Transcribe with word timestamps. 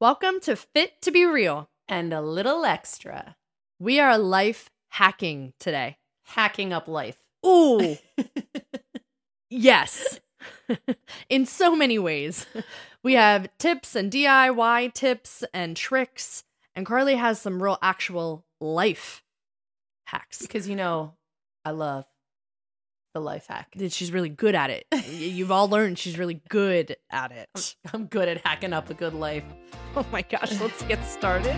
Welcome 0.00 0.40
to 0.44 0.56
Fit 0.56 1.02
to 1.02 1.10
Be 1.10 1.26
Real. 1.26 1.68
and 1.86 2.14
a 2.14 2.22
little 2.22 2.64
extra. 2.64 3.36
We 3.78 4.00
are 4.00 4.16
life 4.16 4.70
hacking 4.88 5.52
today. 5.58 5.98
Hacking 6.22 6.72
up 6.72 6.88
life. 6.88 7.18
Ooh, 7.44 7.98
yes. 9.50 10.18
In 11.28 11.44
so 11.44 11.76
many 11.76 11.98
ways. 11.98 12.46
We 13.02 13.12
have 13.12 13.50
tips 13.58 13.94
and 13.94 14.10
DIY 14.10 14.94
tips 14.94 15.44
and 15.52 15.76
tricks, 15.76 16.44
and 16.74 16.86
Carly 16.86 17.16
has 17.16 17.38
some 17.38 17.62
real 17.62 17.76
actual 17.82 18.46
life 18.58 19.22
hacks. 20.06 20.40
Because 20.40 20.66
you 20.66 20.76
know, 20.76 21.12
I 21.62 21.72
love 21.72 22.06
the 23.14 23.20
life 23.20 23.46
hack. 23.48 23.68
that 23.76 23.92
She's 23.92 24.12
really 24.12 24.28
good 24.28 24.54
at 24.54 24.70
it. 24.70 24.86
You've 25.08 25.50
all 25.50 25.68
learned 25.68 25.98
she's 25.98 26.18
really 26.18 26.40
good 26.48 26.96
at 27.10 27.32
it. 27.32 27.76
I'm 27.92 28.06
good 28.06 28.28
at 28.28 28.38
hacking 28.44 28.72
up 28.72 28.90
a 28.90 28.94
good 28.94 29.14
life. 29.14 29.44
Oh 29.96 30.06
my 30.12 30.22
gosh, 30.22 30.60
let's 30.60 30.80
get 30.84 31.04
started. 31.04 31.50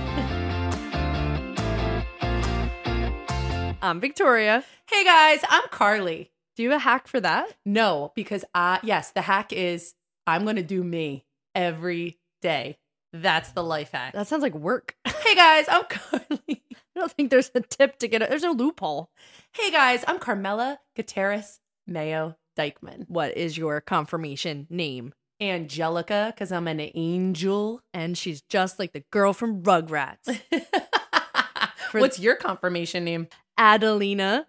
I'm 3.83 4.01
Victoria. 4.01 4.65
Hey 4.91 5.05
guys, 5.05 5.41
I'm 5.51 5.65
Carly. 5.71 6.31
Do 6.57 6.63
you 6.63 6.71
have 6.71 6.81
a 6.81 6.83
hack 6.83 7.09
for 7.09 7.21
that? 7.21 7.53
No, 7.67 8.11
because 8.17 8.43
I 8.55 8.79
yes, 8.83 9.11
the 9.11 9.21
hack 9.21 9.53
is 9.53 9.93
I'm 10.27 10.47
gonna 10.47 10.63
do 10.63 10.83
me 10.83 11.27
every 11.55 12.21
day. 12.41 12.79
That's 13.13 13.53
the 13.53 13.63
life 13.63 13.91
hack. 13.93 14.15
That 14.15 14.29
sounds 14.29 14.43
like 14.43 14.55
work. 14.55 14.97
Hey 15.05 15.35
guys, 15.35 15.67
I'm 15.69 15.85
Carly. 15.91 16.63
I 16.97 17.01
don't 17.01 17.13
think 17.13 17.31
there's 17.31 17.51
a 17.55 17.61
tip 17.61 17.99
to 17.99 18.09
get 18.09 18.23
it. 18.23 18.29
There's 18.29 18.43
no 18.43 18.53
loophole. 18.53 19.11
Hey 19.53 19.71
guys, 19.71 20.05
I'm 20.07 20.19
Carmela 20.19 20.79
Gutierrez 20.95 21.61
Mayo 21.87 22.37
Dykeman. 22.57 23.07
What 23.09 23.37
is 23.37 23.57
your 23.57 23.81
confirmation 23.81 24.67
name? 24.69 25.15
Angelica, 25.41 26.33
because 26.35 26.53
I'm 26.53 26.69
an 26.69 26.81
angel. 26.95 27.81
And 27.95 28.17
she's 28.17 28.43
just 28.43 28.79
like 28.79 28.93
the 28.93 29.05
girl 29.11 29.33
from 29.33 29.63
Rugrats. 29.63 30.41
What's 31.93 32.19
your 32.19 32.37
confirmation 32.37 33.05
name? 33.05 33.29
Adelina. 33.59 34.47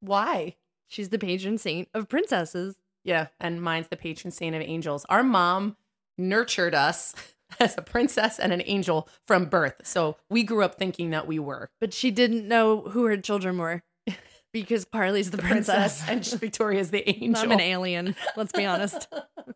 Why? 0.00 0.56
She's 0.86 1.08
the 1.08 1.18
patron 1.18 1.56
saint 1.58 1.88
of 1.94 2.08
princesses. 2.08 2.76
Yeah, 3.04 3.28
and 3.40 3.62
mine's 3.62 3.88
the 3.88 3.96
patron 3.96 4.30
saint 4.30 4.54
of 4.54 4.60
angels. 4.62 5.06
Our 5.08 5.22
mom 5.22 5.76
nurtured 6.18 6.74
us 6.74 7.14
as 7.60 7.76
a 7.76 7.82
princess 7.82 8.38
and 8.38 8.52
an 8.52 8.62
angel 8.66 9.08
from 9.26 9.46
birth. 9.46 9.74
So 9.84 10.16
we 10.28 10.42
grew 10.42 10.62
up 10.64 10.76
thinking 10.76 11.10
that 11.10 11.26
we 11.26 11.38
were 11.38 11.70
But 11.80 11.92
she 11.92 12.10
didn't 12.10 12.46
know 12.46 12.82
who 12.82 13.04
her 13.04 13.16
children 13.16 13.58
were 13.58 13.82
because 14.52 14.84
Carly's 14.84 15.30
the, 15.30 15.38
princess. 15.38 16.02
and 16.08 16.24
Victoria's 16.24 16.90
the 16.90 17.08
angel. 17.08 17.42
I'm 17.42 17.52
an 17.52 17.60
alien. 17.60 18.16
Let's 18.36 18.52
be 18.52 18.64
honest. 18.64 19.08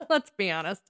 Let's 0.09 0.31
be 0.37 0.51
honest. 0.51 0.83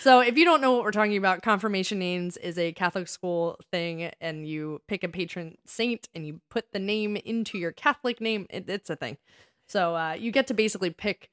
So, 0.00 0.20
if 0.20 0.36
you 0.36 0.44
don't 0.44 0.60
know 0.60 0.72
what 0.72 0.84
we're 0.84 0.90
talking 0.90 1.16
about, 1.16 1.42
confirmation 1.42 1.98
names 1.98 2.36
is 2.36 2.58
a 2.58 2.72
Catholic 2.72 3.08
school 3.08 3.58
thing, 3.70 4.10
and 4.20 4.46
you 4.46 4.80
pick 4.88 5.04
a 5.04 5.08
patron 5.08 5.56
saint 5.66 6.08
and 6.14 6.26
you 6.26 6.40
put 6.50 6.72
the 6.72 6.78
name 6.78 7.16
into 7.16 7.58
your 7.58 7.72
Catholic 7.72 8.20
name. 8.20 8.46
It, 8.50 8.68
it's 8.68 8.90
a 8.90 8.96
thing. 8.96 9.18
So, 9.68 9.94
uh, 9.96 10.16
you 10.18 10.30
get 10.30 10.46
to 10.48 10.54
basically 10.54 10.90
pick 10.90 11.30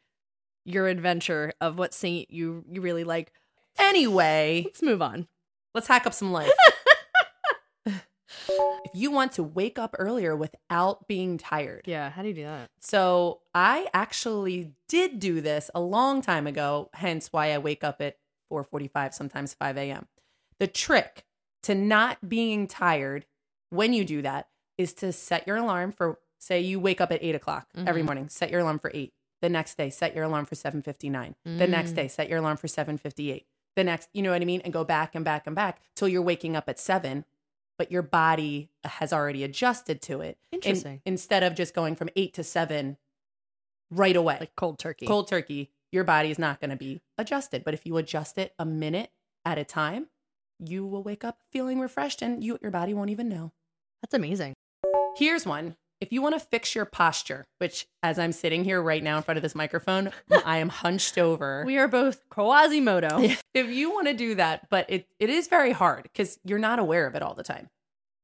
your 0.66 0.88
adventure 0.88 1.54
of 1.62 1.78
what 1.78 1.94
saint 1.94 2.32
you 2.32 2.66
you 2.70 2.82
really 2.82 3.04
like. 3.04 3.32
Anyway, 3.78 4.64
Let's 4.66 4.82
move 4.82 5.02
on. 5.02 5.28
let's 5.74 5.88
hack 5.88 6.06
up 6.08 6.14
some 6.14 6.32
life. 6.32 6.52
if 7.86 8.92
you 8.94 9.12
want 9.12 9.34
to 9.34 9.44
wake 9.44 9.78
up 9.80 9.96
earlier 9.98 10.36
without 10.36 11.08
being 11.08 11.38
tired. 11.38 11.82
Yeah, 11.86 12.10
how 12.10 12.22
do 12.22 12.30
you 12.30 12.34
do 12.34 12.44
that? 12.44 12.70
So 12.80 13.42
I 13.54 13.88
actually 13.94 14.74
did 14.88 15.20
do 15.20 15.42
this 15.42 15.70
a 15.76 15.80
long 15.82 16.22
time 16.22 16.48
ago, 16.48 16.90
hence 16.94 17.30
why 17.32 17.52
I 17.52 17.58
wake 17.58 17.84
up 17.84 18.02
at 18.02 18.18
4:45, 18.52 19.14
sometimes 19.14 19.54
5 19.54 19.78
a.m. 19.78 20.08
The 20.60 20.68
trick 20.68 21.26
to 21.64 21.76
not 21.76 22.30
being 22.30 22.68
tired 22.68 23.26
when 23.70 23.92
you 23.94 24.06
do 24.06 24.22
that 24.22 24.48
is 24.78 24.94
to 24.94 25.12
set 25.12 25.48
your 25.48 25.58
alarm 25.58 25.92
for 25.92 26.20
say 26.38 26.62
you 26.62 26.80
wake 26.80 27.02
up 27.02 27.12
at 27.12 27.24
8 27.24 27.34
o'clock 27.36 27.68
every 27.88 28.02
Mhm. 28.02 28.06
morning, 28.06 28.30
set 28.30 28.52
your 28.52 28.60
alarm 28.62 28.78
for 28.80 28.92
8. 28.94 29.14
The 29.42 29.50
next 29.50 29.76
day, 29.78 29.90
set 29.90 30.14
your 30.16 30.24
alarm 30.26 30.46
for 30.46 30.56
7:59. 30.56 31.36
The 31.44 31.68
next 31.68 31.92
Mm. 31.92 31.96
day, 31.96 32.08
set 32.08 32.30
your 32.30 32.40
alarm 32.40 32.58
for 32.58 32.68
7:58. 32.68 33.48
The 33.76 33.84
next, 33.84 34.10
you 34.14 34.22
know 34.22 34.32
what 34.32 34.42
I 34.42 34.46
mean, 34.46 34.62
and 34.62 34.72
go 34.72 34.84
back 34.84 35.16
and 35.16 35.26
back 35.26 35.46
and 35.46 35.56
back 35.56 35.82
till 35.96 36.08
you're 36.08 36.22
waking 36.22 36.56
up 36.56 36.70
at 36.70 36.80
7, 36.80 37.26
but 37.78 37.92
your 37.92 38.02
body 38.02 38.70
has 38.86 39.12
already 39.12 39.44
adjusted 39.44 40.02
to 40.04 40.22
it 40.22 40.38
in- 40.52 40.58
Interesting. 40.60 41.02
instead 41.06 41.44
of 41.44 41.56
just 41.56 41.74
going 41.74 41.96
from 41.96 42.10
eight 42.16 42.34
to 42.36 42.44
seven 42.44 42.98
right 43.92 44.16
away. 44.16 44.38
Like 44.40 44.56
cold 44.56 44.80
turkey. 44.80 45.06
cold 45.06 45.28
turkey, 45.28 45.72
your 45.92 46.04
body 46.06 46.32
is 46.32 46.40
not 46.40 46.60
going 46.62 46.70
to 46.70 46.76
be 46.78 47.02
adjusted. 47.18 47.64
But 47.66 47.74
if 47.74 47.86
you 47.86 47.98
adjust 47.98 48.38
it 48.38 48.54
a 48.58 48.66
minute 48.66 49.12
at 49.44 49.58
a 49.58 49.66
time, 49.66 50.08
you 50.60 50.86
will 50.86 51.04
wake 51.04 51.24
up 51.26 51.40
feeling 51.52 51.80
refreshed 51.82 52.22
and 52.22 52.44
you, 52.44 52.58
your 52.62 52.72
body 52.72 52.94
won't 52.94 53.10
even 53.10 53.28
know. 53.28 53.52
That's 54.02 54.14
amazing. 54.14 54.54
Here's 55.18 55.46
one. 55.46 55.76
If 56.02 56.12
you 56.12 56.22
want 56.22 56.36
to 56.36 56.40
fix 56.40 56.76
your 56.76 56.86
posture, 56.86 57.46
which 57.60 57.88
as 58.04 58.20
I'm 58.20 58.32
sitting 58.34 58.64
here 58.64 58.82
right 58.82 59.02
now 59.02 59.18
in 59.18 59.24
front 59.24 59.38
of 59.38 59.42
this 59.44 59.56
microphone, 59.56 60.12
I 60.46 60.58
am 60.58 60.70
hunched 60.70 61.18
over. 61.18 61.64
We 61.66 61.78
are 61.78 61.88
both 61.88 62.28
Quasimodo. 62.30 63.22
if 63.54 63.68
you 63.70 63.92
want 63.92 64.08
to 64.08 64.14
do 64.14 64.36
that, 64.36 64.70
but 64.70 64.86
it, 64.90 65.08
it 65.20 65.30
is 65.30 65.48
very 65.48 65.72
hard 65.72 66.04
because 66.04 66.38
you're 66.44 66.60
not 66.60 66.80
aware 66.80 67.08
of 67.08 67.16
it 67.16 67.22
all 67.22 67.34
the 67.34 67.44
time. 67.44 67.70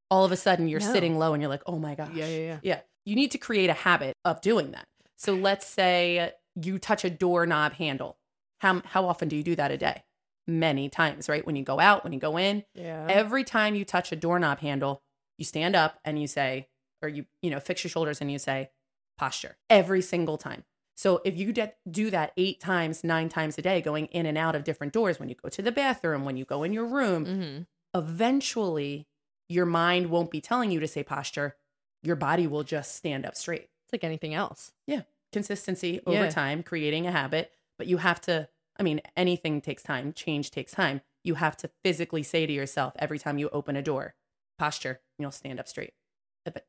All 0.10 0.26
of 0.26 0.32
a 0.32 0.38
sudden, 0.38 0.68
you're 0.68 0.82
No. 0.82 0.92
sitting 0.92 1.18
low 1.18 1.34
and 1.34 1.42
you're 1.42 1.50
like, 1.50 1.64
oh 1.66 1.80
my 1.80 1.96
gosh. 1.96 2.10
Yeah, 2.14 2.28
yeah, 2.28 2.38
yeah. 2.40 2.60
Yeah. 2.62 2.80
You 3.06 3.16
need 3.16 3.32
to 3.32 3.38
create 3.38 3.70
a 3.70 3.74
habit 3.74 4.16
of 4.26 4.42
doing 4.42 4.72
that. 4.72 4.86
So 5.18 5.34
let's 5.34 5.66
say 5.66 6.34
you 6.62 6.78
touch 6.78 7.06
a 7.06 7.10
doorknob 7.10 7.74
handle. 7.74 8.18
How, 8.60 8.82
how 8.86 9.06
often 9.08 9.30
do 9.30 9.36
you 9.38 9.44
do 9.44 9.56
that 9.56 9.72
a 9.72 9.78
day? 9.78 10.04
Many 10.48 10.90
times, 10.90 11.30
right? 11.30 11.46
When 11.46 11.56
you 11.56 11.64
go 11.64 11.80
out, 11.80 12.04
when 12.04 12.12
you 12.12 12.20
go 12.20 12.38
in, 12.38 12.64
Yeah. 12.76 13.08
every 13.10 13.44
time 13.46 13.76
you 13.76 13.86
touch 13.86 14.12
a 14.12 14.16
doorknob 14.18 14.60
handle, 14.60 15.02
you 15.38 15.46
stand 15.46 15.76
up 15.76 16.00
and 16.04 16.20
you 16.20 16.28
say, 16.28 16.68
or 17.02 17.10
you, 17.10 17.26
you 17.42 17.50
know, 17.50 17.60
fix 17.60 17.84
your 17.84 17.90
shoulders 17.90 18.22
and 18.22 18.32
you 18.32 18.40
say 18.40 18.70
posture 19.18 19.58
every 19.70 20.02
single 20.02 20.38
time. 20.38 20.64
So 20.96 21.22
if 21.26 21.38
you 21.38 21.52
de- 21.52 21.74
do 21.90 22.12
that 22.12 22.34
eight 22.38 22.60
times, 22.60 23.04
nine 23.04 23.30
times 23.30 23.58
a 23.58 23.62
day, 23.62 23.82
going 23.82 24.06
in 24.08 24.26
and 24.26 24.38
out 24.38 24.56
of 24.56 24.64
different 24.64 24.94
doors, 24.94 25.20
when 25.20 25.30
you 25.30 25.36
go 25.36 25.50
to 25.50 25.62
the 25.62 25.72
bathroom, 25.72 26.26
when 26.26 26.38
you 26.38 26.46
go 26.46 26.64
in 26.64 26.74
your 26.74 26.86
room, 26.86 27.26
mm-hmm. 27.26 27.62
eventually 27.98 29.08
your 29.50 29.66
mind 29.66 30.10
won't 30.10 30.32
be 30.32 30.42
telling 30.42 30.72
you 30.72 30.80
to 30.80 30.88
say 30.88 31.04
posture. 31.04 31.56
Your 32.04 32.16
body 32.16 32.48
will 32.48 32.64
just 32.64 32.96
stand 32.96 33.26
up 33.26 33.36
straight. 33.36 33.70
It's 33.86 33.94
like 33.94 34.04
anything 34.04 34.34
else. 34.34 34.74
Yeah. 34.86 35.02
Consistency 35.32 36.02
over 36.06 36.26
Yeah. 36.26 36.30
time, 36.30 36.62
creating 36.62 37.08
a 37.08 37.12
habit, 37.12 37.52
but 37.78 37.88
you 37.88 37.98
have 37.98 38.22
to, 38.22 38.50
I 38.78 38.84
mean, 38.84 39.02
anything 39.16 39.62
takes 39.62 39.84
time, 39.84 40.14
change 40.14 40.52
takes 40.52 40.72
time. 40.72 41.02
You 41.24 41.36
have 41.36 41.58
to 41.58 41.70
physically 41.84 42.24
say 42.24 42.46
to 42.46 42.54
yourself 42.54 42.94
every 42.98 43.20
time 43.20 43.38
you 43.38 43.50
open 43.50 43.76
a 43.76 43.82
door, 43.82 44.16
posture, 44.58 45.02
and 45.18 45.24
you'll 45.24 45.32
stand 45.32 45.60
up 45.60 45.68
straight 45.68 45.94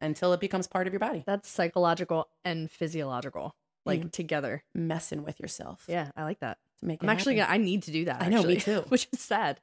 until 0.00 0.32
it 0.32 0.40
becomes 0.40 0.66
part 0.66 0.86
of 0.86 0.92
your 0.92 1.00
body. 1.00 1.22
That's 1.26 1.48
psychological 1.48 2.28
and 2.44 2.70
physiological, 2.70 3.54
like 3.84 4.12
together. 4.12 4.64
Messing 4.74 5.24
with 5.24 5.40
yourself. 5.40 5.84
Yeah, 5.88 6.10
I 6.16 6.24
like 6.24 6.40
that. 6.40 6.58
To 6.80 6.86
make 6.86 7.02
I'm 7.02 7.08
actually 7.08 7.36
gonna. 7.36 7.52
I 7.52 7.58
need 7.58 7.84
to 7.84 7.90
do 7.90 8.04
that. 8.06 8.22
I 8.22 8.28
know, 8.28 8.42
me 8.42 8.56
too. 8.56 8.80
Which 8.88 9.08
is 9.12 9.20
sad. 9.20 9.60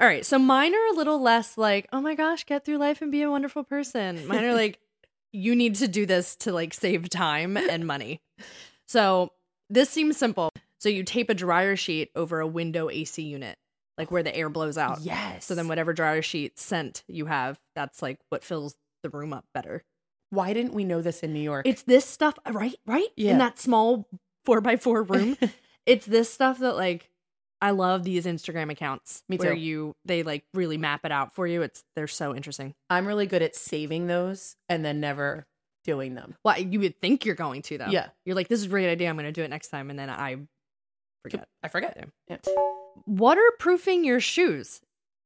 All 0.00 0.08
right, 0.08 0.26
so 0.26 0.38
mine 0.38 0.74
are 0.74 0.86
a 0.92 0.96
little 0.96 1.20
less 1.22 1.56
like, 1.56 1.86
oh 1.92 2.00
my 2.00 2.16
gosh, 2.16 2.44
get 2.44 2.64
through 2.64 2.78
life 2.78 3.02
and 3.02 3.12
be 3.12 3.22
a 3.22 3.30
wonderful 3.30 3.62
person. 3.62 4.26
Mine 4.26 4.44
are 4.44 4.54
like, 4.54 4.80
you 5.32 5.54
need 5.54 5.76
to 5.76 5.88
do 5.88 6.06
this 6.06 6.34
to 6.36 6.52
like 6.52 6.74
save 6.74 7.08
time 7.08 7.56
and 7.56 7.86
money. 7.86 8.20
So 8.86 9.30
this 9.70 9.88
seems 9.90 10.16
simple. 10.16 10.50
So 10.78 10.88
you 10.88 11.04
tape 11.04 11.30
a 11.30 11.34
dryer 11.34 11.76
sheet 11.76 12.10
over 12.16 12.40
a 12.40 12.46
window 12.46 12.90
AC 12.90 13.22
unit, 13.22 13.56
like 13.96 14.10
where 14.10 14.24
the 14.24 14.34
air 14.34 14.48
blows 14.48 14.76
out. 14.76 15.00
Yes. 15.02 15.46
So 15.46 15.54
then 15.54 15.68
whatever 15.68 15.92
dryer 15.92 16.22
sheet 16.22 16.58
scent 16.58 17.04
you 17.06 17.26
have, 17.26 17.60
that's 17.76 18.02
like 18.02 18.18
what 18.28 18.42
fills 18.42 18.74
the 19.02 19.10
room 19.10 19.32
up 19.32 19.44
better. 19.54 19.84
Why 20.30 20.52
didn't 20.52 20.74
we 20.74 20.84
know 20.84 21.02
this 21.02 21.20
in 21.20 21.32
New 21.32 21.40
York? 21.40 21.66
It's 21.66 21.82
this 21.82 22.04
stuff, 22.06 22.38
right? 22.50 22.74
Right? 22.86 23.08
Yeah. 23.16 23.32
In 23.32 23.38
that 23.38 23.58
small 23.58 24.08
four 24.44 24.60
by 24.60 24.76
four 24.76 25.02
room. 25.02 25.36
it's 25.86 26.06
this 26.06 26.30
stuff 26.30 26.58
that 26.60 26.76
like 26.76 27.10
I 27.60 27.70
love 27.70 28.02
these 28.02 28.26
Instagram 28.26 28.70
accounts. 28.70 29.22
Me 29.28 29.36
Where 29.36 29.52
you 29.52 29.94
they 30.04 30.22
like 30.22 30.44
really 30.54 30.78
map 30.78 31.04
it 31.04 31.12
out 31.12 31.34
for 31.34 31.46
you. 31.46 31.62
It's 31.62 31.84
they're 31.94 32.08
so 32.08 32.34
interesting. 32.34 32.74
I'm 32.90 33.06
really 33.06 33.26
good 33.26 33.42
at 33.42 33.54
saving 33.54 34.06
those 34.06 34.56
and 34.68 34.84
then 34.84 35.00
never 35.00 35.46
doing 35.84 36.14
them. 36.14 36.34
Well, 36.44 36.58
you 36.58 36.80
would 36.80 37.00
think 37.00 37.24
you're 37.24 37.34
going 37.34 37.62
to 37.62 37.78
though. 37.78 37.86
Yeah. 37.86 38.08
You're 38.24 38.36
like, 38.36 38.48
this 38.48 38.60
is 38.60 38.66
a 38.66 38.68
great 38.68 38.90
idea. 38.90 39.08
I'm 39.08 39.16
going 39.16 39.26
to 39.26 39.32
do 39.32 39.42
it 39.42 39.48
next 39.50 39.68
time, 39.68 39.90
and 39.90 39.98
then 39.98 40.10
I 40.10 40.38
forget. 41.22 41.46
I 41.62 41.68
forget. 41.68 42.08
Yeah. 42.28 42.38
Waterproofing 43.06 44.04
your 44.04 44.20
shoes. 44.20 44.80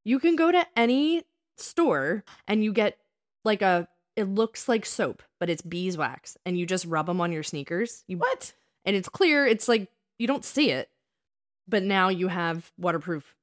You 0.04 0.18
can 0.18 0.36
go 0.36 0.52
to 0.52 0.66
any 0.76 1.24
store 1.56 2.24
and 2.46 2.62
you 2.62 2.72
get 2.72 2.98
like 3.46 3.62
a. 3.62 3.88
It 4.16 4.24
looks 4.28 4.68
like 4.68 4.84
soap, 4.86 5.22
but 5.40 5.48
it's 5.50 5.62
beeswax, 5.62 6.36
and 6.46 6.58
you 6.58 6.64
just 6.66 6.84
rub 6.86 7.06
them 7.06 7.20
on 7.20 7.32
your 7.32 7.42
sneakers. 7.42 8.02
You 8.06 8.18
What? 8.18 8.52
and 8.84 8.94
it's 8.96 9.08
clear. 9.08 9.46
It's 9.46 9.68
like 9.68 9.88
you 10.18 10.26
don't 10.26 10.44
see 10.44 10.70
it, 10.70 10.88
but 11.68 11.82
now 11.82 12.08
you 12.08 12.28
have 12.28 12.70
waterproof 12.78 13.34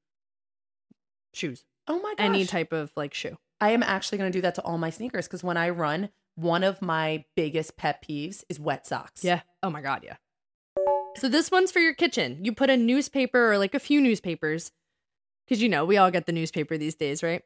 shoes. 1.33 1.63
Oh 1.87 1.99
my 2.01 2.15
gosh. 2.15 2.25
Any 2.25 2.45
type 2.45 2.71
of 2.73 2.91
like 2.95 3.13
shoe. 3.13 3.37
I 3.61 3.71
am 3.71 3.83
actually 3.83 4.17
going 4.17 4.31
to 4.31 4.37
do 4.37 4.41
that 4.41 4.55
to 4.55 4.61
all 4.63 4.77
my 4.77 4.89
sneakers 4.89 5.27
because 5.27 5.43
when 5.43 5.57
I 5.57 5.69
run, 5.69 6.09
one 6.35 6.63
of 6.63 6.81
my 6.81 7.25
biggest 7.35 7.77
pet 7.77 8.03
peeves 8.07 8.43
is 8.49 8.59
wet 8.59 8.87
socks. 8.87 9.23
Yeah. 9.23 9.41
Oh 9.61 9.69
my 9.69 9.81
god, 9.81 10.03
yeah. 10.03 10.15
So 11.17 11.29
this 11.29 11.51
one's 11.51 11.71
for 11.71 11.79
your 11.79 11.93
kitchen. 11.93 12.39
You 12.43 12.53
put 12.53 12.69
a 12.69 12.77
newspaper 12.77 13.51
or 13.51 13.57
like 13.57 13.75
a 13.75 13.79
few 13.79 14.01
newspapers 14.01 14.71
because 15.45 15.61
you 15.61 15.69
know 15.69 15.85
we 15.85 15.97
all 15.97 16.09
get 16.09 16.25
the 16.25 16.31
newspaper 16.31 16.77
these 16.77 16.95
days, 16.95 17.21
right? 17.21 17.43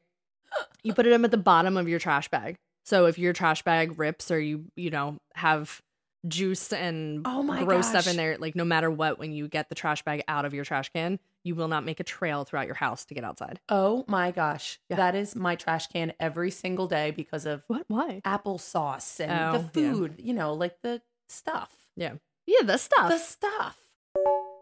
You 0.84 0.94
put 0.94 1.04
them 1.06 1.26
at 1.26 1.32
the 1.32 1.38
bottom 1.38 1.78
of 1.78 1.88
your 1.90 2.00
trash 2.00 2.30
bag. 2.30 2.56
So 2.86 3.06
if 3.06 3.18
your 3.20 3.34
trash 3.34 3.64
bag 3.64 4.00
rips 4.00 4.32
or 4.32 4.40
you 4.40 4.66
you 4.76 4.90
know 4.90 5.18
have 5.36 5.82
juice 6.28 6.74
and 6.74 7.22
Oh 7.26 7.44
my 7.44 7.64
gross 7.64 7.88
stuff 7.90 8.08
in 8.08 8.16
there, 8.18 8.38
like 8.38 8.56
no 8.56 8.66
matter 8.66 8.90
what, 8.90 9.20
when 9.20 9.32
you 9.34 9.48
get 9.48 9.70
the 9.70 9.76
trash 9.76 10.04
bag 10.04 10.24
out 10.28 10.46
of 10.46 10.54
your 10.54 10.66
trash 10.66 10.90
can, 10.90 11.20
you 11.44 11.56
will 11.56 11.68
not 11.68 11.86
make 11.86 12.00
a 12.00 12.04
trail 12.04 12.44
throughout 12.44 12.66
your 12.66 12.76
house 12.76 13.06
to 13.06 13.14
get 13.14 13.24
outside. 13.24 13.60
Oh 13.70 14.04
my 14.08 14.32
gosh. 14.32 14.80
Yeah. 14.90 14.98
That 14.98 15.16
is 15.16 15.36
my 15.36 15.56
trash 15.56 15.88
can 15.88 16.14
every 16.20 16.52
single 16.52 16.88
day 16.88 17.12
because 17.12 17.46
of 17.46 17.64
What? 17.68 17.84
Why? 17.88 18.22
applesauce 18.26 19.20
and 19.20 19.32
Oh, 19.32 19.52
the 19.74 19.82
yeah. 19.82 19.92
food, 19.94 20.16
you 20.18 20.34
know, 20.34 20.54
like 20.54 20.82
the 20.82 21.02
stuff. 21.30 21.74
Yeah. 21.96 22.14
Yeah, 22.46 22.64
the 22.64 22.78
stuff. 22.78 23.10
The 23.10 23.18
stuff. 23.20 23.78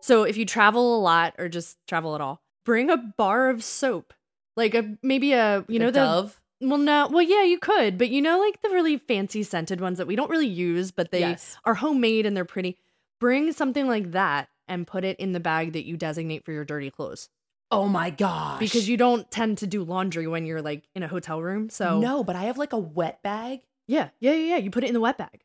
So 0.02 0.24
if 0.24 0.38
you 0.38 0.46
travel 0.46 0.98
a 0.98 1.02
lot 1.02 1.36
or 1.38 1.50
just 1.50 1.78
travel 1.88 2.16
at 2.16 2.22
all, 2.22 2.42
bring 2.64 2.90
a 2.90 2.98
bar 2.98 3.50
of 3.50 3.64
soap. 3.64 4.14
Like 4.56 4.74
a 4.76 4.98
maybe 5.04 5.34
a 5.34 5.66
you 5.68 5.80
know 5.80 5.92
the 5.92 6.00
Dove. 6.00 6.40
well 6.62 6.78
no 6.78 7.08
well 7.10 7.22
yeah 7.22 7.44
you 7.44 7.60
could 7.60 7.98
but 7.98 8.10
you 8.10 8.22
know 8.22 8.40
like 8.40 8.62
the 8.62 8.70
really 8.70 8.98
fancy 8.98 9.44
scented 9.44 9.82
ones 9.82 9.98
that 9.98 10.08
we 10.08 10.16
don't 10.16 10.30
really 10.30 10.48
use 10.48 10.92
but 10.92 11.12
they 11.12 11.20
Yes. 11.20 11.58
are 11.66 11.74
homemade 11.76 12.26
and 12.26 12.36
they're 12.36 12.46
pretty. 12.46 12.78
Bring 13.20 13.52
something 13.54 13.88
like 13.88 14.12
that 14.12 14.50
and 14.68 14.86
put 14.86 15.04
it 15.06 15.18
in 15.20 15.32
the 15.32 15.40
bag 15.40 15.74
that 15.74 15.86
you 15.86 15.96
designate 15.98 16.44
for 16.44 16.52
your 16.52 16.66
dirty 16.66 16.90
clothes 16.92 17.30
Oh 17.72 17.88
my 17.88 18.10
gosh. 18.10 18.60
because 18.60 18.88
you 18.88 18.96
don't 18.98 19.30
tend 19.32 19.58
to 19.60 19.68
do 19.68 19.84
laundry 19.84 20.28
when 20.28 20.46
you're 20.46 20.62
like 20.62 20.84
in 20.96 21.02
a 21.04 21.08
hotel 21.08 21.42
room. 21.42 21.70
So 21.70 22.00
No, 22.00 22.24
but 22.24 22.36
I 22.36 22.44
have 22.44 22.58
like 22.58 22.74
a 22.74 22.78
wet 22.80 23.22
bag. 23.24 23.62
yeah 23.88 24.10
yeah 24.20 24.34
yeah 24.34 24.50
yeah 24.56 24.58
you 24.58 24.70
put 24.72 24.84
it 24.84 24.88
in 24.88 24.94
the 24.94 25.00
wet 25.02 25.18
bag. 25.18 25.44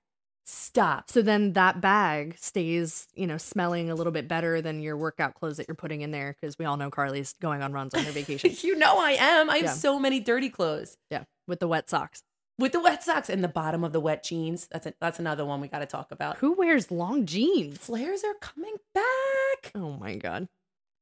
Stop. 0.52 1.10
So 1.10 1.22
then 1.22 1.52
that 1.52 1.80
bag 1.80 2.36
stays, 2.38 3.06
you 3.14 3.26
know, 3.26 3.36
smelling 3.36 3.88
a 3.88 3.94
little 3.94 4.12
bit 4.12 4.26
better 4.26 4.60
than 4.60 4.80
your 4.82 4.96
workout 4.96 5.34
clothes 5.34 5.58
that 5.58 5.68
you're 5.68 5.76
putting 5.76 6.00
in 6.00 6.10
there 6.10 6.34
because 6.40 6.58
we 6.58 6.64
all 6.64 6.76
know 6.76 6.90
Carly's 6.90 7.34
going 7.34 7.62
on 7.62 7.72
runs 7.72 7.94
on 7.94 8.02
her 8.02 8.10
vacation. 8.10 8.50
you 8.62 8.76
know 8.76 8.98
I 8.98 9.12
am. 9.12 9.48
I 9.48 9.56
have 9.58 9.64
Yeah. 9.64 9.72
so 9.72 9.98
many 10.00 10.18
dirty 10.18 10.48
clothes. 10.50 10.96
yeah, 11.10 11.22
with 11.46 11.60
the 11.60 11.68
wet 11.68 11.88
socks. 11.88 12.22
With 12.58 12.72
the 12.72 12.80
wet 12.80 13.02
socks 13.04 13.30
and 13.30 13.44
the 13.44 13.48
bottom 13.48 13.84
of 13.84 13.92
the 13.92 14.00
wet 14.00 14.24
jeans. 14.24 14.66
That's 14.72 14.86
a, 14.86 14.94
that's 15.00 15.18
another 15.20 15.44
one 15.46 15.60
we 15.60 15.68
got 15.68 15.78
to 15.78 15.86
talk 15.86 16.10
about. 16.10 16.38
Who 16.38 16.52
wears 16.54 16.90
long 16.90 17.26
jeans? 17.26 17.78
Flares 17.78 18.22
are 18.24 18.34
coming 18.40 18.74
back. 18.92 19.70
Oh 19.74 19.92
my 20.00 20.16
god. 20.16 20.48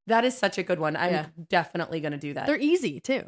That 0.07 0.25
is 0.25 0.37
such 0.37 0.59
a 0.59 0.63
good 0.63 0.79
one. 0.79 0.95
I'm 0.95 1.11
Yeah. 1.13 1.27
definitely 1.49 2.01
going 2.01 2.13
to 2.13 2.19
do 2.19 2.35
that. 2.35 2.47
They're 2.47 2.59
easy 2.61 3.01
too. 3.01 3.25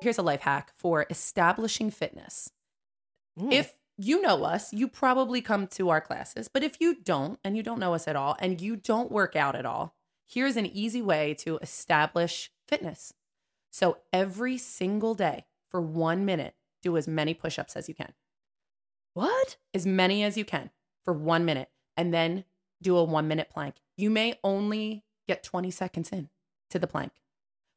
Here's 0.00 0.18
a 0.18 0.22
life 0.22 0.40
hack 0.42 0.72
for 0.76 1.06
establishing 1.10 1.90
fitness. 1.90 2.50
Mm. 3.38 3.52
If 3.52 3.74
you 3.96 4.20
know 4.22 4.44
us, 4.44 4.72
you 4.72 4.88
probably 4.88 5.40
come 5.40 5.66
to 5.68 5.88
our 5.90 6.00
classes. 6.00 6.48
But 6.48 6.62
if 6.64 6.80
you 6.80 6.96
don't, 7.02 7.38
and 7.44 7.56
you 7.56 7.62
don't 7.62 7.78
know 7.78 7.94
us 7.94 8.08
at 8.08 8.16
all, 8.16 8.36
and 8.40 8.60
you 8.60 8.76
don't 8.76 9.10
work 9.12 9.36
out 9.36 9.54
at 9.54 9.66
all, 9.66 9.94
here's 10.26 10.56
an 10.56 10.66
easy 10.66 11.00
way 11.02 11.34
to 11.34 11.58
establish 11.58 12.50
fitness. 12.66 13.12
So 13.70 13.98
every 14.12 14.58
single 14.58 15.14
day 15.14 15.46
for 15.70 15.80
one 15.80 16.24
minute, 16.24 16.54
do 16.82 16.96
as 16.96 17.06
many 17.08 17.34
push 17.34 17.58
ups 17.58 17.76
as 17.76 17.88
you 17.88 17.94
can, 17.94 18.12
what? 19.14 19.56
as 19.72 19.86
many 19.86 20.22
as 20.22 20.36
you 20.36 20.44
can 20.44 20.70
for 21.04 21.12
one 21.12 21.44
minute, 21.44 21.70
and 21.96 22.12
then 22.12 22.44
do 22.82 22.96
a 22.96 23.04
one 23.04 23.28
minute 23.28 23.48
plank. 23.50 23.76
You 23.96 24.10
may 24.10 24.38
only 24.44 25.04
get 25.28 25.42
20 25.42 25.70
seconds 25.70 26.10
in 26.10 26.28
to 26.70 26.78
the 26.78 26.86
plank, 26.86 27.12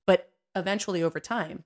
but 0.06 0.32
eventually 0.56 1.02
over 1.04 1.20
time, 1.20 1.64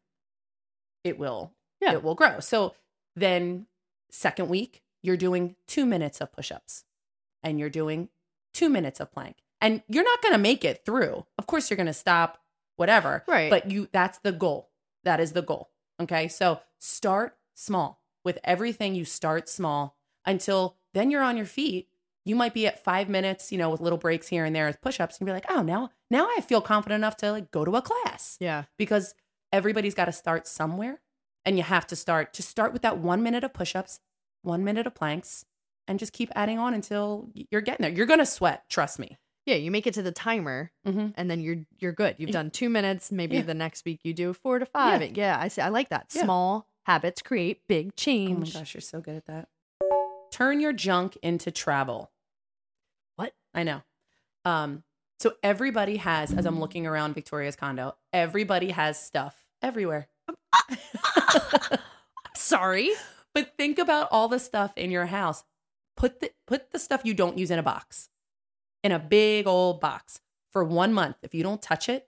it 1.03 1.18
will 1.18 1.53
Yeah. 1.80 1.94
it 1.94 2.03
will 2.03 2.15
grow. 2.15 2.39
So 2.39 2.75
then 3.15 3.68
second 4.11 4.49
week, 4.49 4.83
you're 5.01 5.17
doing 5.17 5.55
2 5.67 5.85
minutes 5.85 6.21
of 6.21 6.31
push-ups 6.31 6.83
and 7.41 7.59
you're 7.59 7.69
doing 7.69 8.09
2 8.53 8.69
minutes 8.69 8.99
of 8.99 9.11
plank. 9.11 9.37
And 9.59 9.81
you're 9.87 10.03
not 10.03 10.21
going 10.21 10.33
to 10.33 10.39
make 10.39 10.63
it 10.63 10.85
through. 10.85 11.25
Of 11.37 11.47
course 11.47 11.69
you're 11.69 11.77
going 11.77 11.87
to 11.87 11.93
stop 11.93 12.39
whatever. 12.75 13.23
Right. 13.27 13.49
But 13.49 13.71
you 13.71 13.87
that's 13.91 14.19
the 14.19 14.31
goal. 14.31 14.69
That 15.03 15.19
is 15.19 15.33
the 15.33 15.41
goal. 15.41 15.71
Okay? 15.99 16.27
So 16.27 16.59
start 16.77 17.37
small. 17.55 18.01
With 18.23 18.37
everything 18.43 18.93
you 18.93 19.05
start 19.05 19.49
small 19.49 19.97
until 20.25 20.77
then 20.93 21.09
you're 21.09 21.23
on 21.23 21.37
your 21.37 21.47
feet. 21.47 21.87
You 22.23 22.35
might 22.35 22.53
be 22.53 22.67
at 22.67 22.83
5 22.83 23.09
minutes, 23.09 23.51
you 23.51 23.57
know, 23.57 23.71
with 23.71 23.81
little 23.81 23.97
breaks 23.97 24.27
here 24.27 24.45
and 24.45 24.55
there 24.55 24.67
with 24.67 24.81
push-ups 24.81 25.17
and 25.17 25.25
be 25.25 25.31
like, 25.31 25.45
"Oh, 25.49 25.63
now 25.63 25.89
now 26.11 26.27
I 26.37 26.41
feel 26.41 26.61
confident 26.61 26.99
enough 26.99 27.17
to 27.17 27.31
like 27.31 27.49
go 27.49 27.65
to 27.65 27.75
a 27.75 27.81
class." 27.81 28.37
Yeah. 28.39 28.65
because 28.77 29.15
everybody's 29.51 29.95
got 29.95 30.05
to 30.05 30.11
start 30.11 30.47
somewhere 30.47 31.01
and 31.45 31.57
you 31.57 31.63
have 31.63 31.88
to 31.88 31.95
start 31.95 32.33
to 32.33 32.43
start 32.43 32.73
with 32.73 32.81
that 32.83 32.97
one 32.97 33.23
minute 33.23 33.43
of 33.43 33.53
push-ups 33.53 33.99
one 34.43 34.63
minute 34.63 34.88
of 34.88 34.93
planks 34.95 35.45
and 35.88 35.99
just 35.99 36.13
keep 36.13 36.29
adding 36.35 36.57
on 36.59 36.73
until 36.73 37.29
you're 37.33 37.61
getting 37.61 37.83
there 37.83 37.91
you're 37.91 38.05
gonna 38.05 38.25
sweat 38.25 38.63
trust 38.69 38.97
me 38.99 39.17
Yeah, 39.45 39.55
you 39.55 39.71
make 39.71 39.88
it 39.88 39.93
to 39.95 40.01
the 40.03 40.11
timer 40.11 40.71
mm-hmm. 40.85 41.09
and 41.15 41.29
then 41.29 41.39
you're 41.39 41.65
you're 41.79 41.93
good. 41.93 42.15
You've 42.19 42.31
done 42.31 42.51
2 42.51 42.69
minutes, 42.69 43.11
maybe 43.11 43.38
Yeah. 43.38 43.41
the 43.41 43.55
next 43.55 43.85
week 43.85 44.01
you 44.03 44.13
do 44.13 44.33
4 44.33 44.59
to 44.59 44.65
5. 44.67 45.01
Yeah. 45.01 45.07
Yeah, 45.15 45.38
I 45.39 45.47
see 45.47 45.61
I 45.61 45.69
like 45.69 45.89
that. 45.89 46.07
Yeah. 46.13 46.23
Small 46.23 46.67
habits 46.83 47.21
create 47.23 47.61
big 47.67 47.95
change. 47.95 48.51
oh 48.55 48.59
my 48.59 48.59
gosh 48.61 48.73
you're 48.75 48.81
so 48.81 49.01
good 49.01 49.15
at 49.15 49.25
that 49.25 49.47
turn 50.31 50.59
your 50.59 50.73
junk 50.73 51.17
into 51.21 51.51
travel 51.51 52.11
What? 53.17 53.33
i 53.53 53.63
know 53.63 53.81
um 54.45 54.83
so 55.19 55.33
everybody 55.43 55.97
has 55.97 56.33
as 56.33 56.45
i'm 56.45 56.59
looking 56.59 56.88
around 56.88 57.13
victoria's 57.13 57.55
condo 57.55 57.95
everybody 58.13 58.71
has 58.71 58.99
stuff 58.99 59.35
everywhere 59.61 60.07
Sorry. 62.35 62.91
But 63.33 63.53
think 63.57 63.79
about 63.79 64.09
all 64.11 64.27
the 64.27 64.39
stuff 64.39 64.73
in 64.77 64.91
your 64.91 65.05
house. 65.05 65.43
Put 65.95 66.19
the 66.19 66.31
put 66.47 66.71
the 66.71 66.79
stuff 66.79 67.01
you 67.03 67.13
don't 67.13 67.37
use 67.37 67.51
in 67.51 67.59
a 67.59 67.63
box. 67.63 68.09
In 68.83 68.91
a 68.91 68.99
big 68.99 69.47
old 69.47 69.79
box 69.79 70.19
for 70.51 70.63
1 70.63 70.93
month. 70.93 71.17
If 71.21 71.33
you 71.33 71.43
don't 71.43 71.61
touch 71.61 71.87
it, 71.87 72.07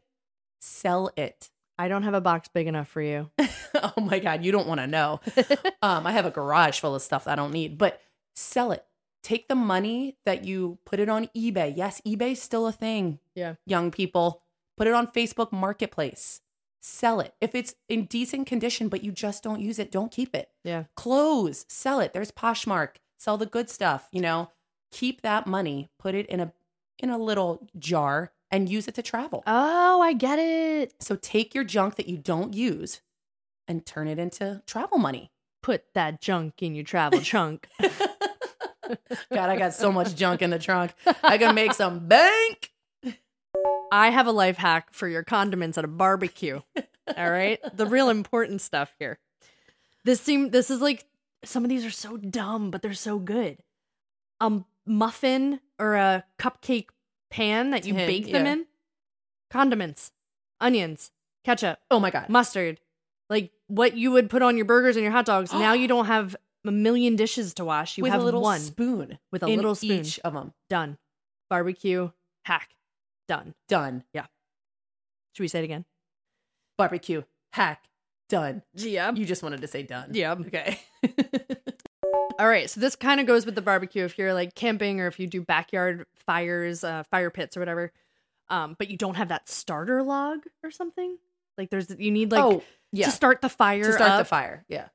sell 0.60 1.12
it. 1.16 1.50
I 1.78 1.88
don't 1.88 2.04
have 2.04 2.14
a 2.14 2.22
box 2.22 2.50
big 2.54 2.68
enough 2.68 2.88
for 2.88 3.02
you. 3.02 3.30
oh 3.76 3.94
my 4.02 4.20
god, 4.20 4.44
you 4.44 4.52
don't 4.52 4.68
want 4.68 4.80
to 4.80 4.88
know. 4.88 5.22
um 5.82 6.06
I 6.06 6.12
have 6.12 6.26
a 6.26 6.32
garage 6.32 6.80
full 6.80 6.96
of 6.96 7.02
stuff 7.02 7.28
I 7.28 7.36
don't 7.36 7.54
need, 7.54 7.78
but 7.78 8.02
sell 8.36 8.72
it. 8.72 8.86
Take 9.24 9.48
the 9.48 9.56
money 9.56 10.18
that 10.26 10.44
you 10.44 10.80
put 10.86 11.00
it 11.00 11.08
on 11.08 11.30
eBay. 11.36 11.74
Yes, 11.76 12.02
eBay's 12.06 12.42
still 12.42 12.68
a 12.68 12.74
thing. 12.74 13.20
Yeah. 13.36 13.56
Young 13.66 13.90
people, 13.90 14.42
put 14.76 14.88
it 14.88 14.94
on 14.94 15.08
Facebook 15.08 15.54
Marketplace. 15.54 16.42
Sell 16.86 17.22
it. 17.22 17.34
If 17.40 17.56
it's 17.56 17.76
in 17.88 18.06
decent 18.06 18.46
condition 18.46 18.90
but 18.90 19.04
you 19.06 19.12
just 19.14 19.42
don't 19.42 19.62
use 19.62 19.80
it, 19.80 19.90
don't 19.90 20.12
keep 20.12 20.36
it. 20.36 20.50
Yeah. 20.66 20.84
clothes 20.98 21.66
sell 21.70 22.00
it 22.02 22.12
there's 22.14 22.32
poshmark 22.32 22.96
sell 23.18 23.38
the 23.38 23.46
good 23.46 23.70
stuff 23.70 24.10
you 24.12 24.20
know 24.22 24.50
keep 24.92 25.22
that 25.22 25.48
money 25.48 25.90
put 25.98 26.14
it 26.14 26.26
in 26.28 26.40
a 26.42 26.52
in 27.00 27.10
a 27.10 27.18
little 27.18 27.68
jar 27.80 28.32
and 28.52 28.68
use 28.70 28.88
it 28.90 28.96
to 28.96 29.02
travel 29.02 29.44
Oh, 29.48 30.02
I 30.02 30.14
get 30.14 30.40
it. 30.40 30.94
so 31.00 31.16
take 31.16 31.56
your 31.56 31.64
junk 31.64 31.96
that 31.96 32.08
you 32.10 32.18
don't 32.18 32.54
use 32.54 33.02
and 33.68 33.86
turn 33.86 34.08
it 34.10 34.20
into 34.20 34.62
travel 34.68 34.98
money 34.98 35.32
Put 35.62 35.86
that 35.94 36.20
junk 36.20 36.62
in 36.62 36.76
your 36.76 36.84
travel 36.84 37.22
trunk. 37.32 37.70
god 39.32 39.50
i 39.50 39.58
got 39.58 39.74
so 39.74 39.92
much 39.92 40.14
junk 40.16 40.42
in 40.42 40.50
the 40.50 40.60
trunk 40.60 40.94
i 41.24 41.38
can 41.38 41.56
make 41.56 41.74
some 41.74 42.06
bank 42.08 42.73
I 43.94 44.10
have 44.10 44.26
a 44.26 44.32
life 44.32 44.58
hack 44.58 44.88
for 44.92 45.08
your 45.08 45.22
condiments 45.22 45.78
at 45.78 45.86
a 45.86 45.88
barbecue. 45.88 46.62
All 47.16 47.30
right? 47.30 47.60
The 47.76 47.86
real 47.86 48.10
important 48.10 48.60
stuff 48.60 48.92
here. 48.98 49.20
This 50.04 50.20
seem 50.20 50.50
this 50.50 50.72
is 50.72 50.82
like 50.82 51.06
some 51.46 51.64
of 51.64 51.70
these 51.70 51.86
are 51.86 51.92
so 51.92 52.18
dumb, 52.18 52.72
but 52.72 52.82
they're 52.82 52.96
so 52.96 53.20
good. 53.20 53.60
A 54.42 54.62
muffin 54.88 55.60
or 55.78 55.94
a 55.94 56.24
cupcake 56.40 56.88
pan 57.30 57.70
that 57.70 57.86
you 57.86 57.94
Tin, 57.94 58.08
bake 58.08 58.32
them 58.32 58.48
yeah. 58.48 58.54
in. 58.54 58.66
Condiments, 59.52 60.12
onions, 60.60 61.12
ketchup, 61.46 61.78
oh 61.92 62.00
my 62.00 62.10
god 62.10 62.30
mustard. 62.30 62.80
Like 63.30 63.52
what 63.68 63.96
you 63.96 64.10
would 64.10 64.28
put 64.28 64.42
on 64.42 64.58
your 64.58 64.66
burgers 64.66 64.96
and 64.96 65.04
your 65.04 65.12
hot 65.12 65.26
dogs. 65.26 65.54
now 65.54 65.74
you 65.74 65.88
don't 65.94 66.08
have 66.08 66.36
a 66.66 66.72
million 66.72 67.16
dishes 67.16 67.54
to 67.56 67.66
wash. 67.66 68.00
You 68.00 68.02
with 68.02 68.12
have 68.12 68.22
a 68.22 68.26
little 68.26 68.42
one 68.42 68.60
spoon 68.60 69.20
with 69.32 69.44
a 69.44 69.46
in 69.46 69.58
little 69.58 69.76
spoon. 69.76 70.00
each 70.00 70.20
of 70.22 70.34
them 70.34 70.54
done. 70.68 70.98
Barbecue 71.48 72.10
hack 72.46 72.70
done. 73.28 73.54
done 73.68 74.04
Yeah. 74.14 74.26
Should 75.34 75.44
we 75.44 75.48
say 75.48 75.60
it 75.60 75.66
again? 75.66 75.86
barbecue 76.78 77.22
hack 77.52 77.84
done 78.30 78.64
Yeah. 78.74 79.12
you 79.14 79.26
just 79.26 79.44
wanted 79.44 79.62
to 79.62 79.68
say 79.68 79.84
done 79.84 80.10
Yeah. 80.14 80.34
okay 80.34 80.80
All 82.40 82.48
right. 82.48 82.68
So 82.68 82.80
this 82.82 82.96
kind 82.96 83.20
of 83.20 83.28
goes 83.28 83.46
with 83.46 83.54
the 83.54 83.62
barbecue 83.62 84.04
if 84.06 84.18
you're 84.18 84.34
like 84.34 84.56
camping 84.56 85.00
or 85.00 85.06
if 85.08 85.20
you 85.20 85.28
do 85.28 85.42
backyard 85.42 86.06
fires, 86.26 86.84
uh, 86.84 87.04
fire 87.12 87.30
pits 87.30 87.56
or 87.56 87.60
whatever. 87.60 87.92
Um, 88.50 88.76
but 88.80 88.90
you 88.90 88.98
don't 88.98 89.16
have 89.16 89.28
that 89.30 89.48
starter 89.48 90.02
log 90.02 90.40
or 90.64 90.72
something. 90.72 91.18
Like 91.60 91.70
there's 91.70 91.96
you 92.00 92.10
need 92.12 92.32
like 92.32 92.44
oh 92.44 92.64
yeah 92.92 93.06
to 93.06 93.12
start 93.12 93.42
the 93.42 93.50
fire. 93.50 93.84
to 93.84 93.94
start 93.94 94.18
the 94.18 94.26
fire 94.26 94.66
yeah 94.68 94.88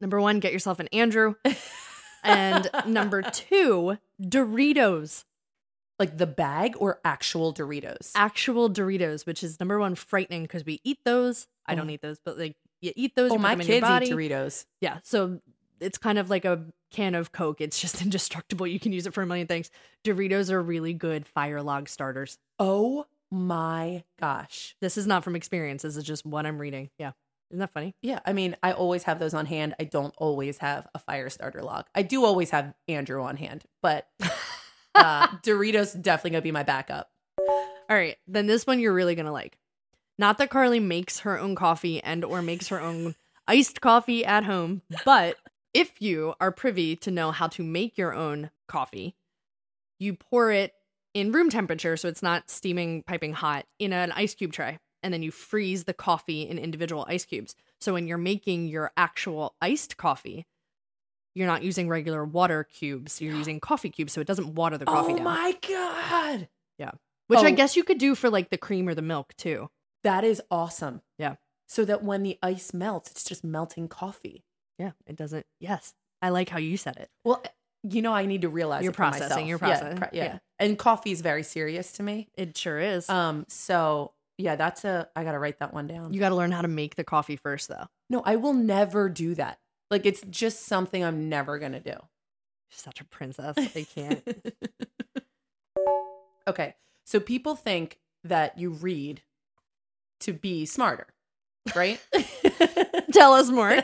Number 0.00 0.20
one, 0.20 0.38
get 0.40 0.52
yourself 0.52 0.78
an 0.78 0.88
Andrew. 0.92 1.34
and 2.22 2.68
number 2.86 3.22
two, 3.22 3.96
Doritos. 4.22 5.24
Like 5.98 6.16
the 6.16 6.26
bag 6.26 6.74
or 6.78 7.00
actual 7.04 7.52
Doritos? 7.52 8.12
Actual 8.14 8.70
Doritos, 8.70 9.26
which 9.26 9.42
is 9.42 9.58
number 9.58 9.78
one 9.78 9.94
frightening 9.94 10.42
because 10.42 10.64
we 10.64 10.80
eat 10.84 10.98
those. 11.04 11.46
I 11.66 11.74
don't 11.74 11.88
Oh. 11.88 11.92
eat 11.92 12.02
those, 12.02 12.18
but 12.24 12.38
like 12.38 12.56
you 12.80 12.92
eat 12.94 13.14
those. 13.16 13.30
oh, 13.32 13.34
you 13.34 13.40
my 13.40 13.50
them 13.54 13.62
in 13.62 13.66
your 13.66 13.80
kids 13.80 14.08
eat 14.08 14.12
Doritos. 14.14 14.64
Yeah. 14.80 14.98
So 15.02 15.40
it's 15.80 15.98
kind 15.98 16.18
of 16.18 16.30
like 16.30 16.44
a 16.44 16.64
can 16.92 17.14
of 17.14 17.32
Coke. 17.32 17.60
It's 17.60 17.80
just 17.80 18.00
indestructible. 18.02 18.66
You 18.66 18.78
can 18.80 18.92
use 18.92 19.06
it 19.06 19.14
for 19.14 19.22
a 19.22 19.26
million 19.26 19.46
things. 19.46 19.70
Doritos 20.04 20.50
are 20.50 20.62
really 20.62 20.92
good 20.94 21.26
fire 21.26 21.62
log 21.62 21.88
starters. 21.88 22.38
Oh 22.58 23.06
my 23.30 24.04
gosh. 24.20 24.74
This 24.80 24.96
is 24.96 25.06
not 25.06 25.24
from 25.24 25.36
experience. 25.36 25.82
This 25.82 25.96
is 25.96 26.04
just 26.04 26.24
what 26.24 26.46
I'm 26.46 26.58
reading. 26.58 26.90
Yeah. 26.98 27.12
Isn't 27.50 27.60
that 27.60 27.72
funny? 27.72 27.94
Yeah, 28.02 28.20
I 28.26 28.34
mean, 28.34 28.56
I 28.62 28.72
always 28.72 29.04
have 29.04 29.18
those 29.18 29.32
on 29.32 29.46
hand. 29.46 29.74
I 29.80 29.84
don't 29.84 30.14
always 30.18 30.58
have 30.58 30.86
a 30.94 30.98
fire 30.98 31.30
starter 31.30 31.62
log. 31.62 31.86
I 31.94 32.02
do 32.02 32.24
always 32.26 32.50
have 32.50 32.74
Andrew 32.88 33.22
on 33.22 33.36
hand, 33.38 33.64
but 33.82 34.06
uh, 34.98 35.28
Doritos 35.42 36.00
definitely 36.00 36.30
gonna 36.30 36.42
be 36.42 36.52
my 36.52 36.62
backup. 36.62 37.10
All 37.38 37.96
right. 37.96 38.16
Then 38.26 38.46
this 38.46 38.66
one 38.66 38.80
you're 38.80 38.92
really 38.92 39.14
to 39.16 39.32
like. 39.32 39.58
Not 40.18 40.38
that 40.38 40.50
Carly 40.50 40.80
makes 40.80 41.20
her 41.20 41.38
own 41.38 41.54
coffee 41.54 42.02
and 42.02 42.24
or 42.24 42.42
makes 42.42 42.68
her 42.68 42.80
own 42.80 43.14
iced 43.46 43.80
coffee 43.80 44.24
at 44.24 44.44
home, 44.44 44.82
but 45.04 45.36
if 45.72 46.02
you 46.02 46.34
are 46.40 46.50
privy 46.50 46.96
to 46.96 47.10
know 47.10 47.30
how 47.30 47.46
to 47.48 47.62
make 47.62 47.96
your 47.96 48.12
own 48.12 48.50
coffee, 48.66 49.14
you 49.98 50.14
pour 50.14 50.50
it 50.50 50.72
in 51.14 51.32
room 51.32 51.50
temperature 51.50 51.96
so 51.96 52.08
it's 52.08 52.22
not 52.22 52.50
steaming 52.50 53.02
piping 53.04 53.32
hot 53.32 53.64
in 53.78 53.92
an 53.92 54.12
ice 54.12 54.34
cube 54.34 54.52
tray 54.52 54.78
and 55.02 55.14
then 55.14 55.22
you 55.22 55.30
freeze 55.30 55.84
the 55.84 55.94
coffee 55.94 56.42
in 56.42 56.58
individual 56.58 57.06
ice 57.08 57.24
cubes. 57.24 57.54
So 57.80 57.92
when 57.92 58.06
you're 58.06 58.18
making 58.18 58.66
your 58.66 58.92
actual 58.96 59.54
iced 59.60 59.96
coffee, 59.96 60.46
you're 61.38 61.46
not 61.46 61.62
using 61.62 61.88
regular 61.88 62.24
water 62.24 62.64
cubes. 62.64 63.20
You're 63.20 63.36
using 63.36 63.60
coffee 63.60 63.90
cubes 63.90 64.12
so 64.12 64.20
it 64.20 64.26
doesn't 64.26 64.54
water 64.56 64.76
the 64.76 64.84
coffee 64.84 65.12
oh 65.12 65.16
down. 65.16 65.24
my 65.24 65.56
god, 65.68 66.48
Yeah, 66.78 66.90
Which 67.28 67.40
I 67.40 67.52
Oh. 67.52 67.54
guess 67.54 67.76
you 67.76 67.84
could 67.84 67.98
do 67.98 68.14
for 68.14 68.28
like 68.28 68.50
the 68.50 68.58
cream 68.58 68.88
or 68.88 68.94
the 68.94 69.02
milk 69.02 69.34
too. 69.36 69.70
that 70.04 70.24
is 70.24 70.42
awesome. 70.50 71.02
Yeah. 71.18 71.36
So 71.68 71.84
that 71.84 72.02
when 72.02 72.22
the 72.22 72.38
ice 72.42 72.72
melts, 72.74 73.10
it's 73.10 73.24
just 73.24 73.44
melting 73.44 73.88
coffee. 73.88 74.44
Yeah, 74.78 74.92
it 75.06 75.16
doesn't. 75.16 75.44
Yes, 75.60 75.92
I 76.22 76.30
like 76.30 76.48
how 76.48 76.58
you 76.58 76.76
said 76.76 76.96
it. 76.96 77.08
Well, 77.24 77.42
you 77.82 78.00
know, 78.02 78.12
I 78.14 78.26
need 78.26 78.42
to 78.42 78.48
realize 78.48 78.82
You're 78.84 78.92
processing, 78.92 79.46
you're 79.46 79.58
Yeah, 79.60 79.66
processing, 79.68 79.98
pro- 79.98 80.08
yeah. 80.12 80.24
yeah. 80.24 80.38
And 80.58 80.78
coffee 80.78 81.12
is 81.12 81.20
very 81.20 81.42
serious 81.42 81.92
to 81.92 82.02
me. 82.02 82.28
It 82.36 82.56
sure 82.56 82.78
is. 82.80 83.08
Um, 83.08 83.44
so 83.48 84.12
yeah, 84.38 84.56
that's 84.56 84.84
a. 84.84 85.08
I 85.16 85.24
gotta 85.24 85.38
write 85.38 85.58
that 85.60 85.74
one 85.74 85.86
down. 85.88 86.12
you 86.12 86.20
got 86.20 86.28
to 86.30 86.36
learn 86.36 86.52
how 86.52 86.62
to 86.62 86.68
make 86.68 86.94
the 86.96 87.04
coffee 87.04 87.36
first, 87.36 87.68
though. 87.68 87.86
no, 88.08 88.22
I 88.24 88.36
will 88.36 88.54
never 88.54 89.08
do 89.08 89.34
that. 89.34 89.58
Like 89.90 90.06
it's 90.06 90.22
just 90.28 90.66
something 90.66 91.04
I'm 91.04 91.28
never 91.28 91.58
gonna 91.58 91.80
do. 91.80 91.94
Such 92.70 93.00
a 93.00 93.04
princess. 93.04 93.54
I 93.56 93.86
can't. 93.94 94.22
okay, 96.48 96.74
so 97.04 97.20
people 97.20 97.56
think 97.56 97.98
that 98.24 98.58
you 98.58 98.70
read 98.70 99.22
to 100.20 100.32
be 100.32 100.66
smarter, 100.66 101.06
right? 101.74 102.00
Tell 103.12 103.32
us 103.32 103.48
more. 103.48 103.78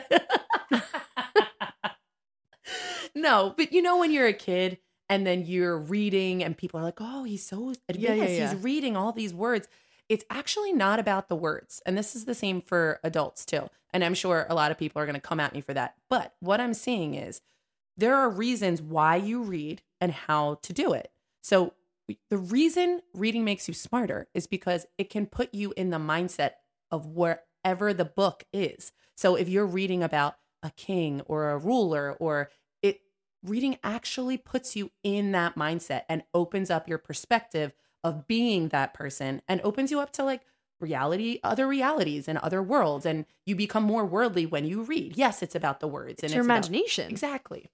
no, 3.15 3.53
but 3.57 3.73
you 3.73 3.81
know 3.81 3.97
when 3.97 4.11
you're 4.11 4.27
a 4.27 4.33
kid 4.33 4.77
and 5.09 5.25
then 5.25 5.45
you're 5.45 5.77
reading 5.77 6.43
and 6.43 6.55
people 6.55 6.79
are 6.79 6.83
like, 6.83 6.99
"Oh, 6.99 7.23
he's 7.23 7.45
so 7.45 7.73
advanced. 7.89 7.99
Yeah, 7.99 8.13
yeah, 8.13 8.25
yeah. 8.25 8.53
He's 8.53 8.63
reading 8.63 8.95
all 8.95 9.11
these 9.11 9.33
words." 9.33 9.67
It's 10.07 10.25
actually 10.29 10.71
not 10.71 10.99
about 10.99 11.29
the 11.29 11.35
words. 11.35 11.81
And 11.85 11.97
this 11.97 12.15
is 12.15 12.25
the 12.25 12.35
same 12.35 12.61
for 12.61 12.99
adults 13.03 13.45
too. 13.45 13.69
And 13.91 14.03
I'm 14.03 14.13
sure 14.13 14.45
a 14.49 14.55
lot 14.55 14.71
of 14.71 14.77
people 14.77 15.01
are 15.01 15.05
going 15.05 15.15
to 15.15 15.21
come 15.21 15.39
at 15.39 15.53
me 15.53 15.61
for 15.61 15.73
that. 15.73 15.95
But 16.09 16.35
what 16.39 16.61
I'm 16.61 16.73
seeing 16.73 17.15
is 17.15 17.41
there 17.97 18.15
are 18.15 18.29
reasons 18.29 18.81
why 18.81 19.15
you 19.15 19.41
read 19.41 19.81
and 20.01 20.11
how 20.11 20.59
to 20.63 20.73
do 20.73 20.93
it. 20.93 21.11
So 21.41 21.73
the 22.29 22.37
reason 22.37 23.01
reading 23.13 23.43
makes 23.43 23.67
you 23.67 23.73
smarter 23.73 24.27
is 24.33 24.47
because 24.47 24.85
it 24.97 25.09
can 25.09 25.25
put 25.25 25.53
you 25.53 25.73
in 25.75 25.89
the 25.89 25.97
mindset 25.97 26.51
of 26.91 27.07
wherever 27.07 27.93
the 27.93 28.05
book 28.05 28.43
is. 28.53 28.91
So 29.15 29.35
if 29.35 29.49
you're 29.49 29.65
reading 29.65 30.03
about 30.03 30.35
a 30.61 30.71
king 30.71 31.21
or 31.21 31.51
a 31.51 31.57
ruler 31.57 32.13
or 32.19 32.49
it 32.81 33.01
reading 33.43 33.77
actually 33.83 34.37
puts 34.37 34.75
you 34.75 34.91
in 35.03 35.31
that 35.31 35.55
mindset 35.55 36.03
and 36.09 36.23
opens 36.33 36.69
up 36.69 36.87
your 36.87 36.97
perspective 36.97 37.73
of 38.05 38.27
being 38.27 38.69
that 38.69 38.93
person 38.93 39.41
and 39.47 39.59
opens 39.61 39.89
you 39.91 39.99
up 39.99 40.11
to 40.13 40.23
like 40.23 40.41
reality 40.79 41.39
other 41.43 41.65
realities 41.67 42.27
and 42.27 42.37
other 42.39 42.61
worlds 42.61 43.05
and 43.05 43.25
you 43.45 43.55
become 43.55 43.83
more 43.83 44.05
worldly 44.05 44.45
when 44.45 44.65
you 44.65 44.83
read 44.83 45.15
yes 45.15 45.41
it's 45.41 45.55
about 45.55 45.79
the 45.79 45.87
words 45.87 46.21
It's 46.21 46.23
and 46.23 46.31
your 46.33 46.41
it's 46.41 46.47
about- 46.47 46.55
imagination. 46.69 47.09
Exactly. 47.09 47.69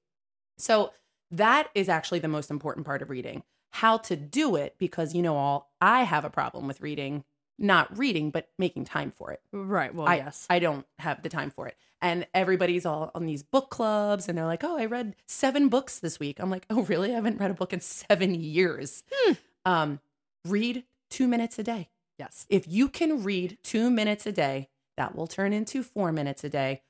So 0.57 0.91
that 1.31 1.69
is 1.73 1.89
actually 1.89 2.19
the 2.19 2.27
most 2.27 2.51
important 2.51 2.85
part 2.85 3.01
of 3.01 3.09
reading. 3.09 3.43
How 3.71 3.97
to 4.09 4.15
do 4.15 4.55
it 4.55 4.75
because 4.77 5.13
you 5.15 5.21
know 5.21 5.35
all 5.37 5.71
I 5.81 6.03
have 6.03 6.25
a 6.25 6.29
problem 6.29 6.67
with 6.67 6.81
reading, 6.81 7.23
not 7.57 7.97
reading 7.97 8.29
but 8.29 8.49
making 8.59 8.85
time 8.85 9.11
for 9.11 9.31
it. 9.31 9.41
Right. 9.51 9.93
Well, 9.95 10.07
I, 10.07 10.17
yes. 10.17 10.45
I 10.49 10.59
don't 10.59 10.85
have 10.99 11.23
the 11.23 11.29
time 11.29 11.49
for 11.51 11.67
it. 11.67 11.75
And 12.01 12.27
everybody's 12.33 12.85
all 12.85 13.11
on 13.15 13.25
these 13.25 13.43
book 13.43 13.69
clubs 13.69 14.27
and 14.27 14.37
they're 14.37 14.45
like, 14.45 14.63
"Oh, 14.63 14.77
I 14.77 14.85
read 14.85 15.15
7 15.27 15.69
books 15.69 15.99
this 15.99 16.19
week." 16.19 16.37
I'm 16.39 16.49
like, 16.49 16.65
"Oh, 16.69 16.81
really? 16.83 17.11
I 17.11 17.15
haven't 17.15 17.39
read 17.39 17.51
a 17.51 17.55
book 17.55 17.73
in 17.73 17.79
7 17.79 18.35
years." 18.35 19.03
Hmm. 19.11 19.33
Um 19.65 19.99
read 20.45 20.83
2 21.09 21.27
minutes 21.27 21.59
a 21.59 21.63
day. 21.63 21.89
yes. 22.17 22.45
If 22.49 22.67
you 22.67 22.87
can 22.89 23.23
read 23.23 23.57
2 23.63 23.89
minutes 23.89 24.25
a 24.25 24.31
day, 24.31 24.69
that 24.97 25.15
will 25.15 25.27
turn 25.27 25.53
into 25.53 25.83
4 25.83 26.11
minutes 26.11 26.43
a 26.43 26.49
day 26.49 26.81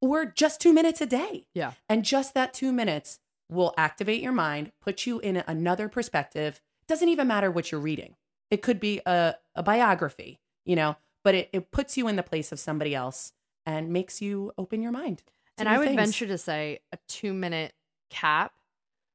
or 0.00 0.24
just 0.24 0.60
2 0.60 0.72
minutes 0.72 1.00
a 1.00 1.06
day. 1.06 1.46
Yeah. 1.54 1.72
And 1.88 2.04
just 2.04 2.34
that 2.34 2.52
two 2.52 2.72
minutes 2.72 3.20
will 3.50 3.74
activate 3.76 4.22
your 4.22 4.32
mind, 4.32 4.72
put 4.80 5.06
you 5.06 5.18
in 5.20 5.42
another 5.46 5.88
perspective. 5.88 6.60
Doesn't 6.86 7.08
even 7.08 7.28
matter 7.28 7.50
what 7.50 7.70
you're 7.70 7.80
reading. 7.80 8.16
It 8.50 8.62
could 8.62 8.80
be 8.80 9.00
a, 9.06 9.36
a 9.54 9.62
biography, 9.62 10.40
you 10.64 10.76
know, 10.76 10.96
but 11.22 11.34
it, 11.34 11.50
it 11.52 11.70
puts 11.70 11.96
you 11.96 12.08
in 12.08 12.16
the 12.16 12.22
place 12.22 12.52
of 12.52 12.58
somebody 12.58 12.94
else 12.94 13.32
and 13.66 13.90
makes 13.90 14.20
you 14.20 14.52
open 14.58 14.82
your 14.82 14.92
mind. 14.92 15.22
And 15.56 15.68
I 15.68 15.78
would 15.78 15.88
things. 15.88 16.00
venture 16.00 16.26
to 16.26 16.38
say 16.38 16.80
a 16.92 16.98
two 17.08 17.32
minute 17.32 17.72
cap 18.10 18.52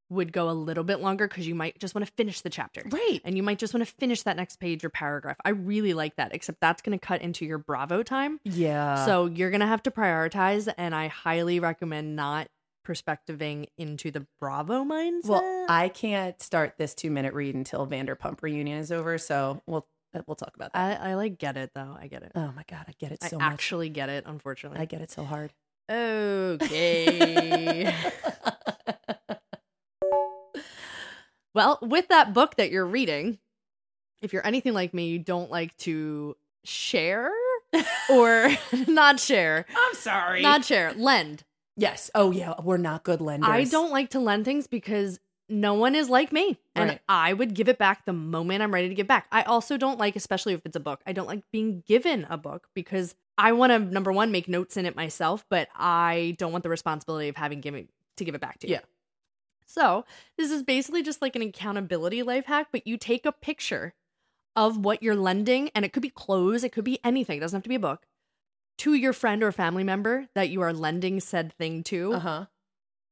would 0.10 0.34
go 0.34 0.50
a 0.50 0.54
little 0.54 0.84
bit 0.84 1.00
longer 1.00 1.28
because 1.28 1.48
you 1.48 1.56
might 1.56 1.80
just 1.80 1.94
want 1.94 2.06
to 2.06 2.12
finish 2.14 2.42
the 2.42 2.50
chapter. 2.50 2.82
Right. 2.90 3.22
And 3.24 3.38
you 3.38 3.44
might 3.44 3.60
just 3.60 3.74
want 3.74 3.88
to 3.88 3.94
finish 3.94 4.24
that 4.24 4.38
next 4.38 4.60
page 4.60 4.84
or 4.84 4.90
paragraph. 4.90 5.38
I 5.46 5.50
really 5.50 5.94
like 5.94 6.16
that, 6.16 6.34
except 6.34 6.60
that's 6.62 6.82
going 6.82 6.98
to 6.98 7.06
cut 7.06 7.22
into 7.22 7.46
your 7.46 7.60
Bravo 7.60 8.02
time. 8.04 8.40
Yeah. 8.44 9.06
so 9.06 9.26
you're 9.28 9.52
going 9.52 9.62
to 9.62 9.68
have 9.68 9.84
to 9.84 9.92
prioritize. 9.92 10.72
And 10.78 10.96
I 10.96 11.08
highly 11.08 11.60
recommend 11.60 12.16
not 12.16 12.48
perspectiving 12.88 13.68
into 13.78 14.10
the 14.10 14.26
Bravo 14.40 14.84
mindset. 14.84 15.30
well, 15.30 15.66
I 15.70 15.90
can't 15.90 16.42
start 16.42 16.74
this 16.80 16.96
two 16.96 17.12
minute 17.12 17.36
read 17.36 17.54
until 17.54 17.86
Vanderpump 17.86 18.42
reunion 18.42 18.80
is 18.80 18.92
over. 18.92 19.20
So 19.20 19.62
we'll 19.68 19.86
uh, 20.16 20.22
we'll 20.26 20.36
talk 20.36 20.54
about 20.56 20.74
that. 20.74 21.00
I, 21.02 21.12
I 21.12 21.14
like 21.14 21.38
get 21.38 21.56
it 21.56 21.70
though. 21.76 21.96
I 22.02 22.08
get 22.08 22.24
it. 22.24 22.32
oh 22.34 22.52
my 22.56 22.64
god, 22.68 22.86
I 22.88 22.94
get 22.98 23.12
it 23.12 23.20
I 23.22 23.28
so 23.28 23.38
much. 23.38 23.54
actually 23.54 23.90
get 23.90 24.10
it, 24.10 24.24
unfortunately. 24.26 24.80
I 24.80 24.86
get 24.86 25.02
it 25.02 25.12
so 25.12 25.24
hard. 25.24 25.54
Okay. 25.92 27.94
well, 31.54 31.80
with 31.82 32.08
that 32.10 32.34
book 32.34 32.56
that 32.56 32.72
you're 32.72 32.86
reading, 32.86 33.38
if 34.22 34.34
you're 34.34 34.46
anything 34.46 34.74
like 34.74 34.94
me, 34.94 35.08
you 35.10 35.20
don't 35.20 35.50
like 35.50 35.76
to 35.78 36.36
share 36.64 37.32
or 38.10 38.50
not 38.88 39.20
share, 39.20 39.66
I'm 39.76 39.94
sorry. 39.96 40.42
not 40.42 40.66
share, 40.66 40.94
lend. 40.94 41.44
yes. 41.78 42.10
Oh 42.16 42.32
yeah, 42.32 42.54
we're 42.62 42.78
not 42.78 43.04
good 43.04 43.22
lenders. 43.22 43.50
I 43.50 43.64
don't 43.66 43.92
like 43.92 44.10
to 44.12 44.20
lend 44.20 44.46
things 44.46 44.68
because 44.68 45.20
no 45.52 45.74
one 45.74 45.96
is 45.96 46.10
like 46.10 46.32
me. 46.32 46.60
And 46.76 46.90
Right. 46.90 47.00
I 47.10 47.34
would 47.34 47.54
give 47.56 47.70
it 47.70 47.78
back 47.80 48.06
the 48.06 48.14
moment 48.14 48.62
I'm 48.62 48.72
ready 48.74 48.88
to 48.90 48.94
give 48.96 49.08
back. 49.08 49.26
I 49.32 49.42
also 49.44 49.78
don't 49.78 49.98
like, 49.98 50.16
especially 50.16 50.54
if 50.54 50.62
it's 50.66 50.76
a 50.76 50.80
book, 50.80 51.02
I 51.08 51.12
don't 51.14 51.26
like 51.28 51.42
being 51.52 51.82
given 51.88 52.28
a 52.30 52.38
book 52.38 52.68
because 52.76 53.16
I 53.38 53.54
want 53.54 53.72
to, 53.72 53.80
number 53.80 54.12
one, 54.12 54.32
make 54.32 54.48
notes 54.48 54.78
in 54.78 54.86
it 54.86 54.96
myself, 54.96 55.46
but 55.50 55.68
I 55.74 56.36
don't 56.38 56.52
want 56.52 56.64
the 56.64 56.70
responsibility 56.70 57.30
of 57.30 57.36
having 57.36 57.62
given 57.62 57.88
to 58.18 58.26
give 58.26 58.36
it 58.36 58.42
back 58.42 58.60
to 58.60 58.68
you. 58.68 58.74
Yeah. 58.74 58.80
So 59.70 60.04
this 60.36 60.50
is 60.50 60.64
basically 60.64 61.04
just 61.04 61.22
like 61.22 61.36
an 61.36 61.44
accountability 61.44 62.24
life 62.24 62.46
hack, 62.48 62.70
but 62.72 62.88
you 62.88 62.98
take 62.98 63.24
a 63.28 63.32
picture 63.32 63.94
of 64.56 64.78
what 64.84 65.04
you're 65.04 65.16
lending, 65.16 65.70
and 65.76 65.86
it 65.86 65.94
could 65.94 66.02
be 66.02 66.10
clothes, 66.10 66.64
it 66.64 66.72
could 66.72 66.84
be 66.84 67.00
anything, 67.04 67.38
it 67.38 67.42
doesn't 67.42 67.58
have 67.58 67.64
to 67.64 67.70
be 67.70 67.76
a 67.76 67.80
book, 67.80 68.08
to 68.80 68.96
your 68.96 69.14
friend 69.14 69.44
or 69.44 69.52
family 69.52 69.84
member 69.84 70.28
that 70.34 70.50
you 70.50 70.62
are 70.62 70.74
lending 70.74 71.20
said 71.20 71.54
thing 71.54 71.84
to 71.84 72.14
Uh 72.14 72.20
huh. 72.20 72.46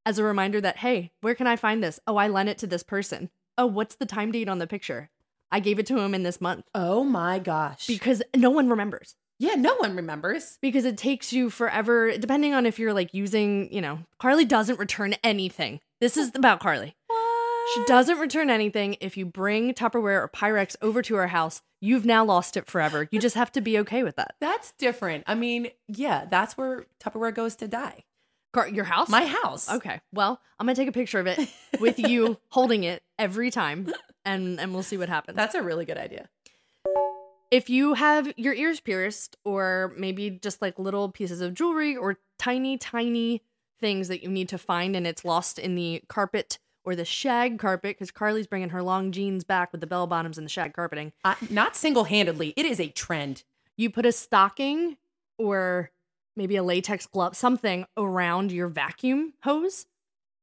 as 0.04 0.18
a 0.18 0.24
reminder 0.24 0.60
that, 0.60 0.78
hey, 0.78 1.12
where 1.22 1.36
can 1.36 1.46
I 1.46 1.58
find 1.58 1.84
this? 1.84 2.00
Oh, 2.08 2.18
I 2.18 2.28
lent 2.28 2.50
it 2.50 2.58
to 2.60 2.68
this 2.68 2.84
person. 2.84 3.30
Oh, 3.56 3.68
what's 3.68 3.96
the 3.96 4.08
time 4.08 4.32
date 4.32 4.50
on 4.50 4.58
the 4.58 4.66
picture? 4.68 5.12
I 5.52 5.60
gave 5.60 5.78
it 5.78 5.86
to 5.88 6.00
him 6.00 6.16
in 6.16 6.24
this 6.24 6.42
month 6.42 6.66
Oh 6.74 7.04
my 7.04 7.38
gosh. 7.38 7.86
because 7.86 8.24
no 8.36 8.50
one 8.50 8.68
remembers. 8.68 9.16
Yeah, 9.40 9.56
no 9.56 9.76
one 9.76 9.96
remembers. 9.96 10.58
Because 10.62 10.86
it 10.86 10.98
takes 10.98 11.32
you 11.32 11.50
forever, 11.50 12.18
depending 12.18 12.54
on 12.54 12.66
if 12.66 12.80
you're 12.80 12.94
like 12.94 13.14
using, 13.14 13.72
you 13.74 13.82
know, 13.82 14.00
Carly 14.20 14.46
doesn't 14.46 14.80
return 14.80 15.16
anything. 15.24 15.80
This 16.02 16.18
is 16.18 16.32
about 16.36 16.60
Carly. 16.60 16.96
What? 17.08 17.70
She 17.76 17.84
doesn't 17.86 18.20
return 18.20 18.50
anything. 18.50 18.98
If 19.02 19.18
you 19.18 19.26
bring 19.26 19.74
Tupperware 19.74 20.22
or 20.22 20.30
Pyrex 20.34 20.76
over 20.82 21.02
to 21.02 21.16
her 21.16 21.28
house, 21.28 21.62
you've 21.82 22.06
now 22.06 22.24
lost 22.24 22.58
it 22.58 22.68
forever. 22.68 23.08
You 23.12 23.20
just 23.20 23.36
have 23.36 23.52
to 23.54 23.62
be 23.62 23.78
okay 23.80 24.04
with 24.04 24.16
that. 24.16 24.36
That's 24.40 24.72
different. 24.74 25.26
I 25.28 25.36
mean, 25.36 25.68
yeah, 25.88 26.26
that's 26.30 26.58
where 26.58 26.86
Tupperware 27.04 27.34
goes 27.34 27.56
to 27.58 27.68
die. 27.68 28.06
Car- 28.54 28.70
your 28.70 28.86
house? 28.86 29.10
My 29.10 29.26
house. 29.26 29.70
Okay. 29.70 30.00
Well, 30.14 30.40
I'm 30.60 30.66
gonna 30.66 30.76
take 30.76 30.88
a 30.88 30.94
picture 30.94 31.20
of 31.20 31.28
it 31.28 31.50
with 31.80 32.00
you 32.00 32.38
holding 32.50 32.84
it 32.86 33.04
every 33.20 33.52
time, 33.52 33.92
and 34.24 34.60
and 34.60 34.74
we'll 34.74 34.84
see 34.84 34.98
what 34.98 35.10
happens. 35.10 35.36
That's 35.36 35.54
a 35.54 35.62
really 35.62 35.86
good 35.86 35.98
idea. 35.98 36.30
If 37.52 37.70
you 37.70 37.94
have 37.94 38.32
your 38.38 38.54
ears 38.54 38.80
pierced, 38.80 39.38
or 39.44 39.94
maybe 39.98 40.30
just 40.30 40.62
like 40.62 40.78
little 40.78 41.10
pieces 41.10 41.42
of 41.42 41.54
jewelry 41.54 41.96
or 41.96 42.18
tiny, 42.38 42.78
tiny 42.78 43.44
things 43.80 44.08
that 44.08 44.24
you 44.24 44.30
need 44.30 44.50
to 44.50 44.58
find, 44.58 44.96
and 44.96 45.08
it's 45.08 45.24
lost 45.24 45.60
in 45.60 45.76
the 45.76 46.02
carpet 46.08 46.60
or 46.84 46.96
the 46.96 47.06
shag 47.06 47.60
carpet 47.60 47.98
because 47.98 48.12
Carly's 48.12 48.48
bringing 48.48 48.70
her 48.70 48.82
long 48.82 49.12
jeans 49.12 49.44
back 49.44 49.72
with 49.72 49.82
the 49.82 49.88
bell 49.88 50.08
bottoms 50.08 50.38
and 50.38 50.46
the 50.46 50.50
shag 50.50 50.74
carpeting. 50.74 51.12
Uh, 51.26 51.36
not 51.50 51.76
single 51.76 52.06
handedly. 52.06 52.54
It 52.56 52.66
is 52.66 52.80
a 52.80 52.88
trend. 52.88 53.44
You 53.76 53.90
put 53.90 54.06
a 54.06 54.12
stocking 54.12 54.98
or 55.38 55.92
maybe 56.38 56.56
a 56.56 56.64
latex 56.64 57.06
glove, 57.06 57.36
something 57.36 57.86
around 57.98 58.52
your 58.52 58.70
vacuum 58.70 59.34
hose, 59.44 59.86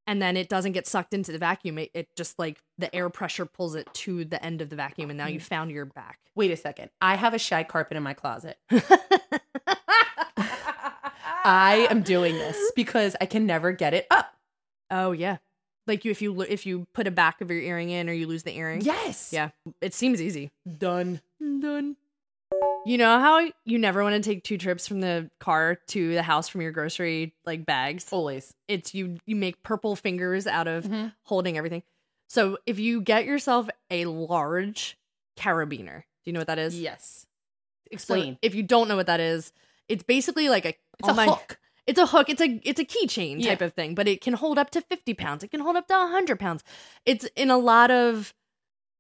and 0.07 0.21
then 0.21 0.37
it 0.37 0.49
doesn't 0.49 0.73
get 0.73 0.87
sucked 0.87 1.15
into 1.15 1.33
the 1.33 1.39
vacuum. 1.39 1.79
It, 1.79 1.91
it 1.95 2.09
just 2.17 2.39
like 2.39 2.59
the 2.79 2.95
air 2.95 3.09
pressure 3.11 3.47
pulls 3.47 3.75
it 3.75 3.89
to 3.95 4.25
the 4.25 4.45
end 4.45 4.61
of 4.61 4.71
the 4.71 4.77
vacuum, 4.77 5.11
and 5.11 5.17
now 5.17 5.27
you 5.27 5.41
mm. 5.41 5.43
found 5.43 5.71
your 5.71 5.87
back. 5.87 6.19
Wait 6.35 6.51
a 6.51 6.57
second. 6.57 6.91
I 7.01 7.17
have 7.17 7.35
a 7.35 7.39
shag 7.39 7.69
carpet 7.69 7.97
in 7.97 8.03
my 8.03 8.15
closet. 8.15 8.59
I 11.47 11.87
am 11.91 12.03
doing 12.03 12.35
this 12.35 12.73
because 12.75 13.17
I 13.21 13.27
can 13.27 13.47
never 13.47 13.73
get 13.73 13.95
it 13.95 14.07
up. 14.11 14.35
oh 14.91 15.13
yeah, 15.13 15.39
like 15.87 16.05
you 16.05 16.11
if 16.11 16.23
you 16.23 16.41
if 16.43 16.67
you 16.67 16.87
put 16.95 17.07
a 17.07 17.11
back 17.11 17.41
of 17.41 17.51
your 17.51 17.61
earring 17.61 17.91
in 17.91 18.09
or 18.09 18.13
you 18.13 18.27
lose 18.27 18.43
the 18.43 18.57
earring. 18.57 18.83
Yes. 18.83 19.31
yeah, 19.33 19.51
it 19.81 19.95
seems 19.95 20.21
easy. 20.21 20.51
Done. 20.79 21.21
Done. 21.41 21.97
You 22.87 22.99
know 22.99 23.19
how 23.19 23.51
you 23.65 23.79
never 23.79 24.03
want 24.03 24.15
to 24.23 24.29
take 24.29 24.45
two 24.45 24.59
trips 24.59 24.87
from 24.87 25.01
the 25.01 25.31
car 25.41 25.79
to 25.89 26.13
the 26.15 26.23
house 26.23 26.49
from 26.49 26.61
your 26.61 26.71
grocery 26.71 27.35
like 27.47 27.65
bags. 27.65 28.07
Always. 28.13 28.53
It's 28.69 28.95
you 28.95 29.19
you 29.25 29.37
make 29.37 29.63
purple 29.63 29.97
fingers 29.97 30.47
out 30.47 30.69
of 30.69 30.85
Mhm. 30.85 31.15
holding 31.23 31.57
everything. 31.57 31.83
So 32.29 32.59
if 32.67 32.79
you 32.79 33.01
get 33.01 33.25
yourself 33.25 33.69
a 33.91 34.05
large 34.05 34.99
carabiner, 35.39 36.01
do 36.03 36.05
you 36.27 36.33
know 36.35 36.41
what 36.41 36.49
that 36.49 36.59
is? 36.59 36.79
Yes. 36.79 37.27
So 37.87 37.95
Explain. 37.95 38.39
if 38.43 38.55
you 38.55 38.63
don't 38.63 38.89
know 38.89 38.97
what 38.97 39.07
that 39.07 39.21
is, 39.21 39.53
it's 39.89 40.03
basically 40.03 40.51
like 40.51 40.67
a 40.67 40.69
it's 40.99 41.09
oh 41.09 41.13
a 41.13 41.15
my- 41.15 41.25
hook. 41.27 41.59
It's 41.87 41.99
a 41.99 42.07
hook. 42.07 42.29
It's 42.29 42.41
a 42.43 42.61
it's 42.65 42.81
a 42.81 42.85
keychain 42.85 43.41
Yeah. 43.43 43.51
type 43.51 43.63
of 43.63 43.73
thing, 43.73 43.95
but 43.95 44.07
it 44.09 44.21
can 44.21 44.35
hold 44.35 44.59
up 44.59 44.69
to 44.71 44.83
fifty 44.83 45.15
pounds. 45.15 45.43
It 45.43 45.51
can 45.51 45.61
hold 45.61 45.77
up 45.77 45.87
to 45.89 45.95
hundred 45.95 46.39
pounds. 46.39 46.63
It's 47.07 47.25
in 47.35 47.51
a 47.51 47.57
lot 47.59 47.91
of 47.91 48.35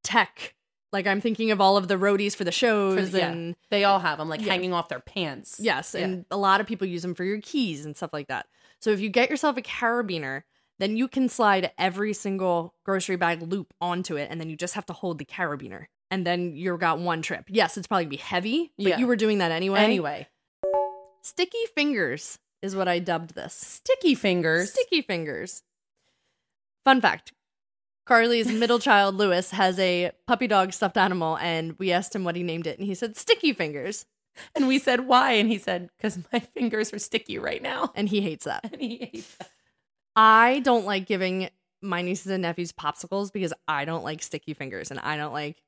tech. 0.03 0.55
Like 0.95 1.07
I'm 1.07 1.21
thinking 1.21 1.51
of 1.51 1.61
all 1.61 1.77
of 1.77 1.89
the 1.89 1.97
roadies 1.97 2.35
for 2.35 2.45
the 2.45 2.53
shows 2.53 3.13
yeah. 3.13 3.29
and 3.31 3.57
They 3.71 3.85
all 3.85 3.99
have 3.99 4.17
them 4.19 4.29
like 4.31 4.41
Yeah. 4.41 4.53
hanging 4.53 4.73
off 4.73 4.89
their 4.89 5.01
pants. 5.01 5.59
yes, 5.61 5.95
Yeah. 5.99 6.05
and 6.05 6.25
a 6.31 6.37
lot 6.39 6.61
of 6.63 6.67
people 6.67 6.87
use 6.87 7.03
them 7.03 7.15
for 7.15 7.25
your 7.25 7.41
keys 7.43 7.85
and 7.85 7.97
stuff 7.97 8.13
like 8.13 8.29
that. 8.29 8.47
So 8.81 8.91
if 8.91 9.01
you 9.01 9.09
get 9.11 9.29
yourself 9.29 9.57
a 9.59 9.63
carabiner, 9.63 10.45
then 10.79 10.97
you 10.97 11.09
can 11.09 11.29
slide 11.29 11.71
every 11.79 12.13
single 12.15 12.75
grocery 12.85 13.17
bag 13.17 13.43
loop 13.43 13.75
onto 13.81 14.17
it, 14.17 14.29
and 14.31 14.41
then 14.41 14.49
you 14.49 14.57
just 14.57 14.75
have 14.75 14.87
to 14.87 14.93
hold 14.93 15.19
the 15.19 15.25
carabiner, 15.25 15.87
and 16.11 16.27
then 16.27 16.55
you've 16.57 16.81
got 16.81 16.99
one 16.99 17.23
trip. 17.23 17.45
Yes, 17.49 17.77
it's 17.77 17.87
probably 17.87 18.05
gonna 18.05 18.11
be 18.11 18.17
heavy, 18.17 18.73
but 18.77 18.87
Yeah. 18.87 18.99
you 18.99 19.07
were 19.07 19.17
doing 19.17 19.39
that 19.39 19.51
anyway. 19.53 19.81
Anyway, 19.81 20.29
sticky 21.23 21.67
fingers 21.75 22.39
is 22.63 22.75
what 22.77 22.89
I 22.89 22.99
dubbed 22.99 23.35
this. 23.35 23.55
sticky 23.55 24.15
fingers. 24.15 24.71
Sticky 24.73 25.03
fingers. 25.03 25.63
Fun 26.85 27.01
fact 27.01 27.33
Carly's 28.07 28.51
middle 28.53 28.79
child, 28.79 29.15
Lewis, 29.17 29.51
has 29.51 29.79
a 29.79 30.13
puppy 30.27 30.47
dog 30.47 30.73
stuffed 30.73 30.97
animal, 30.97 31.39
and 31.39 31.79
we 31.79 31.91
asked 31.93 32.15
him 32.15 32.25
what 32.25 32.37
he 32.37 32.43
named 32.43 32.67
it, 32.67 32.79
and 32.79 32.87
he 32.87 32.95
said 32.95 33.17
Sticky 33.17 33.53
Fingers, 33.53 34.05
And 34.55 34.67
we 34.69 34.79
said, 34.79 35.07
why? 35.07 35.33
And 35.33 35.49
he 35.49 35.59
said, 35.59 35.89
because 35.97 36.19
my 36.33 36.39
fingers 36.55 36.93
are 36.93 36.99
sticky 36.99 37.39
right 37.39 37.63
now. 37.63 37.93
and 37.95 38.09
he 38.09 38.21
hates 38.21 38.45
that. 38.47 38.69
And 38.73 38.81
he 38.83 38.99
hates 39.13 39.35
that. 39.37 39.51
I 40.17 40.61
don't 40.61 40.85
like 40.87 41.07
giving 41.07 41.49
my 41.83 42.03
nieces 42.03 42.31
and 42.33 42.43
nephews 42.43 42.73
popsicles 42.73 43.33
because 43.33 43.53
I 43.69 43.85
don't 43.85 44.05
like 44.05 44.23
sticky 44.23 44.55
fingers, 44.55 44.91
and 44.91 45.01
I 45.01 45.17
don't 45.17 45.33
like 45.33 45.63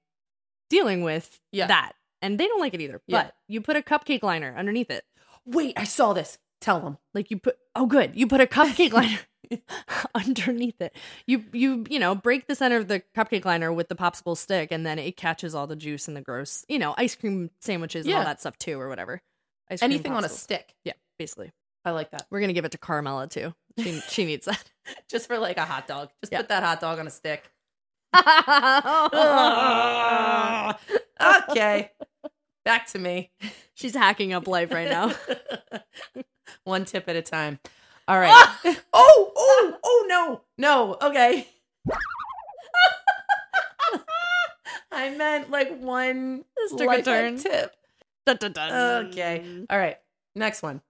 dealing 0.71 1.02
with 1.02 1.40
Yeah. 1.52 1.69
that. 1.69 1.93
And 2.23 2.38
they 2.40 2.47
don't 2.47 2.61
like 2.61 2.75
it 2.75 2.81
either. 2.81 3.00
Yeah. 3.07 3.25
But 3.25 3.35
you 3.49 3.61
put 3.61 3.76
a 3.76 3.83
cupcake 3.83 4.23
liner 4.23 4.55
underneath 4.57 4.90
it. 4.90 5.05
Wait, 5.45 5.75
I 5.76 5.85
saw 5.85 6.12
this. 6.12 6.38
Tell 6.60 6.80
them. 6.80 6.98
Like 7.14 7.30
you 7.30 7.38
put 7.38 7.56
oh 7.75 7.86
good, 7.86 8.12
you 8.14 8.26
put 8.26 8.40
a 8.40 8.46
cupcake 8.46 8.92
liner 8.92 9.18
underneath 10.14 10.80
it. 10.80 10.94
You 11.26 11.44
you 11.52 11.84
you 11.88 11.98
know 11.98 12.14
break 12.14 12.46
the 12.48 12.54
center 12.54 12.76
of 12.76 12.88
the 12.88 13.02
cupcake 13.16 13.44
liner 13.44 13.72
with 13.72 13.88
the 13.88 13.94
popsicle 13.94 14.36
stick, 14.36 14.72
and 14.72 14.84
then 14.86 14.98
it 14.98 15.16
catches 15.16 15.54
all 15.54 15.66
the 15.66 15.76
juice 15.76 16.08
and 16.08 16.16
the 16.16 16.20
gross 16.22 16.64
you 16.68 16.78
know 16.78 16.94
ice 16.96 17.14
cream 17.14 17.50
sandwiches 17.60 18.06
and 18.06 18.14
all 18.14 18.20
Yeah. 18.20 18.25
that 18.25 18.40
stuff 18.40 18.58
too, 18.58 18.80
or 18.80 18.88
whatever. 18.88 19.20
Ice 19.70 19.80
cream 19.80 19.90
Anything 19.92 20.12
on 20.12 20.25
a 20.25 20.28
popsicles. 20.28 20.30
stick. 20.32 20.75
Yeah, 20.84 20.92
basically. 21.18 21.52
I 21.84 21.90
like 21.90 22.10
that. 22.10 22.26
We're 22.30 22.40
gonna 22.40 22.52
give 22.52 22.64
it 22.64 22.72
to 22.72 22.78
Carmela 22.78 23.28
too. 23.28 23.54
She 23.78 24.00
she 24.08 24.25
needs 24.25 24.47
that. 24.47 24.64
Just 25.08 25.26
for 25.28 25.38
like 25.38 25.56
a 25.58 25.64
hot 25.64 25.86
dog. 25.86 26.10
Just 26.23 26.32
Yeah. 26.32 26.38
put 26.38 26.49
that 26.49 26.62
hot 26.62 26.80
dog 26.80 26.99
on 26.99 27.06
a 27.06 27.10
stick. 27.10 27.50
okay. 31.50 31.90
Back 32.64 32.86
to 32.88 32.99
me. 32.99 33.30
She's 33.75 33.95
hacking 33.95 34.32
up 34.32 34.49
life 34.49 34.73
right 34.73 34.88
now. 34.88 35.12
One 36.65 36.85
tip 36.85 37.09
at 37.09 37.17
a 37.17 37.23
time. 37.23 37.59
All 38.09 38.19
right. 38.19 38.30
Ah! 38.32 38.61
oh, 38.93 39.32
oh, 39.37 39.76
oh 39.82 40.06
no. 40.09 40.41
No. 40.59 40.97
Okay. 41.02 41.49
I 44.93 45.11
meant 45.11 45.50
like 45.50 45.78
one 45.78 46.45
This 46.56 46.71
took 46.73 46.82
a 46.82 46.85
life 46.87 47.04
turn. 47.04 47.37
tip. 47.37 47.75
Dun, 48.25 48.37
dun, 48.39 48.52
dun. 48.52 49.06
Okay. 49.06 49.65
All 49.69 49.78
right. 49.78 49.99
Next 50.35 50.63
one. 50.63 50.80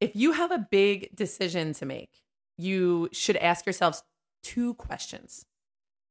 If 0.00 0.16
you 0.16 0.32
have 0.32 0.50
a 0.50 0.66
big 0.70 1.14
decision 1.14 1.72
to 1.74 1.86
make, 1.86 2.22
you 2.56 3.08
should 3.12 3.36
ask 3.36 3.66
yourselves 3.66 4.02
two 4.42 4.74
questions. 4.74 5.44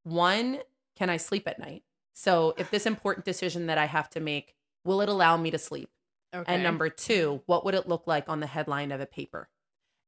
One, 0.04 0.60
can 0.96 1.10
I 1.10 1.18
sleep 1.18 1.48
at 1.48 1.60
night? 1.60 1.84
So, 2.14 2.54
if 2.58 2.72
this 2.72 2.86
important 2.86 3.26
decision 3.26 3.68
that 3.68 3.78
I 3.78 3.86
have 3.86 4.10
to 4.12 4.20
make, 4.20 4.56
will 4.84 5.02
it 5.02 5.10
allow 5.10 5.38
me 5.38 5.52
to 5.52 5.58
sleep? 5.58 5.90
Okay. 6.36 6.54
And 6.54 6.64
number 6.64 6.90
two, 6.90 7.42
what 7.46 7.66
would 7.66 7.76
it 7.76 7.88
look 7.88 8.08
like 8.08 8.30
on 8.30 8.40
the 8.40 8.48
headline 8.48 8.92
of 8.92 9.02
a 9.02 9.06
paper? 9.06 9.50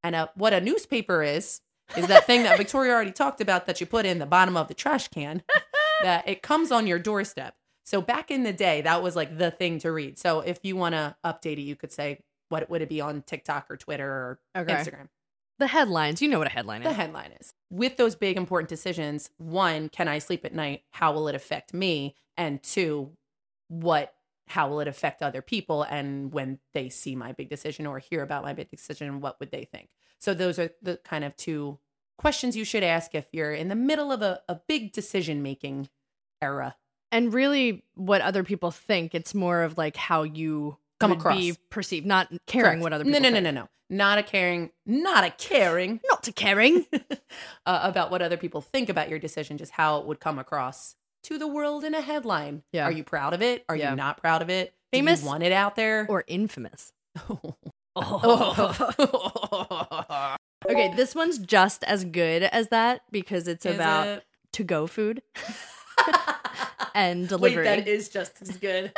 And 0.04 0.16
uh, 0.16 0.28
what 0.36 0.54
a 0.54 0.62
newspaper 0.62 1.24
is, 1.24 1.62
is 1.96 2.08
that 2.08 2.26
thing 2.26 2.44
that 2.44 2.58
Victoria 2.64 2.94
already 2.94 3.12
talked 3.12 3.42
about 3.42 3.66
that 3.66 3.80
you 3.80 3.88
put 3.88 4.06
in 4.06 4.20
the 4.20 4.26
bottom 4.26 4.56
of 4.58 4.68
the 4.68 4.74
trash 4.74 5.08
can, 5.08 5.44
that 6.04 6.28
it 6.28 6.42
comes 6.42 6.72
on 6.72 6.88
your 6.88 7.00
doorstep. 7.00 7.56
So 7.86 8.02
back 8.02 8.30
in 8.30 8.44
the 8.44 8.54
day, 8.54 8.82
that 8.82 9.02
was 9.02 9.16
like 9.16 9.38
the 9.38 9.52
thing 9.52 9.80
to 9.80 9.92
read. 9.92 10.20
So 10.20 10.42
if 10.42 10.60
you 10.64 10.76
want 10.76 10.94
to 10.94 11.16
update 11.26 11.58
it, 11.58 11.62
you 11.62 11.76
could 11.76 11.92
say, 11.92 12.20
what 12.50 12.70
would 12.70 12.82
it 12.82 12.90
be 12.90 13.02
on 13.02 13.22
TikTok 13.22 13.68
or 13.70 13.78
Twitter 13.78 14.10
or 14.10 14.40
Okay. 14.58 14.74
Instagram? 14.74 15.08
the 15.60 15.68
headlines. 15.68 16.22
You 16.22 16.28
know 16.28 16.38
what 16.38 16.48
a 16.48 16.52
headline 16.52 16.82
is. 16.84 16.88
The 16.88 16.94
headline 16.94 17.32
is 17.40 17.54
with 17.72 17.98
those 17.98 18.16
big 18.16 18.38
important 18.38 18.70
decisions 18.70 19.30
one, 19.38 19.90
can 19.90 20.08
I 20.08 20.20
sleep 20.20 20.46
at 20.46 20.54
night? 20.54 20.84
How 20.92 21.12
will 21.14 21.28
it 21.28 21.36
affect 21.36 21.74
me? 21.74 22.16
And 22.38 22.62
two, 22.62 23.12
what 23.68 24.14
how 24.48 24.70
will 24.70 24.80
it 24.80 24.88
affect 24.88 25.22
other 25.22 25.42
people 25.42 25.84
and 25.84 26.32
when 26.32 26.60
they 26.74 26.90
see 26.90 27.16
my 27.16 27.32
big 27.34 27.50
decision 27.50 27.86
or 27.86 28.00
hear 28.00 28.22
about 28.24 28.44
my 28.44 28.54
big 28.54 28.70
decision 28.70 29.20
what 29.22 29.40
would 29.40 29.52
they 29.52 29.66
think 29.66 29.90
so 30.20 30.34
those 30.34 30.58
are 30.58 30.70
the 30.82 30.98
kind 31.04 31.24
of 31.24 31.36
two 31.38 31.78
questions 32.18 32.56
you 32.58 32.66
should 32.66 32.84
ask 32.84 33.14
if 33.14 33.28
you're 33.32 33.54
in 33.54 33.68
the 33.68 33.76
middle 33.76 34.12
of 34.12 34.22
a, 34.22 34.42
a 34.50 34.60
big 34.68 34.92
decision 34.92 35.44
making 35.44 35.88
era 36.42 36.76
and 37.12 37.34
really 37.34 37.86
what 37.96 38.20
other 38.22 38.44
people 38.44 38.70
think. 38.70 39.16
It's 39.16 39.34
more 39.34 39.64
of 39.64 39.78
like 39.78 39.96
how 39.96 40.24
you 40.24 40.78
Come 41.00 41.12
would 41.12 41.20
be 41.20 41.52
across. 41.52 41.58
perceived, 41.70 42.06
not 42.06 42.28
caring 42.48 42.66
Correct. 42.66 42.82
what 42.82 42.92
other 42.94 43.04
no 43.06 43.12
people 43.12 43.24
no 43.24 43.30
no 43.30 43.36
think. 43.44 43.56
no 43.56 43.62
no 43.62 43.68
not 43.90 44.18
a 44.18 44.24
caring 44.24 44.72
not 44.86 45.24
a 45.24 45.30
caring 45.30 46.02
Not 46.10 46.28
a 46.28 46.34
caring. 46.34 46.86
uh, 47.66 47.80
about 47.84 48.12
what 48.12 48.22
other 48.22 48.36
people 48.36 48.60
think 48.60 48.90
about 48.90 49.08
your 49.10 49.20
decision 49.20 49.58
just 49.58 49.72
how 49.72 50.00
it 50.00 50.06
would 50.06 50.20
come 50.20 50.38
across 50.38 50.96
to 51.28 51.38
the 51.38 51.48
world 51.48 51.84
in 51.84 51.94
a 51.94 52.02
headline 52.02 52.64
Yeah. 52.74 52.86
are 52.86 52.92
you 52.92 53.04
proud 53.04 53.34
of 53.34 53.42
it 53.42 53.64
are 53.70 53.76
Yeah. 53.76 53.92
you 53.92 53.96
not 53.96 54.22
proud 54.22 54.42
of 54.42 54.50
it 54.50 54.74
Do 54.92 55.00
you 55.00 55.04
Famous 55.06 55.24
want 55.24 55.44
it 55.44 55.52
out 55.52 55.76
there 55.76 56.06
or 56.10 56.24
infamous. 56.28 56.92
Oh. 58.00 58.76
okay, 60.70 60.94
this 60.96 61.16
one's 61.16 61.40
just 61.40 61.84
as 61.84 62.06
good 62.06 62.44
as 62.44 62.68
that 62.70 63.02
because 63.12 63.48
it's 63.48 63.66
Is 63.66 63.74
about 63.76 64.08
it? 64.08 64.24
to 64.54 64.64
go 64.64 64.86
food 64.86 65.24
and 66.94 67.22
Wait, 67.22 67.30
delivery. 67.30 67.64
that 67.64 67.88
is 67.88 68.10
just 68.10 68.40
as 68.42 68.58
good. 68.58 68.94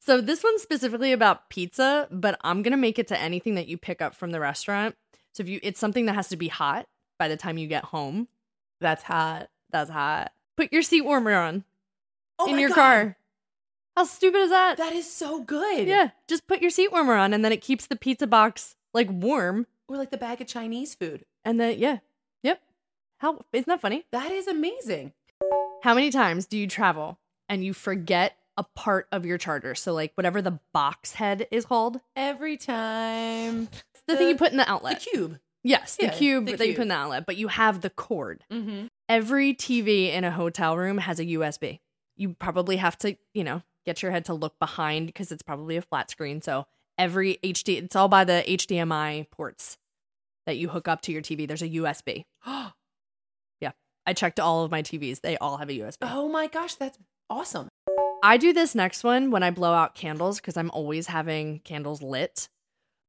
so 0.00 0.22
this 0.22 0.42
one's 0.42 0.62
specifically 0.62 1.12
about 1.12 1.50
pizza, 1.50 2.08
but 2.10 2.38
I'm 2.42 2.62
gonna 2.62 2.78
make 2.78 2.98
it 2.98 3.08
to 3.08 3.20
anything 3.20 3.56
that 3.56 3.68
you 3.68 3.76
pick 3.76 4.00
up 4.00 4.14
from 4.14 4.30
the 4.30 4.40
restaurant. 4.40 4.94
So 5.34 5.42
if 5.42 5.50
you, 5.50 5.60
it's 5.62 5.78
something 5.78 6.06
that 6.06 6.14
has 6.14 6.28
to 6.28 6.36
be 6.36 6.48
hot 6.48 6.86
by 7.18 7.28
the 7.28 7.36
time 7.36 7.58
you 7.58 7.68
get 7.68 7.84
home. 7.84 8.28
That's 8.80 9.02
hot. 9.02 9.48
That's 9.70 9.90
hot. 9.90 10.32
Put 10.58 10.72
your 10.72 10.82
seat 10.82 11.02
warmer 11.02 11.34
on 11.34 11.62
Oh 12.40 12.50
in 12.52 12.58
your 12.58 12.68
God. 12.70 12.74
car. 12.74 13.16
How 13.96 14.02
stupid 14.04 14.38
is 14.40 14.50
that? 14.50 14.76
That 14.76 14.92
is 14.92 15.08
so 15.08 15.40
good. 15.40 15.86
Yeah, 15.86 16.10
just 16.26 16.48
put 16.48 16.60
your 16.60 16.70
seat 16.70 16.90
warmer 16.90 17.14
on, 17.14 17.32
and 17.32 17.44
then 17.44 17.52
it 17.52 17.62
keeps 17.62 17.86
the 17.86 17.94
pizza 17.94 18.26
box 18.26 18.74
like 18.92 19.08
warm. 19.08 19.68
Or 19.88 19.96
like 19.96 20.10
the 20.10 20.16
bag 20.18 20.40
of 20.40 20.48
Chinese 20.48 20.96
food. 20.96 21.24
And 21.44 21.60
then 21.60 21.78
yeah, 21.78 21.98
yep. 22.42 22.60
How 23.18 23.44
isn't 23.52 23.68
that 23.68 23.80
funny? 23.80 24.04
That 24.10 24.32
is 24.32 24.48
amazing. 24.48 25.12
How 25.84 25.94
many 25.94 26.10
times 26.10 26.46
do 26.46 26.58
you 26.58 26.66
travel 26.66 27.20
and 27.48 27.64
you 27.64 27.72
forget 27.72 28.34
a 28.56 28.64
part 28.64 29.06
of 29.12 29.24
your 29.24 29.38
charger? 29.38 29.76
So 29.76 29.94
like 29.94 30.10
whatever 30.16 30.42
the 30.42 30.58
box 30.72 31.12
head 31.14 31.46
is 31.52 31.64
called, 31.66 32.00
Every 32.16 32.56
time. 32.56 33.68
the, 34.08 34.16
thing 34.16 34.28
you 34.28 34.36
put 34.36 34.50
in 34.50 34.56
the 34.58 34.68
outlet. 34.68 34.98
The 35.04 35.10
cube. 35.10 35.38
yes, 35.62 35.94
the 35.94 36.06
Yeah, 36.06 36.12
cube 36.14 36.46
the 36.46 36.56
that 36.56 36.66
you 36.66 36.74
put 36.74 36.82
in 36.82 36.88
the 36.88 36.96
outlet, 36.96 37.26
but 37.26 37.36
you 37.36 37.46
have 37.46 37.80
the 37.80 37.90
cord. 37.90 38.42
Mm-hmm. 38.52 38.86
Every 39.08 39.54
TV 39.54 40.12
in 40.12 40.24
a 40.24 40.30
hotel 40.30 40.76
room 40.76 40.98
has 40.98 41.18
a 41.18 41.24
USB. 41.24 41.80
You 42.16 42.34
probably 42.34 42.76
have 42.76 42.98
to, 42.98 43.16
you 43.32 43.42
know, 43.42 43.62
get 43.86 44.02
your 44.02 44.10
head 44.10 44.26
to 44.26 44.34
look 44.34 44.58
behind 44.58 45.06
because 45.06 45.32
it's 45.32 45.42
probably 45.42 45.78
a 45.78 45.82
flat 45.82 46.10
screen. 46.10 46.42
So 46.42 46.66
every 46.98 47.38
HD, 47.42 47.82
it's 47.82 47.96
all 47.96 48.08
by 48.08 48.24
the 48.24 48.44
HDMI 48.46 49.30
ports 49.30 49.78
that 50.46 50.58
you 50.58 50.68
hook 50.68 50.88
up 50.88 51.00
to 51.02 51.12
your 51.12 51.22
TV. 51.22 51.48
There's 51.48 51.62
a 51.62 51.68
USB. 51.68 52.24
Yeah. 53.60 53.72
I 54.06 54.12
checked 54.12 54.38
all 54.38 54.62
of 54.64 54.70
my 54.70 54.82
TVs. 54.82 55.20
They 55.20 55.36
all 55.38 55.56
have 55.56 55.68
a 55.68 55.72
USB. 55.72 55.96
oh 56.02 56.28
my 56.28 56.46
gosh, 56.46 56.74
that's 56.74 56.98
awesome. 57.30 57.68
I 58.22 58.36
do 58.36 58.52
this 58.52 58.74
next 58.74 59.04
one 59.04 59.30
when 59.30 59.42
I 59.42 59.50
blow 59.50 59.72
out 59.72 59.94
candles 59.94 60.38
because 60.38 60.56
I'm 60.56 60.70
always 60.70 61.06
having 61.06 61.60
candles 61.60 62.02
lit, 62.02 62.48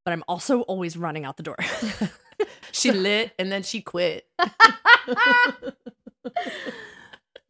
but 0.06 0.12
I'm 0.12 0.24
also 0.28 0.62
always 0.62 0.96
running 0.96 1.26
out 1.26 1.38
the 1.38 1.44
door. 1.44 1.58
She 2.71 2.91
lit 2.91 3.34
and 3.39 3.52
then 3.52 3.63
she 3.63 3.82
quit. 3.82 4.25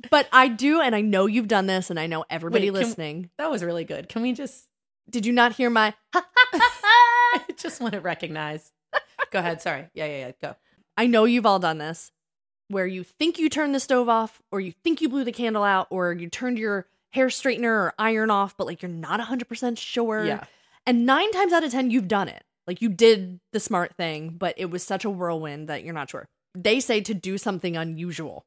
but 0.09 0.27
I 0.31 0.47
do, 0.47 0.81
and 0.81 0.95
I 0.95 1.01
know 1.01 1.25
you've 1.25 1.47
done 1.47 1.67
this, 1.67 1.89
and 1.89 1.99
I 1.99 2.07
know 2.07 2.25
everybody 2.29 2.71
Wait, 2.71 2.79
can- 2.79 2.87
listening. 2.87 3.29
That 3.37 3.51
was 3.51 3.63
really 3.63 3.83
good. 3.83 4.09
Can 4.09 4.21
we 4.21 4.33
just 4.33 4.67
Did 5.09 5.25
you 5.25 5.33
not 5.33 5.53
hear 5.53 5.69
my? 5.69 5.93
I 6.13 7.41
just 7.57 7.81
want 7.81 7.93
to 7.93 7.99
recognize. 7.99 8.71
Go 9.31 9.39
ahead. 9.39 9.61
Sorry. 9.61 9.87
Yeah, 9.93 10.05
yeah, 10.05 10.27
yeah. 10.27 10.31
Go. 10.41 10.55
I 10.97 11.05
know 11.07 11.25
you've 11.25 11.45
all 11.45 11.59
done 11.59 11.77
this 11.77 12.11
where 12.69 12.87
you 12.87 13.03
think 13.03 13.39
you 13.39 13.49
turned 13.49 13.75
the 13.75 13.79
stove 13.79 14.09
off, 14.09 14.41
or 14.51 14.59
you 14.59 14.71
think 14.71 15.01
you 15.01 15.09
blew 15.09 15.23
the 15.23 15.31
candle 15.31 15.63
out, 15.63 15.87
or 15.89 16.13
you 16.13 16.29
turned 16.29 16.57
your 16.57 16.87
hair 17.11 17.27
straightener 17.27 17.65
or 17.65 17.93
iron 17.97 18.29
off, 18.29 18.55
but 18.55 18.67
like 18.67 18.81
you're 18.81 18.89
not 18.89 19.19
100% 19.19 19.77
sure. 19.77 20.25
Yeah. 20.25 20.43
And 20.85 21.05
nine 21.05 21.31
times 21.31 21.53
out 21.53 21.63
of 21.63 21.71
10, 21.71 21.91
you've 21.91 22.07
done 22.07 22.29
it. 22.29 22.43
Like 22.69 22.83
you 22.83 22.89
did 22.89 23.39
the 23.51 23.59
smart 23.59 23.95
thing, 23.95 24.35
but 24.37 24.53
it 24.55 24.69
was 24.69 24.83
such 24.83 25.03
a 25.03 25.09
whirlwind 25.09 25.69
that 25.69 25.83
you're 25.83 25.91
not 25.95 26.11
sure. 26.11 26.27
They 26.53 26.79
say 26.79 27.01
to 27.01 27.15
do 27.15 27.39
something 27.39 27.75
unusual 27.75 28.45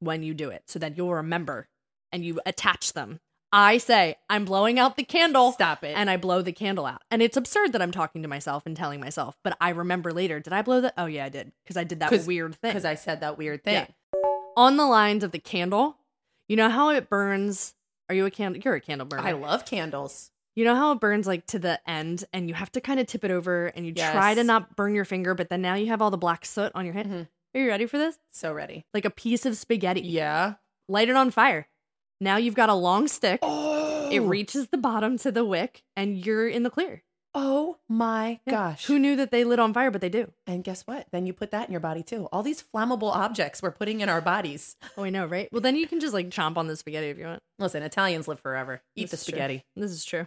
when 0.00 0.24
you 0.24 0.34
do 0.34 0.50
it 0.50 0.64
so 0.66 0.80
that 0.80 0.96
you'll 0.96 1.14
remember 1.14 1.68
and 2.10 2.24
you 2.24 2.40
attach 2.44 2.92
them. 2.92 3.20
I 3.52 3.78
say, 3.78 4.16
I'm 4.28 4.44
blowing 4.46 4.80
out 4.80 4.96
the 4.96 5.04
candle 5.04 5.52
Stop 5.52 5.84
it. 5.84 5.94
and 5.96 6.10
I 6.10 6.16
blow 6.16 6.42
the 6.42 6.50
candle 6.50 6.86
out. 6.86 7.02
And 7.08 7.22
it's 7.22 7.36
absurd 7.36 7.70
that 7.70 7.80
I'm 7.80 7.92
talking 7.92 8.22
to 8.22 8.28
myself 8.28 8.66
and 8.66 8.76
telling 8.76 8.98
myself, 8.98 9.36
but 9.44 9.56
I 9.60 9.68
remember 9.68 10.10
later, 10.12 10.40
did 10.40 10.52
I 10.52 10.62
blow 10.62 10.80
the? 10.80 10.92
Oh, 10.98 11.06
yeah, 11.06 11.26
I 11.26 11.28
did. 11.28 11.52
Because 11.62 11.76
I 11.76 11.84
did 11.84 12.00
that 12.00 12.10
weird 12.26 12.56
thing. 12.56 12.70
because 12.70 12.84
I 12.84 12.96
said 12.96 13.20
that 13.20 13.38
weird 13.38 13.62
thing. 13.62 13.74
Yeah. 13.74 13.86
On 14.56 14.76
the 14.76 14.86
lines 14.86 15.22
of 15.22 15.30
the 15.30 15.38
candle, 15.38 15.98
you 16.48 16.56
know 16.56 16.68
how 16.68 16.90
it 16.90 17.08
burns? 17.08 17.74
Are 18.08 18.14
you 18.16 18.26
a 18.26 18.30
candle? 18.32 18.60
You're 18.60 18.74
a 18.74 18.80
candle 18.80 19.06
burner. 19.06 19.22
I 19.22 19.32
love 19.32 19.64
candles. 19.66 20.32
You 20.54 20.64
know 20.64 20.74
how 20.74 20.92
it 20.92 21.00
burns 21.00 21.26
like 21.26 21.46
to 21.48 21.58
the 21.58 21.80
end 21.88 22.24
and 22.32 22.48
you 22.48 22.54
have 22.54 22.70
to 22.72 22.80
kind 22.80 23.00
of 23.00 23.06
tip 23.06 23.24
it 23.24 23.30
over 23.30 23.66
and 23.68 23.86
you 23.86 23.94
try 23.94 24.34
to 24.34 24.44
not 24.44 24.76
burn 24.76 24.94
your 24.94 25.04
finger, 25.06 25.34
but 25.34 25.48
then 25.48 25.62
now 25.62 25.74
you 25.74 25.86
have 25.86 26.02
all 26.02 26.10
the 26.10 26.18
black 26.18 26.44
soot 26.44 26.72
on 26.74 26.84
your 26.84 26.92
hand. 26.94 27.08
Mhm. 27.10 27.28
Are 27.54 27.60
you 27.60 27.68
ready 27.68 27.86
for 27.86 27.96
this? 27.98 28.18
So 28.32 28.52
ready. 28.52 28.84
Like 28.92 29.04
a 29.06 29.10
piece 29.10 29.46
of 29.46 29.56
spaghetti. 29.56 30.02
Yeah. 30.02 30.54
Light 30.88 31.08
it 31.08 31.16
on 31.16 31.30
fire. 31.30 31.68
Now 32.20 32.36
you've 32.36 32.54
got 32.54 32.68
a 32.68 32.74
long 32.74 33.08
stick. 33.08 33.40
Oh. 33.42 34.08
It 34.10 34.20
reaches 34.20 34.68
the 34.68 34.76
bottom 34.78 35.16
to 35.18 35.32
the 35.32 35.44
wick 35.44 35.82
and 35.96 36.24
you're 36.24 36.48
in 36.48 36.64
the 36.64 36.70
clear. 36.70 37.02
Oh 37.34 37.78
my 37.88 38.40
Yeah. 38.46 38.50
gosh. 38.52 38.84
Who 38.86 38.98
knew 38.98 39.16
that 39.16 39.30
they 39.30 39.44
lit 39.44 39.58
on 39.58 39.72
fire, 39.72 39.90
but 39.90 40.02
they 40.02 40.10
do. 40.10 40.32
and 40.46 40.62
guess 40.62 40.82
what? 40.86 41.06
Then 41.12 41.24
you 41.24 41.32
put 41.32 41.50
that 41.52 41.66
in 41.66 41.72
your 41.72 41.80
body 41.80 42.02
too. 42.02 42.28
All 42.30 42.42
these 42.42 42.62
flammable 42.62 43.10
objects 43.10 43.62
we're 43.62 43.70
putting 43.70 44.00
in 44.02 44.10
our 44.10 44.20
bodies. 44.20 44.76
Oh, 44.98 45.04
I 45.04 45.08
know, 45.10 45.24
right? 45.24 45.48
Well, 45.50 45.62
then 45.62 45.76
you 45.76 45.86
can 45.86 45.98
just 45.98 46.12
like 46.12 46.28
chomp 46.28 46.58
on 46.58 46.66
the 46.66 46.76
spaghetti 46.76 47.08
if 47.08 47.16
you 47.16 47.24
want. 47.24 47.42
Listen, 47.58 47.82
Italians 47.82 48.28
live 48.28 48.38
forever. 48.40 48.82
Eat 48.96 49.04
This 49.04 49.10
the 49.12 49.14
is 49.16 49.24
true. 49.24 49.30
spaghetti. 49.32 49.64
This 49.76 49.90
is 49.92 50.04
true. 50.04 50.26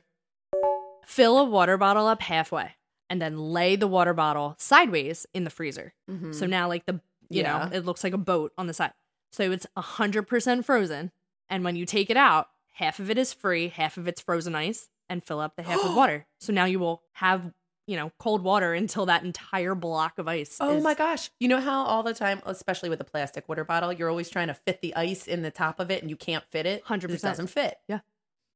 Fill 1.05 1.37
a 1.39 1.43
water 1.43 1.77
bottle 1.77 2.07
up 2.07 2.21
halfway 2.21 2.71
and 3.09 3.21
then 3.21 3.37
lay 3.37 3.75
the 3.75 3.87
water 3.87 4.13
bottle 4.13 4.55
sideways 4.57 5.25
in 5.33 5.43
the 5.43 5.49
freezer. 5.49 5.93
Mhm. 6.09 6.33
So 6.33 6.45
now, 6.45 6.67
like 6.67 6.85
the, 6.85 7.01
you 7.29 7.41
Yeah. 7.43 7.65
know, 7.69 7.75
it 7.75 7.85
looks 7.85 8.03
like 8.03 8.13
a 8.13 8.17
boat 8.17 8.51
on 8.57 8.67
the 8.67 8.73
side. 8.73 8.93
So 9.31 9.51
it's 9.51 9.67
100% 9.77 10.65
frozen. 10.65 11.11
And 11.49 11.63
when 11.63 11.75
you 11.75 11.85
take 11.85 12.09
it 12.09 12.17
out, 12.17 12.49
half 12.73 12.99
of 12.99 13.09
it 13.09 13.17
is 13.17 13.33
free, 13.33 13.67
half 13.69 13.97
of 13.97 14.07
it's 14.07 14.21
frozen 14.21 14.55
ice, 14.55 14.89
and 15.09 15.23
fill 15.23 15.39
up 15.39 15.55
the 15.55 15.63
half 15.63 15.83
with 15.83 15.95
water. 15.95 16.25
So 16.39 16.51
now 16.53 16.65
you 16.65 16.79
will 16.79 17.03
have, 17.13 17.53
you 17.85 17.95
know, 17.95 18.11
cold 18.17 18.41
water 18.41 18.73
until 18.73 19.05
that 19.05 19.23
entire 19.23 19.75
block 19.75 20.17
of 20.17 20.27
ice. 20.27 20.57
Oh 20.59 20.77
is- 20.77 20.83
my 20.83 20.95
gosh. 20.95 21.29
You 21.39 21.47
know 21.47 21.59
how 21.61 21.83
all 21.83 22.01
the 22.01 22.13
time, 22.15 22.41
especially 22.45 22.89
with 22.89 22.99
a 23.01 23.03
plastic 23.05 23.47
water 23.47 23.63
bottle, 23.63 23.93
you're 23.93 24.09
always 24.09 24.29
trying 24.29 24.47
to 24.47 24.55
fit 24.55 24.81
the 24.81 24.95
ice 24.95 25.27
in 25.27 25.43
the 25.43 25.51
top 25.51 25.79
of 25.79 25.91
it 25.91 26.01
and 26.01 26.09
you 26.09 26.15
can't 26.17 26.43
fit 26.45 26.65
it? 26.65 26.83
100%. 26.85 27.13
It 27.13 27.21
doesn't 27.21 27.47
fit. 27.47 27.77
Yeah. 27.87 27.99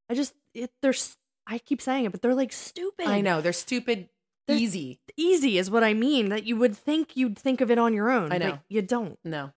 I 0.08 0.14
just, 0.14 0.34
it, 0.54 0.72
they're, 0.82 0.90
s- 0.90 1.16
I 1.50 1.58
keep 1.58 1.82
saying 1.82 2.04
it, 2.04 2.12
but 2.12 2.22
they're 2.22 2.34
like 2.34 2.52
stupid. 2.52 3.06
I 3.08 3.20
know. 3.20 3.40
They're 3.40 3.52
stupid 3.52 4.08
They're- 4.46 4.56
easy. 4.56 5.00
Easy 5.16 5.58
is 5.58 5.70
what 5.70 5.82
I 5.84 5.92
mean, 5.94 6.28
that 6.30 6.44
you 6.44 6.56
would 6.56 6.76
think 6.76 7.16
you'd 7.16 7.38
think 7.38 7.60
of 7.60 7.70
it 7.70 7.78
on 7.78 7.92
your 7.92 8.10
own. 8.10 8.32
I 8.32 8.38
know. 8.38 8.58
you 8.68 8.82
don't. 8.82 9.18
No. 9.24 9.52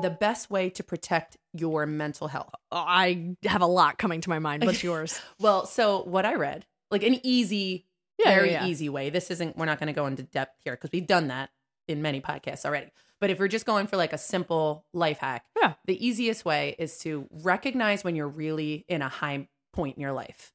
The 0.00 0.10
best 0.10 0.50
way 0.50 0.70
to 0.70 0.82
protect 0.84 1.36
your 1.52 1.84
mental 1.86 2.28
health. 2.28 2.54
I 2.70 3.34
have 3.44 3.60
a 3.62 3.66
lot 3.66 3.98
coming 3.98 4.20
to 4.20 4.28
my 4.30 4.38
mind. 4.38 4.64
What's 4.64 4.82
yours? 4.90 5.20
Well, 5.40 5.66
so 5.66 6.02
what 6.04 6.24
I 6.24 6.34
read, 6.36 6.64
like 6.90 7.02
an 7.02 7.18
easy, 7.24 7.86
Yeah, 8.18 8.34
very 8.34 8.52
yeah. 8.52 8.66
easy 8.66 8.88
way. 8.88 9.10
This 9.10 9.30
isn't, 9.30 9.56
we're 9.56 9.66
not 9.66 9.78
going 9.80 9.88
to 9.88 9.92
go 9.92 10.06
into 10.06 10.22
depth 10.22 10.58
here 10.64 10.74
because 10.74 10.90
we've 10.92 11.06
done 11.06 11.28
that 11.28 11.50
in 11.88 12.00
many 12.02 12.20
podcasts 12.20 12.64
already. 12.64 12.90
But 13.20 13.30
if 13.30 13.38
we're 13.38 13.48
just 13.48 13.66
going 13.66 13.86
for 13.86 13.96
like 13.96 14.12
a 14.12 14.18
simple 14.18 14.84
life 14.94 15.18
hack, 15.18 15.44
Yeah. 15.60 15.74
the 15.86 16.04
easiest 16.06 16.44
way 16.44 16.74
is 16.78 16.98
to 17.00 17.26
recognize 17.30 18.02
when 18.04 18.14
you're 18.16 18.28
really 18.28 18.84
in 18.88 19.02
a 19.02 19.08
high 19.08 19.48
point 19.72 19.96
in 19.96 20.02
your 20.02 20.12
life. 20.12 20.52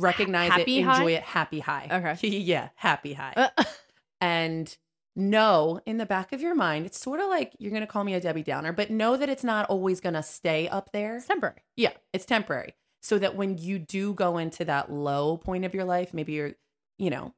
Recognize 0.00 0.50
Happy 0.50 0.78
it, 0.78 0.82
high? 0.82 0.96
enjoy 0.96 1.12
it, 1.12 1.22
happy 1.22 1.60
high. 1.60 1.88
Okay. 1.90 2.28
yeah, 2.38 2.68
happy 2.76 3.12
high. 3.12 3.34
Uh, 3.36 3.64
and 4.20 4.76
know 5.16 5.80
in 5.86 5.98
the 5.98 6.06
back 6.06 6.32
of 6.32 6.40
your 6.40 6.54
mind, 6.54 6.86
it's 6.86 6.98
sort 7.00 7.20
of 7.20 7.28
like 7.28 7.54
you're 7.58 7.70
going 7.70 7.82
to 7.82 7.86
call 7.86 8.04
me 8.04 8.14
a 8.14 8.20
Debbie 8.20 8.42
Downer, 8.42 8.72
but 8.72 8.90
know 8.90 9.16
that 9.16 9.28
it's 9.28 9.44
not 9.44 9.68
always 9.68 10.00
going 10.00 10.14
to 10.14 10.22
stay 10.22 10.68
up 10.68 10.92
there. 10.92 11.16
it's 11.16 11.26
temporary. 11.26 11.62
Yeah, 11.76 11.92
it's 12.12 12.24
temporary. 12.24 12.74
So 13.02 13.18
that 13.18 13.34
when 13.34 13.56
you 13.56 13.78
do 13.78 14.12
go 14.12 14.38
into 14.38 14.64
that 14.66 14.92
low 14.92 15.38
point 15.38 15.64
of 15.64 15.74
your 15.74 15.84
life, 15.84 16.12
maybe 16.12 16.32
you're, 16.32 16.52
you 16.98 17.08
know, 17.08 17.34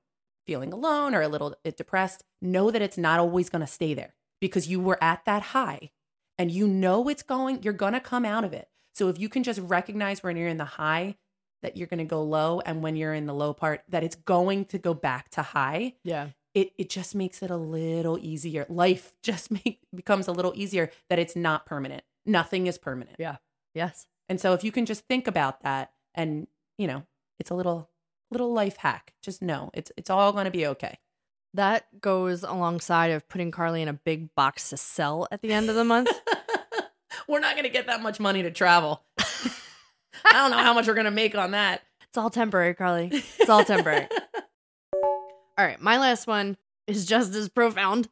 feeling 0.46 0.72
alone 0.72 1.14
or 1.14 1.22
a 1.22 1.29
little 1.29 1.55
bit 1.62 1.77
depressed, 1.77 2.25
know 2.40 2.70
that 2.70 2.83
it's 2.83 2.98
not 2.98 3.20
always 3.20 3.48
going 3.48 3.61
to 3.61 3.66
stay 3.66 3.94
there 3.94 4.14
because 4.40 4.66
you 4.66 4.81
were 4.81 5.03
at 5.03 5.25
that 5.25 5.42
high 5.42 5.90
and 6.37 6.51
you 6.51 6.66
know 6.66 7.09
it's 7.09 7.22
going, 7.22 7.62
you're 7.62 7.72
going 7.72 7.92
to 7.92 8.01
come 8.01 8.25
out 8.25 8.44
of 8.44 8.53
it. 8.53 8.68
So 8.94 9.09
if 9.09 9.18
you 9.18 9.29
can 9.29 9.42
just 9.42 9.61
recognize 9.61 10.22
when 10.22 10.37
you're 10.37 10.48
in 10.48 10.59
the 10.59 10.64
high, 10.64 11.16
that 11.62 11.77
you're 11.77 11.87
going 11.87 11.98
to 11.98 12.05
go 12.05 12.22
low, 12.22 12.61
and 12.64 12.83
when 12.83 12.96
you're 12.96 13.14
in 13.14 13.27
the 13.27 13.35
low 13.35 13.53
part, 13.55 13.83
that 13.88 14.03
it's 14.05 14.16
going 14.16 14.64
to 14.66 14.79
go 14.79 14.94
back 14.94 15.31
to 15.31 15.42
high, 15.42 15.94
Yeah. 16.05 16.29
it 16.55 16.72
it 16.77 16.90
just 16.90 17.14
makes 17.14 17.42
it 17.42 17.51
a 17.51 17.57
little 17.57 18.18
easier. 18.20 18.66
Life 18.68 19.12
just 19.22 19.51
make, 19.51 19.81
becomes 19.94 20.29
a 20.29 20.33
little 20.33 20.53
easier 20.57 20.90
that 21.09 21.18
it's 21.18 21.37
not 21.37 21.66
permanent. 21.66 22.03
Nothing 22.27 22.66
is 22.66 22.79
permanent. 22.79 23.16
Yeah. 23.18 23.37
Yes. 23.75 24.07
And 24.29 24.40
so 24.40 24.53
if 24.55 24.62
you 24.64 24.72
can 24.72 24.87
just 24.87 25.07
think 25.09 25.27
about 25.27 25.62
that 25.62 25.92
and, 26.14 26.46
you 26.79 26.87
know, 26.87 27.05
it's 27.40 27.51
a 27.51 27.55
little 27.55 27.88
little 28.31 28.53
life 28.53 28.77
hack. 28.79 29.12
Just 29.22 29.42
know 29.42 29.70
it's 29.75 29.90
it's 29.96 30.09
all 30.11 30.33
going 30.33 30.44
to 30.46 30.51
be 30.51 30.66
okay. 30.68 30.98
That 31.55 32.01
goes 32.01 32.42
alongside 32.44 33.11
of 33.11 33.29
putting 33.29 33.51
Carly 33.51 33.83
in 33.83 33.88
a 33.88 33.92
big 33.92 34.35
box 34.35 34.70
to 34.70 34.77
sell 34.77 35.27
at 35.31 35.42
the 35.42 35.53
end 35.53 35.68
of 35.68 35.75
the 35.77 35.85
month. 35.85 36.09
we're 37.29 37.40
not 37.40 37.55
going 37.55 37.64
to 37.64 37.70
get 37.70 37.87
that 37.88 38.01
much 38.03 38.18
money 38.20 38.42
to 38.42 38.51
travel. 38.51 39.03
I 40.25 40.33
don't 40.33 40.51
know 40.51 40.59
how 40.59 40.75
much 40.75 40.87
we're 40.87 40.95
going 40.95 41.05
to 41.07 41.11
make 41.11 41.35
on 41.35 41.53
that. 41.53 41.83
it's 42.09 42.17
all 42.19 42.31
temporary, 42.31 42.75
Carly. 42.75 43.11
It's 43.13 43.49
all 43.49 43.65
temporary. 43.65 44.09
all 44.95 45.31
right. 45.59 45.81
My 45.81 45.99
last 45.99 46.27
one 46.27 46.57
is 46.87 47.07
just 47.07 47.35
as 47.35 47.49
profound. 47.49 48.09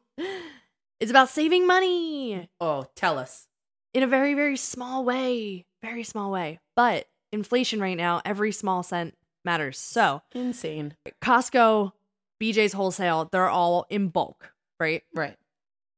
It's 0.99 1.09
about 1.09 1.29
saving 1.29 1.65
money 1.65 2.47
Oh, 2.59 2.85
tell 2.95 3.17
us. 3.17 3.47
in 3.93 4.03
a 4.03 4.07
very, 4.07 4.33
very 4.33 4.57
small 4.57 5.03
way. 5.03 5.65
Very 5.81 6.03
small 6.03 6.31
way. 6.31 6.59
But 6.75 7.07
inflation 7.31 7.79
right 7.81 7.97
now, 7.97 8.21
every 8.23 8.51
small 8.51 8.83
cent 8.83 9.15
matters. 9.43 9.79
So 9.79 10.21
Insane. 10.35 10.95
Costco, 11.23 11.93
BJ's 12.41 12.73
Wholesale, 12.73 13.29
they're 13.31 13.49
all 13.49 13.87
in 13.89 14.09
bulk, 14.09 14.53
right? 14.79 15.01
Right. 15.15 15.35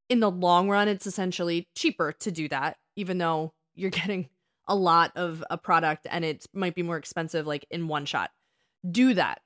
in 0.10 0.20
the 0.22 0.32
long 0.32 0.70
run, 0.70 0.88
it's 0.88 1.06
essentially 1.08 1.68
cheaper 1.76 2.14
to 2.20 2.32
do 2.32 2.48
that, 2.50 2.78
even 2.96 3.18
though 3.18 3.54
you're 3.76 3.90
getting 3.90 4.30
a 4.68 4.76
lot 4.76 5.12
of 5.16 5.44
a 5.50 5.58
product 5.58 6.08
and 6.10 6.24
it 6.26 6.46
might 6.54 6.76
be 6.76 6.84
more 6.84 6.98
expensive, 6.98 7.46
like 7.48 7.66
in 7.72 7.88
one 7.88 8.06
shot. 8.06 8.32
Do 8.90 9.14
that, 9.16 9.42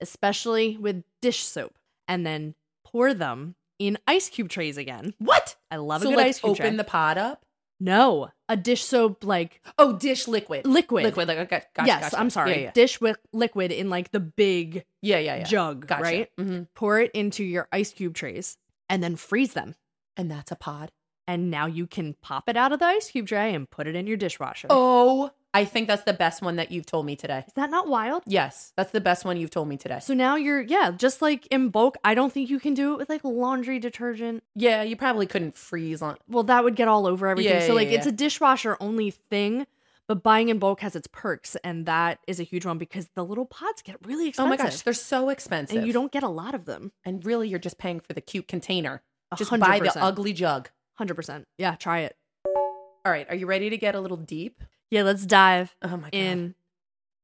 especially 0.00 0.76
with 0.76 1.02
dish 1.20 1.44
soap, 1.44 1.78
and 2.06 2.24
then 2.26 2.54
pour 2.84 3.14
them 3.14 3.54
in 3.78 3.98
ice 4.06 4.28
cube 4.28 4.48
trays 4.48 4.76
again. 4.76 5.14
What? 5.18 5.56
I 5.70 5.76
love 5.76 6.02
so 6.02 6.08
a 6.08 6.12
good 6.12 6.16
like 6.16 6.26
ice 6.28 6.40
cube 6.40 6.50
open 6.52 6.66
tray. 6.68 6.76
the 6.76 6.84
pot 6.84 7.18
up? 7.18 7.44
no, 7.80 8.28
a 8.48 8.56
dish 8.56 8.82
soap 8.82 9.22
like 9.24 9.60
Oh, 9.78 9.96
dish 9.96 10.26
liquid. 10.26 10.66
liquid. 10.66 11.04
Liquid 11.04 11.28
like 11.28 11.38
okay, 11.38 11.62
gotcha, 11.74 11.86
yes, 11.86 12.00
gotcha. 12.02 12.18
I'm 12.18 12.30
sorry. 12.30 12.50
Yeah, 12.52 12.56
yeah. 12.62 12.70
Dish 12.72 12.94
wi- 12.98 13.14
liquid 13.32 13.70
in 13.70 13.88
like 13.88 14.10
the 14.10 14.18
big 14.20 14.84
Yeah, 15.00 15.18
yeah, 15.18 15.36
yeah. 15.36 15.44
jug, 15.44 15.86
Gotcha. 15.86 16.02
right? 16.02 16.28
hmm 16.36 16.62
Pour 16.74 16.98
it 17.00 17.12
into 17.12 17.44
your 17.44 17.68
ice 17.72 17.92
cube 17.92 18.14
trays 18.14 18.56
and 18.88 19.00
then 19.02 19.14
freeze 19.16 19.52
them. 19.52 19.74
And 20.16 20.28
that's 20.28 20.50
a 20.50 20.56
pod. 20.56 20.90
And 21.28 21.50
now 21.50 21.66
you 21.66 21.86
can 21.86 22.14
pop 22.22 22.48
it 22.48 22.56
out 22.56 22.72
of 22.72 22.78
the 22.78 22.86
ice 22.86 23.10
cube 23.10 23.28
tray 23.28 23.54
and 23.54 23.70
put 23.70 23.86
it 23.86 23.94
in 23.94 24.06
your 24.06 24.16
dishwasher. 24.16 24.66
Oh, 24.70 25.30
I 25.52 25.66
think 25.66 25.86
that's 25.86 26.04
the 26.04 26.14
best 26.14 26.40
one 26.40 26.56
that 26.56 26.72
you've 26.72 26.86
told 26.86 27.04
me 27.04 27.16
today. 27.16 27.44
Is 27.46 27.52
that 27.52 27.70
not 27.70 27.86
wild? 27.86 28.22
Yes, 28.26 28.72
that's 28.76 28.92
the 28.92 29.00
best 29.00 29.26
one 29.26 29.36
you've 29.36 29.50
told 29.50 29.68
me 29.68 29.76
today. 29.76 29.98
So 30.00 30.14
now 30.14 30.36
you're, 30.36 30.62
yeah, 30.62 30.90
just 30.90 31.20
like 31.20 31.46
in 31.48 31.68
bulk. 31.68 31.98
I 32.02 32.14
don't 32.14 32.32
think 32.32 32.48
you 32.48 32.58
can 32.58 32.72
do 32.72 32.92
it 32.94 32.98
with 32.98 33.10
like 33.10 33.22
laundry 33.24 33.78
detergent. 33.78 34.42
Yeah, 34.54 34.82
you 34.82 34.96
probably 34.96 35.26
couldn't 35.26 35.54
freeze 35.54 36.00
on. 36.00 36.16
Well, 36.28 36.44
that 36.44 36.64
would 36.64 36.76
get 36.76 36.88
all 36.88 37.06
over 37.06 37.28
everything. 37.28 37.60
Yeah, 37.60 37.66
so, 37.66 37.74
like, 37.74 37.88
yeah, 37.88 37.98
it's 37.98 38.06
a 38.06 38.12
dishwasher 38.12 38.78
only 38.80 39.10
thing, 39.10 39.66
but 40.06 40.22
buying 40.22 40.48
in 40.48 40.58
bulk 40.58 40.80
has 40.80 40.96
its 40.96 41.08
perks. 41.12 41.56
And 41.56 41.84
that 41.84 42.20
is 42.26 42.40
a 42.40 42.44
huge 42.44 42.64
one 42.64 42.78
because 42.78 43.08
the 43.14 43.24
little 43.24 43.46
pods 43.46 43.82
get 43.82 43.96
really 44.06 44.28
expensive. 44.28 44.46
Oh 44.46 44.48
my 44.48 44.56
gosh, 44.56 44.80
they're 44.80 44.94
so 44.94 45.28
expensive. 45.28 45.76
And 45.76 45.86
you 45.86 45.92
don't 45.92 46.10
get 46.10 46.22
a 46.22 46.28
lot 46.28 46.54
of 46.54 46.64
them. 46.64 46.92
And 47.04 47.24
really, 47.26 47.48
you're 47.48 47.58
just 47.58 47.76
paying 47.76 48.00
for 48.00 48.14
the 48.14 48.22
cute 48.22 48.48
container. 48.48 49.02
Just 49.36 49.50
hundred 49.50 49.66
buy 49.66 49.78
the 49.80 50.02
ugly 50.02 50.32
jug. 50.32 50.70
100%. 51.00 51.44
Yeah, 51.56 51.74
try 51.76 52.00
it. 52.00 52.16
All 52.46 53.12
right, 53.12 53.26
are 53.28 53.34
you 53.36 53.46
ready 53.46 53.70
to 53.70 53.76
get 53.76 53.94
a 53.94 54.00
little 54.00 54.16
deep? 54.16 54.62
Yeah, 54.90 55.02
let's 55.02 55.24
dive 55.26 55.74
Oh 55.82 55.96
my 55.96 56.10
god. 56.10 56.14
in. 56.14 56.54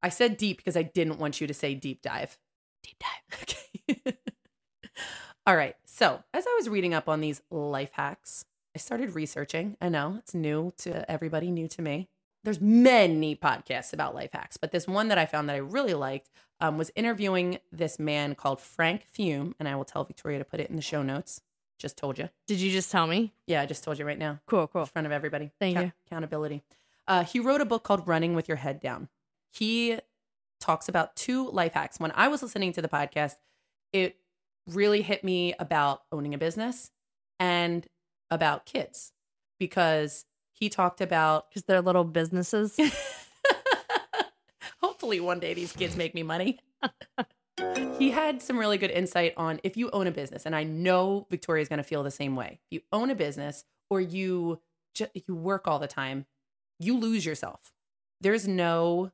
I 0.03 0.09
said 0.11 0.37
deep 0.37 0.59
because 0.59 0.77
I 0.77 0.83
didn't 0.83 1.19
want 1.19 1.41
you 1.41 1.47
to 1.47 1.55
say 1.55 1.75
deep 1.75 2.03
dive. 2.03 2.39
Deep 2.83 2.97
dive. 2.99 3.57
Okay. 3.87 4.17
All 5.47 5.57
right. 5.57 5.77
So, 5.85 6.23
as 6.33 6.47
I 6.47 6.55
was 6.59 6.69
reading 6.71 6.95
up 6.95 7.09
on 7.09 7.21
these 7.21 7.43
life 7.51 7.91
hacks, 7.93 8.47
I 8.75 8.79
started 8.79 9.15
researching. 9.15 9.77
I 9.81 9.91
know 9.91 10.17
it's 10.19 10.35
new 10.35 10.73
to 10.79 11.09
everybody, 11.11 11.51
new 11.51 11.69
to 11.69 11.83
me. 11.83 12.09
There's 12.45 12.61
many 12.61 13.37
podcasts 13.37 13.93
about 13.93 14.15
life 14.15 14.31
hacks, 14.33 14.57
but 14.57 14.73
this 14.73 14.87
one 14.87 15.09
that 15.09 15.19
I 15.19 15.27
found 15.27 15.49
that 15.49 15.55
I 15.55 15.59
really 15.59 15.93
liked 15.95 16.31
um, 16.61 16.79
was 16.79 16.91
interviewing 16.95 17.59
this 17.73 17.99
man 17.99 18.35
called 18.35 18.61
Frank 18.61 19.05
Fume, 19.07 19.55
and 19.59 19.69
I 19.69 19.77
will 19.77 19.85
tell 19.85 20.05
Victoria 20.05 20.39
to 20.39 20.45
put 20.45 20.61
it 20.61 20.71
in 20.71 20.77
the 20.77 20.83
show 20.83 21.03
notes. 21.03 21.41
Just 21.85 21.99
told 21.99 22.17
you. 22.19 22.31
Did 22.47 22.61
you 22.61 22.71
just 22.73 22.91
tell 22.91 23.07
me? 23.07 23.35
Yeah, 23.47 23.61
I 23.61 23.67
just 23.67 23.85
told 23.85 23.99
you 23.99 24.07
right 24.07 24.19
now 24.19 24.41
Cool, 24.47 24.67
cool. 24.69 24.81
in 24.81 24.87
front 24.87 25.05
of 25.05 25.13
everybody. 25.13 25.51
Thank 25.61 25.77
you. 25.79 25.93
Accountability. 26.07 26.63
Uh, 27.07 27.25
he 27.25 27.41
wrote 27.41 27.61
a 27.61 27.67
book 27.67 27.83
called 27.83 28.09
Running 28.09 28.35
with 28.35 28.49
Your 28.49 28.57
Head 28.57 28.81
Down. 28.81 29.11
He 29.53 29.99
talks 30.61 30.89
about 30.89 31.15
two 31.15 31.51
life 31.51 31.75
hacks. 31.75 32.01
When 32.01 32.11
I 32.15 32.29
was 32.29 32.43
listening 32.43 32.73
to 32.73 32.81
the 32.81 32.89
podcast, 32.89 33.35
it 33.93 34.17
really 34.67 35.03
hit 35.03 35.25
me 35.25 35.53
about 35.59 36.05
owning 36.11 36.33
a 36.33 36.39
business 36.39 36.91
and 37.39 37.87
about 38.31 38.65
kids 38.65 39.13
because 39.61 40.25
he 40.55 40.71
talked 40.71 41.03
about 41.03 41.51
Because 41.51 41.65
they're 41.65 41.83
little 41.83 42.05
businesses. 42.05 42.79
hopefully 44.81 45.21
one 45.21 45.39
day 45.39 45.53
these 45.53 45.73
kids 45.73 45.97
make 45.97 46.15
me 46.15 46.23
money. 46.23 46.59
he 47.99 48.11
had 48.11 48.43
some 48.43 48.59
really 48.59 48.79
good 48.79 48.91
insight 48.91 49.35
on 49.37 49.61
if 49.63 49.77
you 49.77 49.91
own 49.91 50.07
a 50.07 50.11
business, 50.11 50.47
and 50.47 50.55
I 50.55 50.65
know 50.65 51.27
Victoria's 51.31 51.69
going 51.69 51.79
to 51.79 51.85
feel 51.85 52.03
the 52.03 52.11
same 52.11 52.37
way. 52.37 52.61
If 52.71 52.77
you 52.77 52.81
own 52.93 53.11
a 53.11 53.15
business 53.15 53.65
or 53.91 54.01
you 54.01 54.61
ju- 54.95 55.09
you 55.15 55.35
work 55.35 55.69
all 55.69 55.79
the 55.79 55.87
time, 55.87 56.27
you 56.79 56.99
lose 56.99 57.25
yourself. 57.25 57.73
There's 58.21 58.49
no 58.49 59.13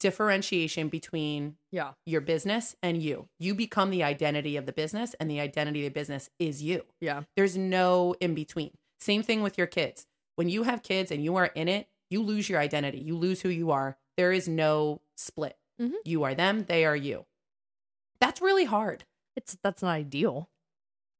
differentiation 0.00 0.88
between 0.88 1.56
yeah. 1.70 1.92
your 2.04 2.20
business 2.20 2.76
and 2.82 3.02
you. 3.02 3.28
You 3.38 3.54
become 3.54 3.90
the 3.90 4.02
identity 4.02 4.56
of 4.56 4.66
the 4.66 4.72
business, 4.72 5.14
and 5.20 5.30
the 5.30 5.40
identity 5.40 5.86
of 5.86 5.92
the 5.92 5.98
business 5.98 6.30
is 6.38 6.62
you. 6.62 6.84
Yeah. 7.00 7.22
There's 7.36 7.56
no 7.56 8.14
in 8.20 8.34
between. 8.34 8.72
Same 8.98 9.22
thing 9.22 9.42
with 9.42 9.56
your 9.56 9.66
kids. 9.66 10.06
When 10.36 10.48
you 10.48 10.64
have 10.64 10.82
kids 10.82 11.10
and 11.10 11.22
you 11.22 11.36
are 11.36 11.46
in 11.46 11.68
it, 11.68 11.88
you 12.10 12.22
lose 12.22 12.48
your 12.48 12.58
identity. 12.58 12.98
You 12.98 13.16
lose 13.16 13.40
who 13.40 13.48
you 13.48 13.70
are. 13.70 13.96
There 14.16 14.32
is 14.32 14.48
no 14.48 15.00
split. 15.16 15.56
Mhm. 15.80 15.92
You 16.04 16.22
are 16.24 16.34
them, 16.34 16.64
they 16.64 16.84
are 16.84 16.96
you. 16.96 17.24
That's 18.34 18.42
really 18.42 18.64
hard. 18.64 19.04
It's 19.36 19.56
that's 19.62 19.80
not 19.82 19.90
ideal. 19.90 20.50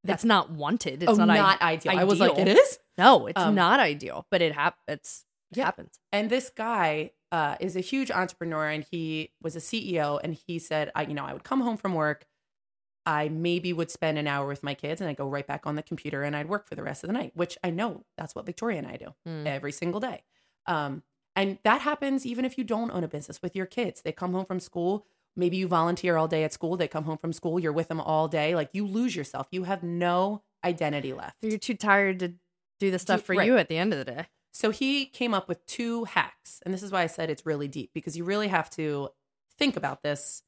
That's- 0.03 0.18
It's 0.20 0.24
not 0.24 0.50
wanted. 0.50 1.03
It's 1.03 1.12
oh, 1.12 1.14
not, 1.14 1.29
not, 1.29 1.62
i- 1.62 1.72
ideal. 1.72 1.96
I 1.96 2.03
was 2.05 2.18
like, 2.18 2.37
it 2.38 2.48
is. 2.48 2.79
No, 2.98 3.27
it's 3.29 3.40
Um, 3.40 3.55
not 3.55 3.79
ideal, 3.81 4.27
but 4.31 4.42
it 4.42 4.53
hap- 4.53 4.81
it's 4.88 5.24
it 5.53 5.59
Yeah. 5.59 5.64
happens. 5.66 5.98
And 6.12 6.29
this 6.29 6.50
guy 6.50 7.12
uh, 7.31 7.57
is 7.61 7.74
a 7.77 7.81
huge 7.81 8.11
entrepreneur, 8.11 8.68
and 8.68 8.85
he 8.90 9.33
was 9.42 9.55
a 9.57 9.61
CEO. 9.61 10.20
And 10.22 10.35
he 10.35 10.59
said, 10.59 10.90
I, 10.94 11.03
you 11.03 11.14
know, 11.14 11.24
I 11.24 11.33
would 11.33 11.42
come 11.44 11.61
home 11.62 11.77
from 11.77 11.94
work. 11.94 12.27
I 13.07 13.29
maybe 13.29 13.72
would 13.72 13.90
spend 13.90 14.18
an 14.18 14.27
hour 14.27 14.46
with 14.46 14.62
my 14.62 14.74
kids, 14.74 15.00
and 15.00 15.09
I'd 15.11 15.16
go 15.16 15.29
right 15.29 15.46
back 15.46 15.66
on 15.66 15.74
the 15.77 15.83
computer, 15.83 16.22
and 16.22 16.35
I'd 16.37 16.48
work 16.48 16.66
for 16.68 16.74
the 16.74 16.83
rest 16.83 17.03
of 17.05 17.09
the 17.09 17.12
night. 17.14 17.33
Which 17.37 17.57
I 17.64 17.70
know 17.70 18.05
that's 18.16 18.35
what 18.35 18.46
Victoria 18.46 18.79
and 18.79 18.87
I 18.88 18.96
do 18.96 19.14
Mm. 19.27 19.46
every 19.46 19.72
single 19.72 20.00
day. 20.00 20.22
Um, 20.66 21.03
and 21.37 21.59
that 21.64 21.81
happens 21.81 22.24
even 22.27 22.44
if 22.44 22.57
you 22.59 22.64
don't 22.64 22.90
own 22.92 23.03
a 23.05 23.09
business 23.09 23.40
with 23.42 23.57
your 23.57 23.66
kids. 23.66 24.03
They 24.03 24.12
come 24.12 24.33
home 24.33 24.46
from 24.46 24.61
school. 24.61 25.05
Maybe 25.37 25.57
you 25.57 25.66
volunteer 25.68 26.16
all 26.16 26.29
day 26.29 26.44
at 26.44 26.53
school. 26.53 26.77
They 26.77 26.88
come 26.88 27.05
home 27.05 27.18
from 27.18 27.33
school. 27.33 27.59
You're 27.59 27.73
with 27.73 27.88
them 27.88 28.01
all 28.01 28.29
day. 28.29 28.55
Like 28.55 28.70
you 28.73 28.87
lose 28.87 29.14
yourself. 29.16 29.47
You 29.51 29.64
have 29.64 29.83
no 29.83 30.42
identity 30.64 31.12
left. 31.12 31.37
You're 31.42 31.59
too 31.59 31.75
tired 31.75 32.20
to 32.20 32.35
do 32.81 32.90
the 32.90 32.99
stuff 32.99 33.23
for 33.23 33.35
right. 33.35 33.47
you 33.47 33.57
at 33.57 33.68
the 33.68 33.77
end 33.77 33.92
of 33.92 33.99
the 33.99 34.05
day. 34.05 34.27
So 34.53 34.70
he 34.70 35.07
came 35.07 35.35
up 35.35 35.49
with 35.49 35.64
two 35.66 36.05
hacks. 36.05 36.61
And 36.64 36.73
this 36.73 36.83
is 36.83 36.92
why 36.92 37.03
I 37.03 37.07
said 37.09 37.29
it's 37.31 37.44
really 37.44 37.66
deep 37.68 37.90
because 37.94 38.16
you 38.16 38.25
really 38.25 38.49
have 38.49 38.70
to 38.70 39.09
think 39.59 39.77
about 39.77 40.03
this 40.03 40.42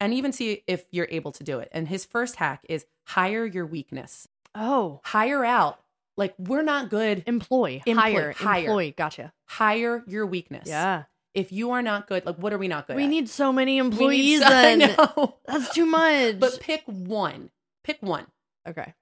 and 0.00 0.14
even 0.14 0.32
see 0.32 0.62
if 0.66 0.84
you're 0.90 1.08
able 1.10 1.32
to 1.32 1.44
do 1.44 1.58
it. 1.58 1.68
And 1.72 1.86
his 1.88 2.04
first 2.04 2.36
hack 2.36 2.64
is 2.68 2.86
hire 3.06 3.44
your 3.44 3.66
weakness. 3.66 4.26
Oh, 4.54 5.00
Hire 5.04 5.44
out. 5.44 5.78
Like 6.16 6.34
we're 6.38 6.62
not 6.62 6.90
good. 6.90 7.22
employ, 7.26 7.82
Employ, 7.86 8.02
hire, 8.02 8.32
hire. 8.32 8.60
employ. 8.64 8.94
Gotcha. 8.96 9.32
Hire 9.46 10.04
your 10.06 10.26
weakness. 10.26 10.68
Yeah, 10.68 11.04
If 11.34 11.50
you 11.52 11.70
are 11.70 11.82
not 11.82 12.06
good, 12.08 12.26
like 12.26 12.36
what 12.36 12.52
are 12.52 12.58
we 12.58 12.68
not 12.68 12.86
good 12.86 12.96
we 12.96 13.04
at? 13.04 13.08
need 13.10 13.28
so 13.28 13.52
many 13.52 13.78
employees. 13.78 14.40
so- 14.40 14.46
I 14.50 14.74
know. 14.76 15.36
that's 15.46 15.72
too 15.74 15.86
much. 15.86 16.38
But 16.38 16.60
pick 16.60 16.82
one. 16.86 17.50
Pick 17.84 17.98
one 18.00 18.26
okay, 18.68 18.94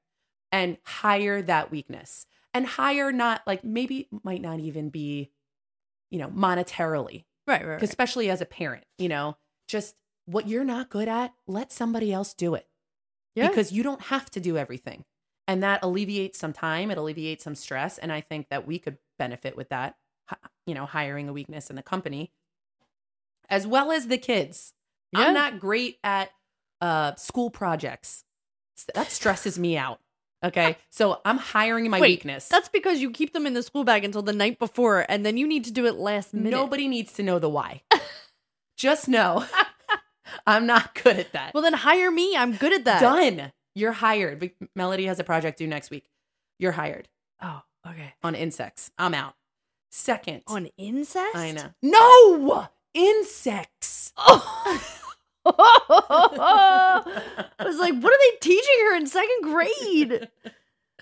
and 0.52 0.78
hire 0.84 1.42
that 1.42 1.70
weakness. 1.70 2.26
And 2.54 2.66
hire 2.66 3.12
not 3.12 3.42
like 3.46 3.62
maybe 3.62 4.08
might 4.24 4.40
not 4.42 4.58
even 4.58 4.88
be, 4.90 5.30
you 6.10 6.18
know, 6.18 6.28
monetarily. 6.28 7.24
right, 7.46 7.60
right, 7.62 7.72
right. 7.74 7.82
especially 7.82 8.30
as 8.30 8.40
a 8.40 8.46
parent, 8.46 8.84
you 8.98 9.08
know, 9.08 9.36
just 9.68 9.96
what 10.26 10.48
you're 10.48 10.64
not 10.64 10.88
good 10.90 11.08
at, 11.08 11.32
let 11.46 11.72
somebody 11.72 12.12
else 12.12 12.32
do 12.34 12.54
it 12.54 12.66
Yeah, 13.34 13.48
because 13.48 13.70
you 13.70 13.82
don't 13.82 14.00
have 14.02 14.30
to 14.30 14.40
do 14.40 14.56
everything. 14.56 15.04
And 15.46 15.62
that 15.62 15.80
alleviates 15.82 16.38
some 16.38 16.52
time, 16.52 16.90
it 16.90 16.98
alleviates 16.98 17.44
some 17.44 17.54
stress. 17.54 17.98
And 17.98 18.10
I 18.12 18.20
think 18.20 18.48
that 18.50 18.66
we 18.66 18.78
could 18.78 18.98
benefit 19.18 19.56
with 19.56 19.68
that, 19.70 19.96
you 20.66 20.74
know, 20.74 20.86
hiring 20.86 21.28
a 21.28 21.32
weakness 21.32 21.70
in 21.70 21.76
the 21.76 21.82
company 21.82 22.30
as 23.48 23.66
well 23.66 23.90
as 23.90 24.06
the 24.06 24.18
kids. 24.18 24.72
Yeah. 25.12 25.20
I'm 25.20 25.34
not 25.34 25.58
great 25.58 25.98
at 26.04 26.30
uh, 26.80 27.14
school 27.16 27.50
projects. 27.50 28.24
That 28.94 29.10
stresses 29.10 29.58
me 29.58 29.76
out. 29.76 30.00
Okay. 30.42 30.78
So 30.90 31.20
I'm 31.24 31.36
hiring 31.36 31.90
my 31.90 32.00
Wait, 32.00 32.10
weakness. 32.10 32.48
that's 32.48 32.68
because 32.70 33.00
you 33.00 33.10
keep 33.10 33.32
them 33.32 33.46
in 33.46 33.52
the 33.54 33.62
school 33.62 33.84
bag 33.84 34.04
until 34.04 34.22
the 34.22 34.32
night 34.32 34.58
before, 34.58 35.04
and 35.08 35.26
then 35.26 35.36
you 35.36 35.46
need 35.46 35.64
to 35.64 35.70
do 35.72 35.84
it 35.86 35.96
last 35.96 36.32
minute. 36.32 36.50
Nobody 36.50 36.88
needs 36.88 37.12
to 37.14 37.22
know 37.22 37.38
the 37.38 37.48
why. 37.48 37.82
Just 38.78 39.08
know 39.08 39.44
I'm 40.46 40.64
not 40.66 40.94
good 41.02 41.18
at 41.18 41.32
that. 41.32 41.52
Well, 41.52 41.62
then 41.62 41.74
hire 41.74 42.10
me. 42.10 42.34
I'm 42.36 42.54
good 42.54 42.72
at 42.72 42.84
that. 42.84 43.00
Done. 43.00 43.52
You're 43.74 43.92
hired. 43.92 44.50
Melody 44.74 45.04
has 45.06 45.18
a 45.18 45.24
project 45.24 45.58
due 45.58 45.66
next 45.66 45.90
week. 45.90 46.06
You're 46.58 46.72
hired 46.72 47.08
Oh, 47.42 47.60
okay. 47.86 48.14
on 48.22 48.34
insects. 48.34 48.90
I'm 48.96 49.12
out. 49.14 49.34
Second, 49.90 50.42
On 50.46 50.66
incest? 50.76 51.34
I 51.34 51.50
know. 51.50 51.70
No 51.82 52.68
insects. 52.94 54.12
I 54.16 54.80
was 57.58 57.78
like, 57.78 57.94
what 57.94 58.12
are 58.12 58.30
they 58.30 58.36
teaching 58.40 58.74
her 58.84 58.96
in 58.96 59.06
second 59.06 59.42
grade? 59.42 60.28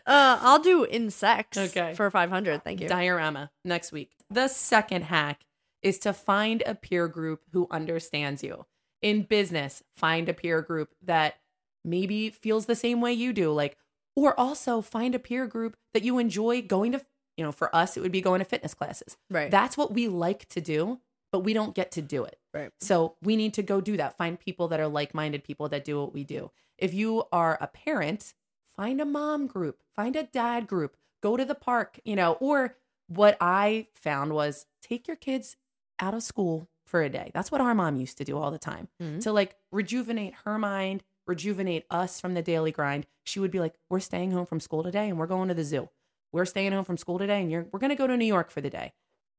Uh, 0.07 0.39
I'll 0.41 0.61
do 0.61 0.87
insects. 0.87 1.59
Okay. 1.59 1.93
For 1.95 2.11
500. 2.11 2.65
Thank 2.65 2.81
you. 2.81 2.89
Diorama 2.89 3.51
next 3.65 3.93
week. 3.93 4.13
The 4.31 4.49
second 4.49 5.03
hack 5.05 5.45
is 5.83 5.99
to 6.01 6.13
find 6.13 6.63
a 6.67 6.75
peer 6.75 7.09
group 7.09 7.43
who 7.53 7.69
understands 7.71 8.43
you. 8.43 8.65
In 9.03 9.23
business, 9.23 9.83
find 9.97 10.29
a 10.29 10.35
peer 10.35 10.63
group 10.63 10.95
that 11.03 11.37
maybe 11.85 12.31
feels 12.31 12.67
the 12.67 12.75
same 12.75 13.01
way 13.01 13.13
you 13.13 13.33
do. 13.33 13.53
Like, 13.53 13.77
or 14.17 14.39
also 14.39 14.81
find 14.81 15.15
a 15.15 15.19
peer 15.21 15.47
group 15.47 15.77
that 15.95 16.03
you 16.03 16.19
enjoy 16.19 16.63
going 16.63 16.93
to, 16.93 17.01
you 17.39 17.45
know, 17.45 17.53
for 17.53 17.75
us, 17.75 17.97
it 17.97 18.01
would 18.01 18.13
be 18.13 18.21
going 18.21 18.41
to 18.41 18.45
fitness 18.45 18.75
classes. 18.75 19.17
Right. 19.31 19.51
That's 19.51 19.77
what 19.79 19.93
we 19.95 20.09
like 20.09 20.47
to 20.51 20.61
do, 20.61 20.99
but 21.33 21.41
we 21.41 21.53
don't 21.55 21.75
get 21.75 21.93
to 21.93 22.03
do 22.03 22.25
it. 22.25 22.39
right. 22.53 22.71
So 22.81 23.15
we 23.23 23.37
need 23.37 23.55
to 23.55 23.63
go 23.63 23.81
do 23.81 23.97
that. 23.97 24.17
Find 24.19 24.39
people 24.39 24.69
that 24.69 24.81
are 24.81 24.89
like 24.89 25.15
minded 25.15 25.45
people 25.45 25.69
that 25.71 25.85
do 25.85 26.01
what 26.01 26.13
we 26.13 26.25
do. 26.25 26.51
If 26.77 26.93
you 26.93 27.25
are 27.33 27.57
a 27.61 27.69
parent, 27.69 28.35
find 28.77 29.01
a 29.01 29.05
mom 29.05 29.47
group, 29.47 29.83
find 29.95 30.17
a 30.17 30.25
dad 30.25 30.67
group, 30.67 30.97
go 31.23 31.37
to 31.37 31.45
the 31.45 31.55
park, 31.55 32.01
you 32.05 32.17
know, 32.17 32.33
or 32.41 32.77
what 33.09 33.37
I 33.41 33.87
found 33.95 34.33
was 34.33 34.67
take 34.83 35.07
your 35.09 35.17
kids 35.17 35.57
out 36.01 36.15
of 36.15 36.23
school 36.23 36.69
for 36.87 37.03
a 37.03 37.09
day. 37.09 37.31
That's 37.35 37.51
what 37.53 37.61
our 37.61 37.75
mom 37.75 37.97
used 37.97 38.19
to 38.19 38.25
do 38.25 38.37
all 38.39 38.51
the 38.51 38.59
time 38.59 38.89
Mhm. 39.03 39.23
to 39.23 39.33
like 39.33 39.57
rejuvenate 39.73 40.35
her 40.45 40.59
mind, 40.59 41.03
rejuvenate 41.27 41.85
us 41.91 42.21
from 42.21 42.35
the 42.35 42.43
daily 42.43 42.73
grind. 42.73 43.07
She 43.25 43.39
would 43.41 43.51
be 43.51 43.61
like, 43.61 43.75
We're 43.91 44.01
staying 44.01 44.31
home 44.33 44.47
from 44.47 44.61
school 44.61 44.83
today 44.83 45.09
and 45.09 45.19
we're 45.19 45.27
going 45.27 45.49
to 45.49 45.55
the 45.55 45.65
zoo. 45.65 45.89
We're 46.33 46.45
staying 46.45 46.73
home 46.73 46.85
from 46.85 46.97
school 46.97 47.19
today 47.19 47.41
and 47.41 47.51
you're, 47.51 47.67
we're 47.73 47.79
going 47.79 47.91
to 47.91 47.97
go 47.97 48.07
to 48.07 48.17
New 48.17 48.27
York 48.27 48.51
for 48.51 48.61
the 48.61 48.71
day. 48.71 48.93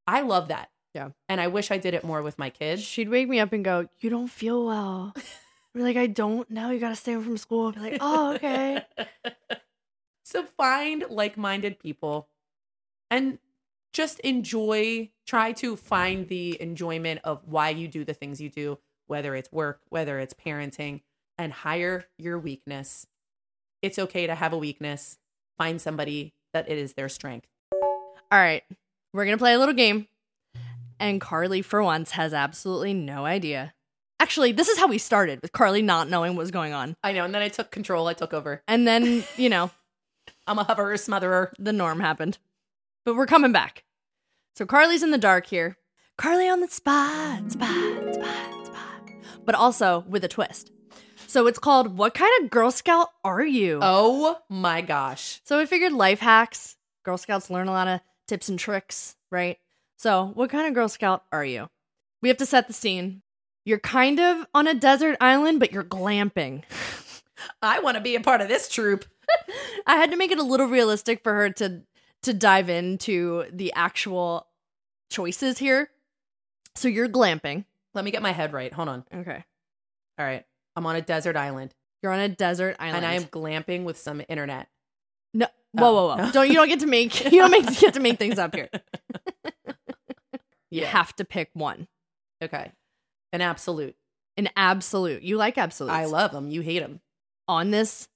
I 0.07 0.21
love 0.21 0.47
that. 0.47 0.69
Yeah. 0.93 1.09
And 1.27 1.39
I 1.39 1.47
wish 1.47 1.71
I 1.71 1.77
did 1.77 1.93
it 1.93 2.03
more 2.03 2.21
with 2.21 2.39
my 2.39 2.49
kids. 2.49 2.81
She'd 2.81 3.09
wake 3.09 3.29
me 3.29 3.39
up 3.39 3.53
and 3.53 3.63
go, 3.63 3.87
You 3.99 4.09
don't 4.09 4.27
feel 4.27 4.65
well. 4.65 5.13
Be 5.75 5.83
like, 5.83 5.97
I 5.97 6.07
don't 6.07 6.49
know. 6.49 6.71
You 6.71 6.79
got 6.79 6.89
to 6.89 6.95
stay 6.95 7.13
home 7.13 7.23
from 7.23 7.37
school. 7.37 7.67
I'd 7.67 7.75
be 7.75 7.81
like, 7.81 7.97
Oh, 8.01 8.33
okay. 8.33 8.83
so 10.23 10.43
find 10.57 11.05
like-minded 11.09 11.79
people 11.79 12.27
and 13.11 13.39
just 13.93 14.19
enjoy 14.19 15.09
try 15.25 15.51
to 15.51 15.75
find 15.75 16.27
the 16.27 16.59
enjoyment 16.61 17.19
of 17.23 17.41
why 17.45 17.69
you 17.69 17.87
do 17.87 18.03
the 18.03 18.13
things 18.13 18.39
you 18.39 18.49
do 18.49 18.77
whether 19.07 19.35
it's 19.35 19.51
work 19.51 19.81
whether 19.89 20.19
it's 20.19 20.33
parenting 20.33 21.01
and 21.37 21.51
hire 21.51 22.05
your 22.17 22.37
weakness 22.37 23.07
it's 23.81 23.97
okay 23.97 24.27
to 24.27 24.35
have 24.35 24.53
a 24.53 24.57
weakness 24.57 25.17
find 25.57 25.81
somebody 25.81 26.33
that 26.53 26.69
it 26.69 26.77
is 26.77 26.93
their 26.93 27.09
strength 27.09 27.47
All 28.31 28.39
right. 28.39 28.63
We're 29.13 29.25
going 29.25 29.37
to 29.37 29.41
play 29.41 29.53
a 29.53 29.59
little 29.59 29.73
game. 29.73 30.07
And 30.99 31.19
Carly, 31.21 31.61
for 31.61 31.81
once, 31.81 32.11
has 32.11 32.33
absolutely 32.33 32.93
no 32.93 33.25
idea. 33.25 33.73
Actually, 34.19 34.51
this 34.51 34.67
is 34.67 34.77
how 34.77 34.87
we 34.87 34.97
started 34.97 35.39
with 35.41 35.51
Carly 35.51 35.81
not 35.81 36.09
knowing 36.09 36.35
what 36.35 36.41
was 36.43 36.51
going 36.51 36.73
on. 36.73 36.95
i 37.03 37.11
know 37.13 37.23
and 37.23 37.33
then 37.33 37.41
i 37.41 37.47
took 37.47 37.71
control 37.71 38.07
i 38.07 38.13
took 38.13 38.33
over 38.33 38.61
And 38.67 38.85
then, 38.87 39.23
you 39.37 39.49
know, 39.49 39.71
I'm 40.47 40.59
a 40.59 40.63
hoverer, 40.63 40.95
smotherer. 40.95 41.51
the 41.57 41.73
norm 41.73 41.99
happened. 42.01 42.37
But 43.05 43.15
we're 43.15 43.25
coming 43.25 43.51
back. 43.53 43.83
So 44.55 44.65
Carly's 44.65 45.03
in 45.03 45.11
the 45.11 45.17
dark 45.17 45.47
here. 45.47 45.77
Carly 46.17 46.49
on 46.49 46.59
the 46.59 46.67
spot, 46.67 47.49
spot, 47.51 48.13
spot, 48.13 48.65
spot. 48.67 49.09
But 49.45 49.55
also 49.55 50.03
with 50.07 50.23
a 50.25 50.27
twist. 50.27 50.71
So 51.29 51.45
it's 51.45 51.59
called 51.59 51.95
What 51.95 52.15
Kind 52.15 52.31
of 52.41 52.49
Girl 52.49 52.71
Scout 52.71 53.09
Are 53.23 53.45
You? 53.45 53.77
Oh 53.83 54.39
my 54.49 54.81
gosh. 54.81 55.41
So 55.43 55.59
we 55.59 55.67
figured 55.67 55.93
life 55.93 56.19
hacks. 56.19 56.75
Girl 57.05 57.19
Scouts 57.19 57.51
learn 57.51 57.67
a 57.67 57.71
lot 57.71 57.87
of 57.87 58.01
tips 58.27 58.49
and 58.49 58.57
tricks, 58.57 59.15
right? 59.29 59.59
So, 59.95 60.31
what 60.33 60.49
kind 60.49 60.67
of 60.67 60.73
Girl 60.73 60.89
Scout 60.89 61.25
are 61.31 61.45
you? 61.45 61.69
We 62.23 62.29
have 62.29 62.39
to 62.39 62.47
set 62.47 62.65
the 62.65 62.73
scene. 62.73 63.21
You're 63.63 63.77
kind 63.77 64.19
of 64.19 64.47
on 64.55 64.65
a 64.65 64.73
desert 64.73 65.17
island, 65.21 65.59
but 65.59 65.71
you're 65.71 65.83
glamping. 65.83 66.63
I 67.61 67.79
want 67.79 67.93
to 67.93 68.01
be 68.01 68.15
a 68.15 68.21
part 68.21 68.41
of 68.41 68.47
this 68.47 68.67
troop. 68.67 69.05
I 69.85 69.97
had 69.97 70.09
to 70.09 70.17
make 70.17 70.31
it 70.31 70.39
a 70.39 70.43
little 70.43 70.65
realistic 70.65 71.21
for 71.21 71.35
her 71.35 71.51
to 71.51 71.83
to 72.23 72.33
dive 72.33 72.69
into 72.71 73.45
the 73.53 73.71
actual 73.73 74.47
choices 75.11 75.59
here. 75.59 75.91
So 76.73 76.87
you're 76.87 77.07
glamping. 77.07 77.65
Let 77.93 78.03
me 78.03 78.09
get 78.09 78.23
my 78.23 78.31
head 78.31 78.51
right. 78.51 78.73
Hold 78.73 78.89
on. 78.89 79.03
Okay. 79.13 79.43
All 80.17 80.25
right. 80.25 80.43
I'm 80.75 80.85
on 80.85 80.95
a 80.95 81.01
desert 81.01 81.35
island 81.35 81.73
You're 82.01 82.11
on 82.11 82.19
a 82.19 82.29
desert 82.29 82.75
island. 82.79 82.97
and 82.97 83.05
I 83.05 83.13
am 83.15 83.23
glamping 83.25 83.83
with 83.83 83.97
some 83.97 84.21
internet. 84.29 84.67
no 85.33 85.47
oh. 85.77 85.81
whoa, 85.81 85.93
whoa, 86.15 86.15
whoa. 86.25 86.31
Don't 86.33 86.47
you 86.47 86.53
don't 86.55 86.67
get 86.67 86.79
to 86.81 86.87
make 86.87 87.23
you 87.31 87.39
don't 87.39 87.51
make, 87.51 87.79
get 87.79 87.93
to 87.95 87.99
make 87.99 88.17
things 88.17 88.39
up 88.39 88.53
here. 88.55 88.69
You 90.71 90.81
Yeah. 90.81 90.87
have 90.89 91.15
to 91.15 91.25
pick 91.25 91.49
one. 91.53 91.87
Okay. 92.43 92.71
An 93.33 93.41
absolute. 93.41 93.95
An 94.37 94.49
absolute. 94.55 95.23
You 95.23 95.35
like 95.37 95.57
absolutes. 95.57 95.95
I 95.97 96.05
love 96.05 96.31
them. 96.31 96.51
You 96.51 96.61
hate 96.61 96.79
them. 96.79 97.01
on 97.47 97.71
this 97.71 98.07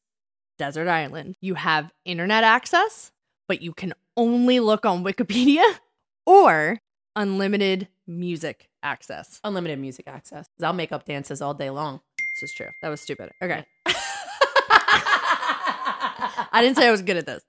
desert 0.60 0.88
island. 0.88 1.36
You 1.42 1.56
have 1.56 1.92
internet 2.06 2.44
access, 2.44 3.12
but 3.48 3.64
you 3.64 3.74
can 3.74 3.94
only 4.16 4.60
look 4.60 4.86
on 4.86 5.04
Wikipedia 5.04 5.64
or 6.28 6.80
unlimited 7.16 7.88
music 8.06 8.70
access. 8.84 9.40
Unlimited 9.44 9.80
music 9.80 10.08
access. 10.08 10.48
I'll 10.62 10.74
make 10.74 10.92
up 10.92 11.06
dances 11.06 11.42
all 11.42 11.56
day 11.56 11.72
long. 11.72 12.02
This 12.34 12.44
is 12.50 12.54
true. 12.54 12.70
That 12.82 12.90
was 12.90 13.02
stupid. 13.02 13.32
Okay. 13.42 13.66
I 16.52 16.60
didn't 16.62 16.78
say 16.78 16.88
I 16.88 16.92
was 16.92 17.02
good 17.02 17.18
at 17.18 17.26
this. 17.26 17.44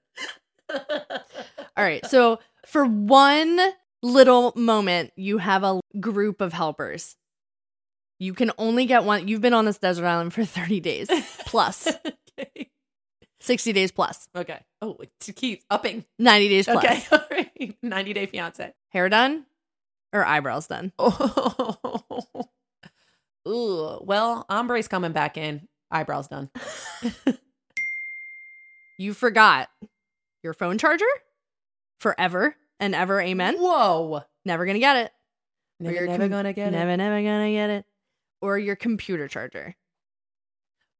All 0.69 1.83
right. 1.83 2.05
So, 2.05 2.39
for 2.65 2.85
one 2.85 3.59
little 4.01 4.53
moment, 4.55 5.11
you 5.15 5.37
have 5.37 5.63
a 5.63 5.79
group 5.99 6.41
of 6.41 6.53
helpers. 6.53 7.15
You 8.19 8.33
can 8.33 8.51
only 8.57 8.85
get 8.85 9.03
one. 9.03 9.27
You've 9.27 9.41
been 9.41 9.53
on 9.53 9.65
this 9.65 9.77
desert 9.77 10.05
island 10.05 10.33
for 10.33 10.45
30 10.45 10.79
days 10.79 11.09
plus, 11.45 11.87
okay. 12.39 12.69
60 13.41 13.73
days 13.73 13.91
plus, 13.91 14.27
Okay. 14.35 14.59
Oh, 14.81 14.97
it 14.99 15.35
keeps 15.35 15.65
upping. 15.69 16.05
90 16.19 16.49
days 16.49 16.65
plus. 16.65 16.83
Okay. 16.83 17.03
All 17.11 17.19
right. 17.29 17.75
90 17.83 18.13
Day 18.13 18.25
Fiance. 18.25 18.73
Hair 18.89 19.09
done 19.09 19.45
or 20.13 20.25
eyebrows 20.25 20.67
done? 20.67 20.91
Oh. 20.97 22.49
Ooh. 23.47 23.99
Well, 24.01 24.45
ombre's 24.49 24.87
coming 24.87 25.11
back 25.11 25.37
in. 25.37 25.67
Eyebrows 25.91 26.27
done. 26.27 26.49
You 28.97 29.13
forgot 29.13 29.69
your 30.43 30.53
phone 30.53 30.77
charger 30.77 31.05
forever 31.99 32.55
and 32.79 32.95
ever. 32.95 33.19
Amen. 33.19 33.57
Whoa. 33.57 34.21
Never 34.45 34.65
gonna 34.65 34.79
get 34.79 34.95
it. 34.97 35.11
Never, 35.79 36.05
never 36.07 36.23
com- 36.23 36.29
gonna 36.29 36.53
get 36.53 36.71
never, 36.71 36.91
it. 36.91 36.97
never 36.97 37.17
never 37.17 37.27
gonna 37.27 37.51
get 37.51 37.69
it. 37.69 37.85
Or 38.41 38.57
your 38.57 38.75
computer 38.75 39.27
charger. 39.27 39.75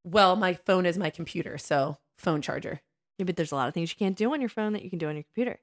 Well, 0.03 0.35
my 0.35 0.53
phone 0.53 0.85
is 0.85 0.97
my 0.97 1.09
computer, 1.09 1.57
so 1.57 1.97
phone 2.17 2.41
charger. 2.41 2.81
Yeah, 3.17 3.25
but 3.25 3.37
there's 3.37 3.51
a 3.51 3.55
lot 3.55 3.67
of 3.67 3.73
things 3.73 3.91
you 3.91 3.97
can't 3.97 4.17
do 4.17 4.33
on 4.33 4.41
your 4.41 4.49
phone 4.49 4.73
that 4.73 4.83
you 4.83 4.89
can 4.89 4.99
do 4.99 5.07
on 5.07 5.15
your 5.15 5.23
computer. 5.23 5.59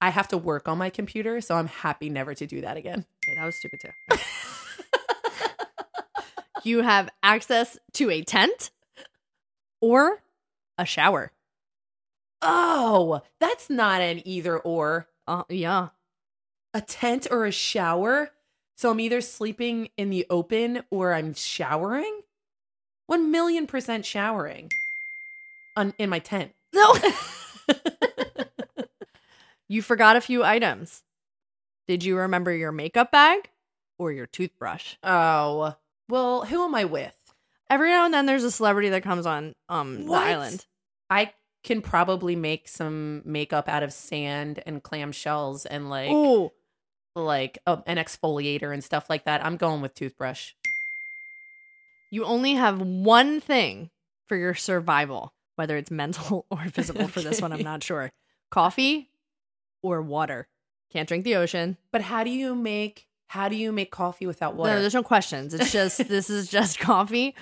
I 0.00 0.10
have 0.10 0.28
to 0.28 0.38
work 0.38 0.68
on 0.68 0.76
my 0.76 0.90
computer, 0.90 1.40
so 1.40 1.54
I'm 1.54 1.68
happy 1.68 2.10
never 2.10 2.34
to 2.34 2.46
do 2.46 2.60
that 2.62 2.76
again. 2.76 3.06
Okay, 3.24 3.36
that 3.36 3.44
was 3.44 3.56
stupid 3.56 3.80
too. 3.80 4.16
you 6.66 6.82
have 6.82 7.08
access 7.22 7.78
to 7.94 8.10
a 8.10 8.22
tent 8.22 8.70
or 9.80 10.22
a 10.78 10.84
shower. 10.84 11.32
oh, 12.42 13.22
that's 13.40 13.70
not 13.70 14.00
an 14.00 14.22
either 14.26 14.58
or. 14.58 15.08
Uh, 15.26 15.42
yeah. 15.48 15.88
A 16.74 16.80
tent 16.80 17.26
or 17.30 17.46
a 17.46 17.50
shower. 17.52 18.30
So 18.76 18.90
I'm 18.90 19.00
either 19.00 19.20
sleeping 19.22 19.88
in 19.96 20.10
the 20.10 20.26
open 20.28 20.82
or 20.90 21.14
I'm 21.14 21.32
showering. 21.34 22.20
One 23.06 23.30
million 23.30 23.66
percent 23.66 24.04
showering 24.04 24.70
on 25.76 25.94
in 25.98 26.10
my 26.10 26.18
tent. 26.18 26.52
No. 26.74 26.94
you 29.68 29.80
forgot 29.82 30.16
a 30.16 30.20
few 30.20 30.44
items. 30.44 31.02
Did 31.88 32.04
you 32.04 32.18
remember 32.18 32.52
your 32.52 32.70
makeup 32.72 33.10
bag 33.10 33.48
or 33.98 34.12
your 34.12 34.26
toothbrush? 34.26 34.96
Oh, 35.02 35.74
well, 36.08 36.44
who 36.44 36.64
am 36.64 36.74
I 36.74 36.84
with? 36.84 37.14
Every 37.68 37.90
now 37.90 38.04
and 38.04 38.14
then 38.14 38.26
there's 38.26 38.44
a 38.44 38.50
celebrity 38.50 38.90
that 38.90 39.02
comes 39.02 39.26
on 39.26 39.52
um 39.68 40.06
the 40.06 40.12
island. 40.12 40.64
I 41.10 41.32
can 41.64 41.82
probably 41.82 42.36
make 42.36 42.68
some 42.68 43.22
makeup 43.24 43.68
out 43.68 43.82
of 43.82 43.92
sand 43.92 44.62
and 44.66 44.82
clam 44.82 45.10
shells 45.12 45.66
and 45.66 45.90
like 45.90 46.10
Oh, 46.12 46.52
like 47.16 47.58
uh, 47.66 47.78
an 47.86 47.96
exfoliator 47.96 48.72
and 48.72 48.84
stuff 48.84 49.10
like 49.10 49.24
that. 49.24 49.44
I'm 49.44 49.56
going 49.56 49.80
with 49.80 49.94
toothbrush. 49.94 50.52
you 52.10 52.24
only 52.24 52.54
have 52.54 52.80
one 52.80 53.40
thing 53.40 53.90
for 54.28 54.36
your 54.36 54.54
survival, 54.54 55.32
whether 55.56 55.76
it's 55.76 55.90
mental 55.90 56.46
or 56.50 56.64
physical 56.66 57.08
for 57.08 57.20
this 57.20 57.40
one, 57.40 57.52
I'm 57.52 57.62
not 57.62 57.82
sure. 57.82 58.12
Coffee 58.50 59.10
or 59.82 60.02
water. 60.02 60.46
Can't 60.92 61.08
drink 61.08 61.24
the 61.24 61.36
ocean. 61.36 61.76
But 61.90 62.02
how 62.02 62.22
do 62.22 62.30
you 62.30 62.54
make 62.54 63.08
how 63.28 63.48
do 63.48 63.56
you 63.56 63.72
make 63.72 63.90
coffee 63.90 64.26
without 64.26 64.54
water? 64.54 64.74
No, 64.74 64.80
there's 64.80 64.94
no 64.94 65.02
questions. 65.02 65.52
It's 65.54 65.72
just 65.72 65.98
this 66.08 66.30
is 66.30 66.48
just 66.48 66.78
coffee 66.78 67.34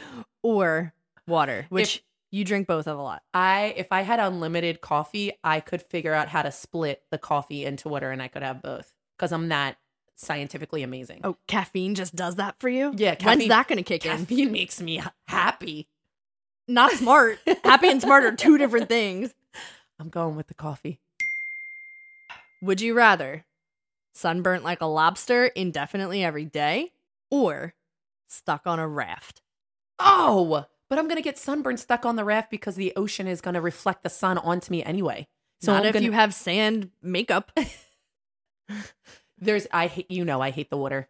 or 0.42 0.92
water, 1.26 1.66
which 1.68 1.96
If- 1.96 2.02
you 2.30 2.44
drink 2.44 2.66
both 2.66 2.86
of 2.88 2.98
a 2.98 3.02
lot. 3.02 3.22
I 3.32 3.74
if 3.76 3.92
I 3.92 4.02
had 4.02 4.18
unlimited 4.20 4.80
coffee, 4.80 5.32
I 5.44 5.60
could 5.60 5.82
figure 5.82 6.12
out 6.14 6.28
how 6.28 6.42
to 6.42 6.50
split 6.50 7.02
the 7.10 7.18
coffee 7.18 7.64
into 7.64 7.88
water 7.88 8.10
and 8.10 8.20
I 8.20 8.28
could 8.28 8.42
have 8.42 8.60
both 8.60 8.92
because 9.16 9.30
I'm 9.32 9.48
that 9.50 9.76
scientifically 10.16 10.82
amazing. 10.82 11.20
Oh, 11.24 11.36
caffeine 11.46 11.94
just 11.94 12.16
does 12.16 12.36
that 12.36 12.56
for 12.58 12.68
you? 12.68 12.92
Yeah, 12.96 13.14
When's 13.22 13.46
that 13.48 13.68
going 13.68 13.76
to 13.78 13.82
kick 13.82 14.04
in? 14.06 14.18
Caffeine 14.18 14.50
makes 14.52 14.80
me 14.80 15.00
happy. 15.26 15.88
Not 16.66 16.92
smart. 16.92 17.38
Happy 17.64 17.90
and 17.90 18.00
smart 18.00 18.24
are 18.24 18.34
two 18.34 18.56
different 18.56 18.88
things. 18.88 19.34
I'm 20.00 20.08
going 20.08 20.34
with 20.34 20.46
the 20.46 20.54
coffee. 20.54 20.98
Would 22.62 22.80
you 22.80 22.94
rather 22.94 23.44
sunburnt 24.14 24.64
like 24.64 24.80
a 24.80 24.86
lobster 24.86 25.46
indefinitely 25.46 26.24
every 26.24 26.44
day 26.44 26.92
or 27.30 27.74
stuck 28.28 28.66
on 28.66 28.78
a 28.78 28.88
raft? 28.88 29.42
Oh, 29.98 30.66
but 30.88 30.98
I'm 30.98 31.08
gonna 31.08 31.22
get 31.22 31.38
sunburned 31.38 31.80
stuck 31.80 32.04
on 32.06 32.16
the 32.16 32.24
raft 32.24 32.50
because 32.50 32.76
the 32.76 32.92
ocean 32.96 33.26
is 33.26 33.40
gonna 33.40 33.60
reflect 33.60 34.02
the 34.02 34.10
sun 34.10 34.38
onto 34.38 34.70
me 34.70 34.82
anyway. 34.82 35.26
So 35.60 35.72
Not 35.72 35.82
I'm 35.82 35.88
if 35.88 35.92
gonna, 35.94 36.04
you 36.04 36.12
have 36.12 36.34
sand 36.34 36.90
makeup. 37.02 37.52
there's 39.38 39.66
I 39.72 39.86
hate 39.86 40.10
you 40.10 40.24
know 40.24 40.40
I 40.40 40.50
hate 40.50 40.70
the 40.70 40.76
water. 40.76 41.08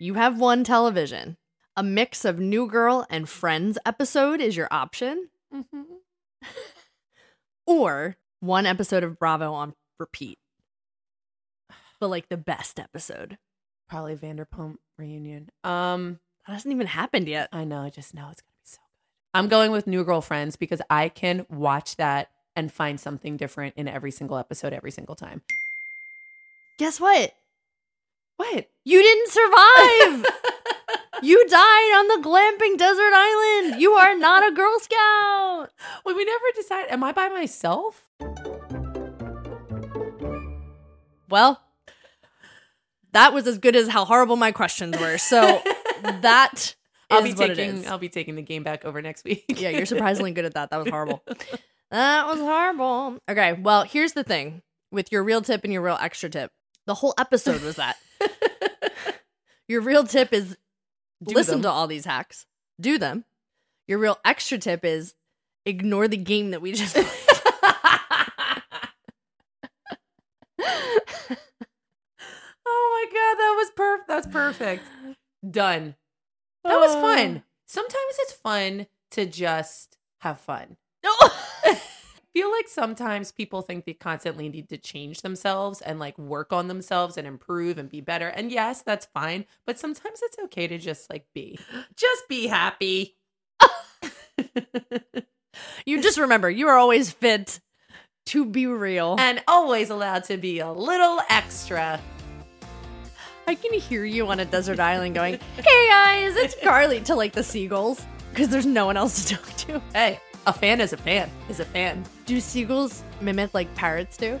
You 0.00 0.14
have 0.14 0.38
one 0.38 0.64
television. 0.64 1.36
A 1.76 1.82
mix 1.82 2.24
of 2.24 2.38
New 2.38 2.68
Girl 2.68 3.04
and 3.10 3.28
Friends 3.28 3.78
episode 3.84 4.40
is 4.40 4.56
your 4.56 4.68
option, 4.70 5.28
mm-hmm. 5.52 5.82
or 7.66 8.16
one 8.38 8.64
episode 8.64 9.02
of 9.02 9.18
Bravo 9.18 9.52
on 9.52 9.74
repeat. 9.98 10.38
But 12.04 12.10
like 12.10 12.28
the 12.28 12.36
best 12.36 12.78
episode. 12.78 13.38
Probably 13.88 14.14
Vanderpump 14.14 14.74
reunion. 14.98 15.48
Um, 15.64 16.20
That 16.46 16.52
hasn't 16.52 16.74
even 16.74 16.86
happened 16.86 17.28
yet. 17.28 17.48
I 17.50 17.64
know. 17.64 17.80
I 17.80 17.88
just 17.88 18.12
know 18.12 18.28
it's 18.30 18.42
gonna 18.42 18.52
be 18.62 18.66
so 18.66 18.76
good. 18.76 19.38
I'm 19.38 19.48
going 19.48 19.70
with 19.72 19.86
New 19.86 20.04
Girlfriends 20.04 20.56
because 20.56 20.82
I 20.90 21.08
can 21.08 21.46
watch 21.48 21.96
that 21.96 22.28
and 22.54 22.70
find 22.70 23.00
something 23.00 23.38
different 23.38 23.76
in 23.76 23.88
every 23.88 24.10
single 24.10 24.36
episode 24.36 24.74
every 24.74 24.90
single 24.90 25.14
time. 25.14 25.40
Guess 26.78 27.00
what? 27.00 27.32
What? 28.36 28.68
You 28.84 29.00
didn't 29.00 29.30
survive. 29.30 30.26
you 31.22 31.42
died 31.48 31.58
on 31.96 32.08
the 32.08 32.28
glamping 32.28 32.76
desert 32.76 33.14
island. 33.14 33.80
You 33.80 33.92
are 33.92 34.14
not 34.14 34.46
a 34.46 34.54
Girl 34.54 34.78
Scout. 34.78 35.70
Well, 36.04 36.14
we 36.14 36.26
never 36.26 36.44
decide. 36.54 36.84
Am 36.90 37.02
I 37.02 37.12
by 37.12 37.30
myself? 37.30 38.10
Well, 41.30 41.63
that 43.14 43.32
was 43.32 43.46
as 43.46 43.58
good 43.58 43.74
as 43.74 43.88
how 43.88 44.04
horrible 44.04 44.36
my 44.36 44.52
questions 44.52 44.98
were. 44.98 45.16
So 45.18 45.62
that 46.02 46.74
I'll 47.10 47.22
be 47.22 47.32
taking. 47.32 47.86
I'll 47.88 47.98
be 47.98 48.08
taking 48.08 48.34
the 48.36 48.42
game 48.42 48.62
back 48.62 48.84
over 48.84 49.00
next 49.00 49.24
week. 49.24 49.44
yeah, 49.48 49.70
you're 49.70 49.86
surprisingly 49.86 50.32
good 50.32 50.44
at 50.44 50.54
that. 50.54 50.70
That 50.70 50.78
was 50.78 50.88
horrible. 50.90 51.22
That 51.90 52.26
was 52.26 52.40
horrible. 52.40 53.18
Okay, 53.30 53.52
well, 53.52 53.84
here's 53.84 54.14
the 54.14 54.24
thing 54.24 54.62
with 54.90 55.12
your 55.12 55.22
real 55.22 55.42
tip 55.42 55.62
and 55.62 55.72
your 55.72 55.82
real 55.82 55.98
extra 56.00 56.28
tip. 56.28 56.50
The 56.86 56.94
whole 56.94 57.14
episode 57.18 57.62
was 57.62 57.76
that. 57.76 57.96
your 59.68 59.80
real 59.80 60.02
tip 60.02 60.32
is 60.32 60.56
Do 61.22 61.34
listen 61.34 61.56
them. 61.56 61.62
to 61.62 61.70
all 61.70 61.86
these 61.86 62.04
hacks, 62.04 62.46
do 62.80 62.98
them. 62.98 63.24
Your 63.86 63.98
real 64.00 64.18
extra 64.24 64.58
tip 64.58 64.84
is 64.84 65.14
ignore 65.66 66.08
the 66.08 66.16
game 66.16 66.50
that 66.50 66.60
we 66.60 66.72
just 66.72 66.94
played. 66.94 67.06
Perfect. 73.10 74.08
That's 74.08 74.26
perfect. 74.26 74.84
Done. 75.48 75.94
That 76.64 76.76
was 76.78 76.94
Oh. 76.94 77.00
fun. 77.00 77.42
Sometimes 77.66 78.16
it's 78.20 78.32
fun 78.32 78.86
to 79.12 79.26
just 79.26 79.96
have 80.20 80.40
fun. 80.40 80.76
No. 81.04 81.12
feel 82.32 82.50
like 82.50 82.66
sometimes 82.68 83.30
people 83.30 83.62
think 83.62 83.84
they 83.84 83.92
constantly 83.92 84.48
need 84.48 84.68
to 84.68 84.76
change 84.76 85.22
themselves 85.22 85.80
and 85.80 86.00
like 86.00 86.18
work 86.18 86.52
on 86.52 86.66
themselves 86.66 87.16
and 87.16 87.26
improve 87.28 87.78
and 87.78 87.88
be 87.88 88.00
better. 88.00 88.26
And 88.26 88.50
yes, 88.50 88.82
that's 88.82 89.06
fine, 89.06 89.44
but 89.66 89.78
sometimes 89.78 90.18
it's 90.22 90.36
okay 90.44 90.66
to 90.66 90.76
just 90.78 91.08
like 91.10 91.26
be. 91.32 91.58
Just 91.96 92.28
be 92.28 92.48
happy. 92.48 93.16
you 95.86 96.02
just 96.02 96.18
remember, 96.18 96.50
you 96.50 96.66
are 96.68 96.76
always 96.76 97.12
fit 97.12 97.60
to 98.26 98.44
be 98.44 98.66
real. 98.66 99.14
and 99.18 99.40
always 99.46 99.90
allowed 99.90 100.24
to 100.24 100.36
be 100.36 100.58
a 100.58 100.72
little 100.72 101.20
extra. 101.30 102.00
I 103.46 103.54
can 103.54 103.72
hear 103.74 104.04
you 104.04 104.26
on 104.28 104.40
a 104.40 104.44
desert 104.44 104.80
island 104.80 105.14
going, 105.14 105.38
"Hey 105.56 105.88
guys, 105.88 106.36
it's 106.36 106.56
Carly" 106.62 107.00
to 107.02 107.14
like 107.14 107.32
the 107.32 107.42
seagulls 107.42 108.04
because 108.30 108.48
there's 108.48 108.66
no 108.66 108.86
one 108.86 108.96
else 108.96 109.24
to 109.24 109.36
talk 109.36 109.56
to. 109.58 109.82
Hey, 109.92 110.18
a 110.46 110.52
fan 110.52 110.80
is 110.80 110.92
a 110.92 110.96
fan 110.96 111.30
is 111.48 111.60
a 111.60 111.64
fan. 111.64 112.04
Do 112.26 112.40
seagulls 112.40 113.02
mimic 113.20 113.52
like 113.54 113.72
parrots 113.74 114.16
do? 114.16 114.38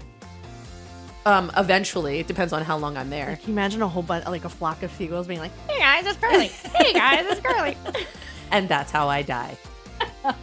Um, 1.26 1.50
eventually, 1.56 2.18
it 2.18 2.26
depends 2.26 2.52
on 2.52 2.62
how 2.62 2.76
long 2.76 2.96
I'm 2.96 3.08
there. 3.08 3.36
Can 3.36 3.48
you 3.48 3.54
imagine 3.54 3.80
a 3.82 3.88
whole 3.88 4.02
bunch, 4.02 4.26
like 4.26 4.44
a 4.44 4.48
flock 4.50 4.82
of 4.82 4.90
seagulls 4.92 5.26
being 5.26 5.40
like, 5.40 5.52
"Hey 5.68 5.78
guys, 5.78 6.06
it's 6.06 6.18
Carly." 6.18 6.48
hey 6.48 6.92
guys, 6.92 7.24
it's 7.28 7.40
Carly. 7.40 7.76
And 8.50 8.68
that's 8.68 8.92
how 8.92 9.08
I 9.08 9.22
die. 9.22 9.56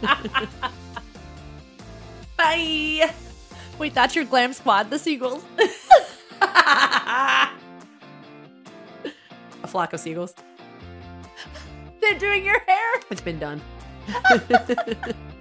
Bye. 2.36 3.10
Wait, 3.78 3.94
that's 3.94 4.14
your 4.14 4.24
glam 4.26 4.52
squad, 4.52 4.90
the 4.90 4.98
seagulls. 4.98 5.42
flock 9.72 9.92
of 9.92 10.00
seagulls. 10.00 10.34
They're 12.00 12.18
doing 12.18 12.44
your 12.44 12.60
hair. 12.60 12.92
It's 13.10 13.22
been 13.22 13.38
done. 13.38 13.60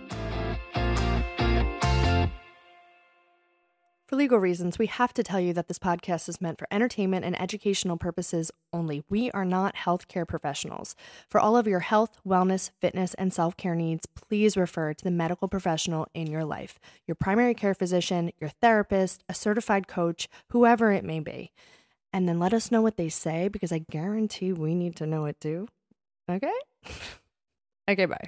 For 4.08 4.18
legal 4.18 4.40
reasons, 4.40 4.78
we 4.78 4.88
have 4.88 5.14
to 5.14 5.24
tell 5.24 5.40
you 5.40 5.54
that 5.54 5.70
this 5.70 5.80
podcast 5.80 6.28
is 6.28 6.42
meant 6.42 6.60
for 6.60 6.68
entertainment 6.70 7.24
and 7.24 7.42
educational 7.42 7.96
purposes 7.96 8.52
only. 8.74 9.04
We 9.10 9.32
are 9.32 9.46
not 9.46 9.76
healthcare 9.76 10.28
professionals. 10.28 10.98
For 11.30 11.40
all 11.40 11.56
of 11.56 11.66
your 11.66 11.80
health, 11.80 12.18
wellness, 12.28 12.72
fitness, 12.82 13.14
and 13.14 13.34
self 13.34 13.56
care 13.56 13.74
needs, 13.74 14.08
please 14.08 14.58
refer 14.58 14.94
to 14.94 15.04
the 15.06 15.12
medical 15.12 15.48
professional 15.48 16.10
in 16.14 16.28
your 16.28 16.44
life 16.44 16.78
your 17.08 17.16
primary 17.16 17.54
care 17.54 17.74
physician, 17.74 18.32
your 18.38 18.50
therapist, 18.50 19.24
a 19.30 19.34
certified 19.34 19.88
coach, 19.88 20.28
whoever 20.50 20.92
it 20.92 21.06
may 21.06 21.22
be. 21.22 21.54
And 22.14 22.28
then 22.28 22.40
let 22.40 22.54
us 22.54 22.72
know 22.72 22.82
what 22.82 22.98
they 22.98 23.10
say 23.10 23.48
because 23.48 23.72
I 23.72 23.80
guarantee 23.90 24.52
we 24.52 24.76
need 24.76 24.96
to 24.98 25.06
know 25.06 25.26
it 25.26 25.40
too. 25.40 25.68
Okay? 26.30 26.52
okay, 27.90 28.06
bye. 28.06 28.28